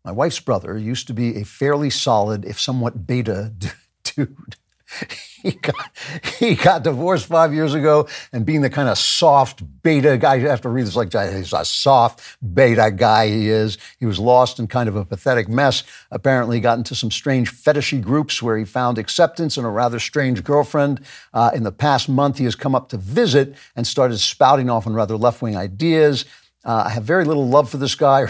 [0.03, 3.53] my wife's brother, used to be a fairly solid, if somewhat beta
[4.03, 4.55] dude.
[5.41, 5.91] he got
[6.39, 10.47] he got divorced five years ago, and being the kind of soft beta guy, you
[10.47, 13.27] have to read this like he's a soft beta guy.
[13.27, 13.77] He is.
[13.99, 15.83] He was lost in kind of a pathetic mess.
[16.11, 20.43] Apparently, got into some strange fetishy groups where he found acceptance in a rather strange
[20.43, 21.01] girlfriend.
[21.33, 24.85] Uh, in the past month, he has come up to visit and started spouting off
[24.87, 26.25] on rather left wing ideas.
[26.63, 28.27] Uh, I have very little love for this guy.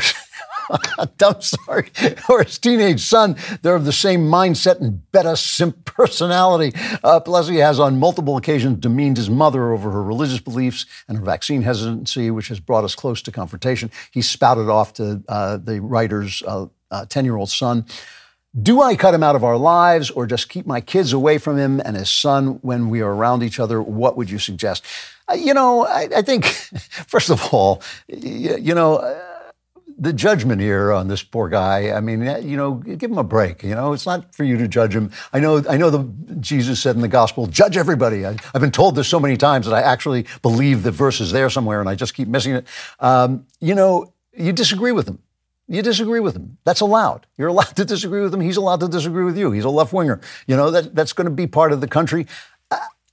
[1.24, 1.92] I'm sorry,
[2.30, 3.36] or his teenage son.
[3.62, 6.74] They're of the same mindset and better simp personality.
[7.04, 11.24] Uh, Plessy has on multiple occasions demeaned his mother over her religious beliefs and her
[11.24, 13.92] vaccine hesitancy, which has brought us close to confrontation.
[14.12, 17.86] He spouted off to uh, the writer's 10 uh, uh, year old son.
[18.60, 21.58] Do I cut him out of our lives or just keep my kids away from
[21.58, 23.82] him and his son when we are around each other?
[23.82, 24.84] What would you suggest?
[25.30, 26.46] Uh, you know, I, I, think,
[27.08, 29.31] first of all, you, you know, uh,
[30.02, 31.92] the judgment here on this poor guy.
[31.92, 33.62] I mean, you know, give him a break.
[33.62, 35.12] You know, it's not for you to judge him.
[35.32, 35.92] I know, I know.
[35.92, 36.04] The
[36.40, 39.68] Jesus said in the gospel, "Judge everybody." I, have been told this so many times
[39.68, 42.68] that I actually believe the verse is there somewhere, and I just keep missing it.
[43.00, 45.20] Um, you know, you disagree with him.
[45.68, 46.58] You disagree with him.
[46.66, 47.28] That's allowed.
[47.38, 48.42] You're allowed to disagree with him.
[48.42, 49.52] He's allowed to disagree with you.
[49.52, 50.20] He's a left winger.
[50.48, 52.26] You know that that's going to be part of the country.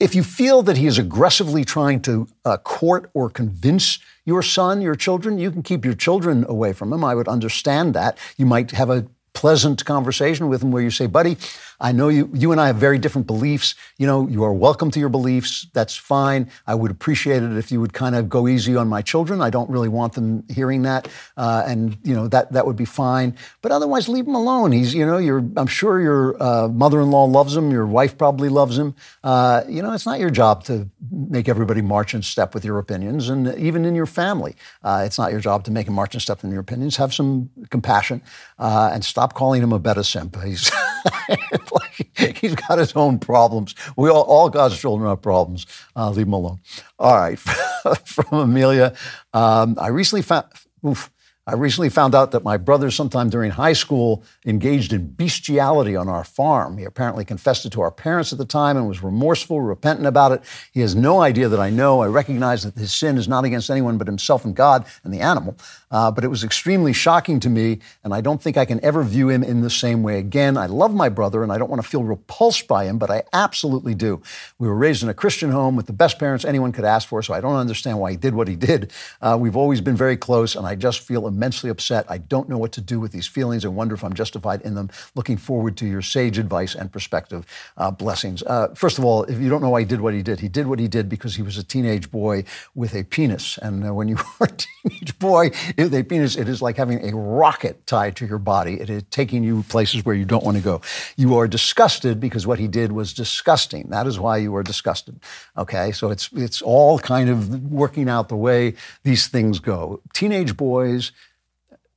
[0.01, 4.81] If you feel that he is aggressively trying to uh, court or convince your son,
[4.81, 7.03] your children, you can keep your children away from him.
[7.03, 8.17] I would understand that.
[8.37, 11.37] You might have a pleasant conversation with him where you say, buddy,
[11.81, 13.75] I know you, you and I have very different beliefs.
[13.99, 15.67] You know, you are welcome to your beliefs.
[15.73, 16.51] That's fine.
[16.67, 19.41] I would appreciate it if you would kind of go easy on my children.
[19.41, 21.09] I don't really want them hearing that.
[21.37, 23.37] Uh, and, you know, that, that would be fine.
[23.63, 24.73] But otherwise, leave him alone.
[24.73, 27.71] He's, you know, your, I'm sure your uh, mother-in-law loves him.
[27.71, 28.97] Your wife probably loves him.
[29.23, 32.79] Uh, you know, it's not your job to make everybody march in step with your
[32.79, 33.29] opinions.
[33.29, 36.21] And even in your family, uh, it's not your job to make them march in
[36.21, 36.97] step with your opinions.
[36.97, 38.21] Have some compassion
[38.59, 40.37] uh, and stop calling him a beta simp.
[40.43, 40.71] He's
[42.37, 43.75] he's got his own problems.
[43.97, 45.67] We all, all God's children have problems.
[45.97, 46.61] Uh, leave him alone.
[46.99, 47.39] All right,
[48.05, 48.95] from Amelia.
[49.33, 50.47] Um, I recently found.
[50.87, 51.11] Oof,
[51.49, 56.07] I recently found out that my brother, sometime during high school, engaged in bestiality on
[56.07, 56.77] our farm.
[56.77, 60.33] He apparently confessed it to our parents at the time and was remorseful, repentant about
[60.33, 60.43] it.
[60.73, 62.03] He has no idea that I know.
[62.03, 65.21] I recognize that his sin is not against anyone but himself and God and the
[65.21, 65.57] animal.
[65.91, 69.03] Uh, but it was extremely shocking to me, and I don't think I can ever
[69.03, 70.57] view him in the same way again.
[70.57, 73.23] I love my brother, and I don't want to feel repulsed by him, but I
[73.33, 74.23] absolutely do.
[74.59, 77.23] We were raised in a Christian home with the best parents anyone could ask for,
[77.23, 78.93] so I don't understand why he did what he did.
[79.21, 82.05] Uh, we've always been very close, and I just feel immensely upset.
[82.09, 84.75] I don't know what to do with these feelings and wonder if I'm justified in
[84.75, 84.91] them.
[85.15, 87.47] Looking forward to your sage advice and perspective.
[87.77, 88.43] Uh, blessings.
[88.43, 90.49] Uh, first of all, if you don't know why he did what he did, he
[90.49, 92.45] did what he did because he was a teenage boy
[92.75, 93.59] with a penis.
[93.59, 98.17] And uh, when you are a teenage boy it is like having a rocket tied
[98.17, 98.81] to your body.
[98.81, 100.81] It is taking you places where you don't want to go.
[101.17, 103.89] You are disgusted because what he did was disgusting.
[103.91, 105.21] That is why you are disgusted.
[105.57, 108.75] Okay, so it's it's all kind of working out the way
[109.05, 110.01] these things go.
[110.13, 111.13] Teenage boys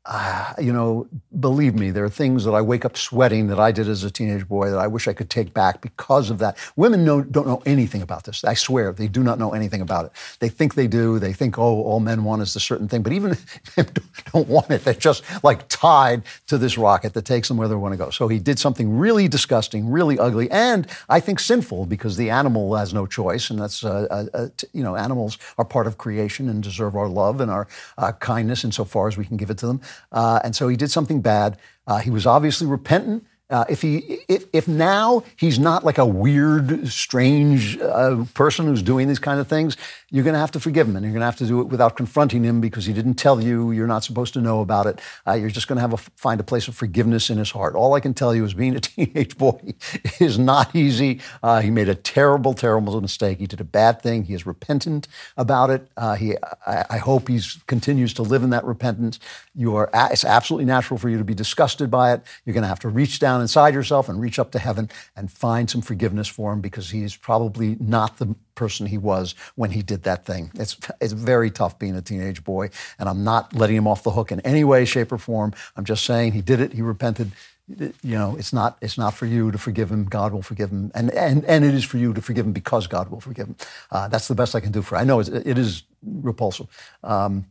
[0.06, 1.08] uh, you know,
[1.40, 4.10] believe me, there are things that I wake up sweating that I did as a
[4.10, 6.58] teenage boy that I wish I could take back because of that.
[6.76, 8.44] Women know, don't know anything about this.
[8.44, 10.12] I swear, they do not know anything about it.
[10.40, 11.20] They think they do.
[11.20, 13.04] They think, oh, all men want is a certain thing.
[13.04, 13.32] But even
[13.78, 14.02] if they
[14.34, 17.76] don't want it, they're just like tied to this rocket that takes them where they
[17.76, 18.10] want to go.
[18.10, 22.76] So he did something really disgusting, really ugly, and I think sinful because the animal
[22.76, 23.52] has no choice.
[23.52, 27.08] And that's, uh, uh, uh you know, animals are part of creation and deserve our
[27.08, 27.68] love and our
[28.00, 29.80] uh, kindness insofar as we can give it to them.
[30.12, 31.58] Uh, and so he did something bad.
[31.88, 33.26] Uh, he was obviously repentant.
[33.50, 38.82] Uh, if he, if, if now he's not like a weird, strange uh, person who's
[38.82, 39.76] doing these kind of things,
[40.12, 41.68] you're going to have to forgive him, and you're going to have to do it
[41.68, 43.72] without confronting him because he didn't tell you.
[43.72, 45.00] You're not supposed to know about it.
[45.26, 47.76] Uh, you're just going to have to find a place of forgiveness in his heart.
[47.76, 49.74] All I can tell you is being a teenage boy
[50.20, 51.22] is not easy.
[51.42, 53.40] Uh, he made a terrible, terrible mistake.
[53.40, 54.26] He did a bad thing.
[54.26, 55.08] He is repentant
[55.38, 55.88] about it.
[55.96, 56.36] Uh, he,
[56.68, 59.20] I, I, hope he continues to live in that repentance.
[59.56, 62.22] You are, it's absolutely natural for you to be disgusted by it.
[62.46, 65.32] You're going to have to reach down inside yourself and reach up to heaven and
[65.32, 69.82] find some forgiveness for him because he's probably not the person he was when he
[69.82, 70.52] did that thing.
[70.54, 72.70] It's, it's very tough being a teenage boy,
[73.00, 75.52] and I'm not letting him off the hook in any way, shape, or form.
[75.76, 77.32] I'm just saying he did it, he repented.
[77.68, 80.06] You know, it's not, it's not for you to forgive him.
[80.06, 80.92] God will forgive him.
[80.94, 83.56] And, and, and it is for you to forgive him because God will forgive him.
[83.90, 86.68] Uh, that's the best I can do for I know it is repulsive.
[87.04, 87.46] Um,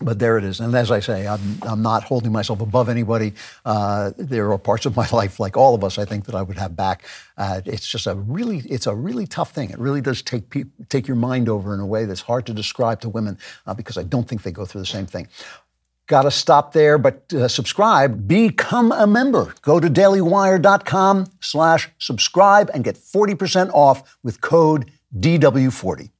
[0.00, 0.60] but there it is.
[0.60, 3.34] And as I say, I'm, I'm not holding myself above anybody.
[3.64, 6.42] Uh, there are parts of my life, like all of us, I think that I
[6.42, 7.04] would have back.
[7.36, 9.70] Uh, it's just a really, it's a really tough thing.
[9.70, 12.54] It really does take pe- take your mind over in a way that's hard to
[12.54, 15.28] describe to women uh, because I don't think they go through the same thing.
[16.06, 18.26] Got to stop there, but uh, subscribe.
[18.26, 19.54] Become a member.
[19.62, 26.10] Go to dailywire.com slash subscribe and get 40% off with code DW40.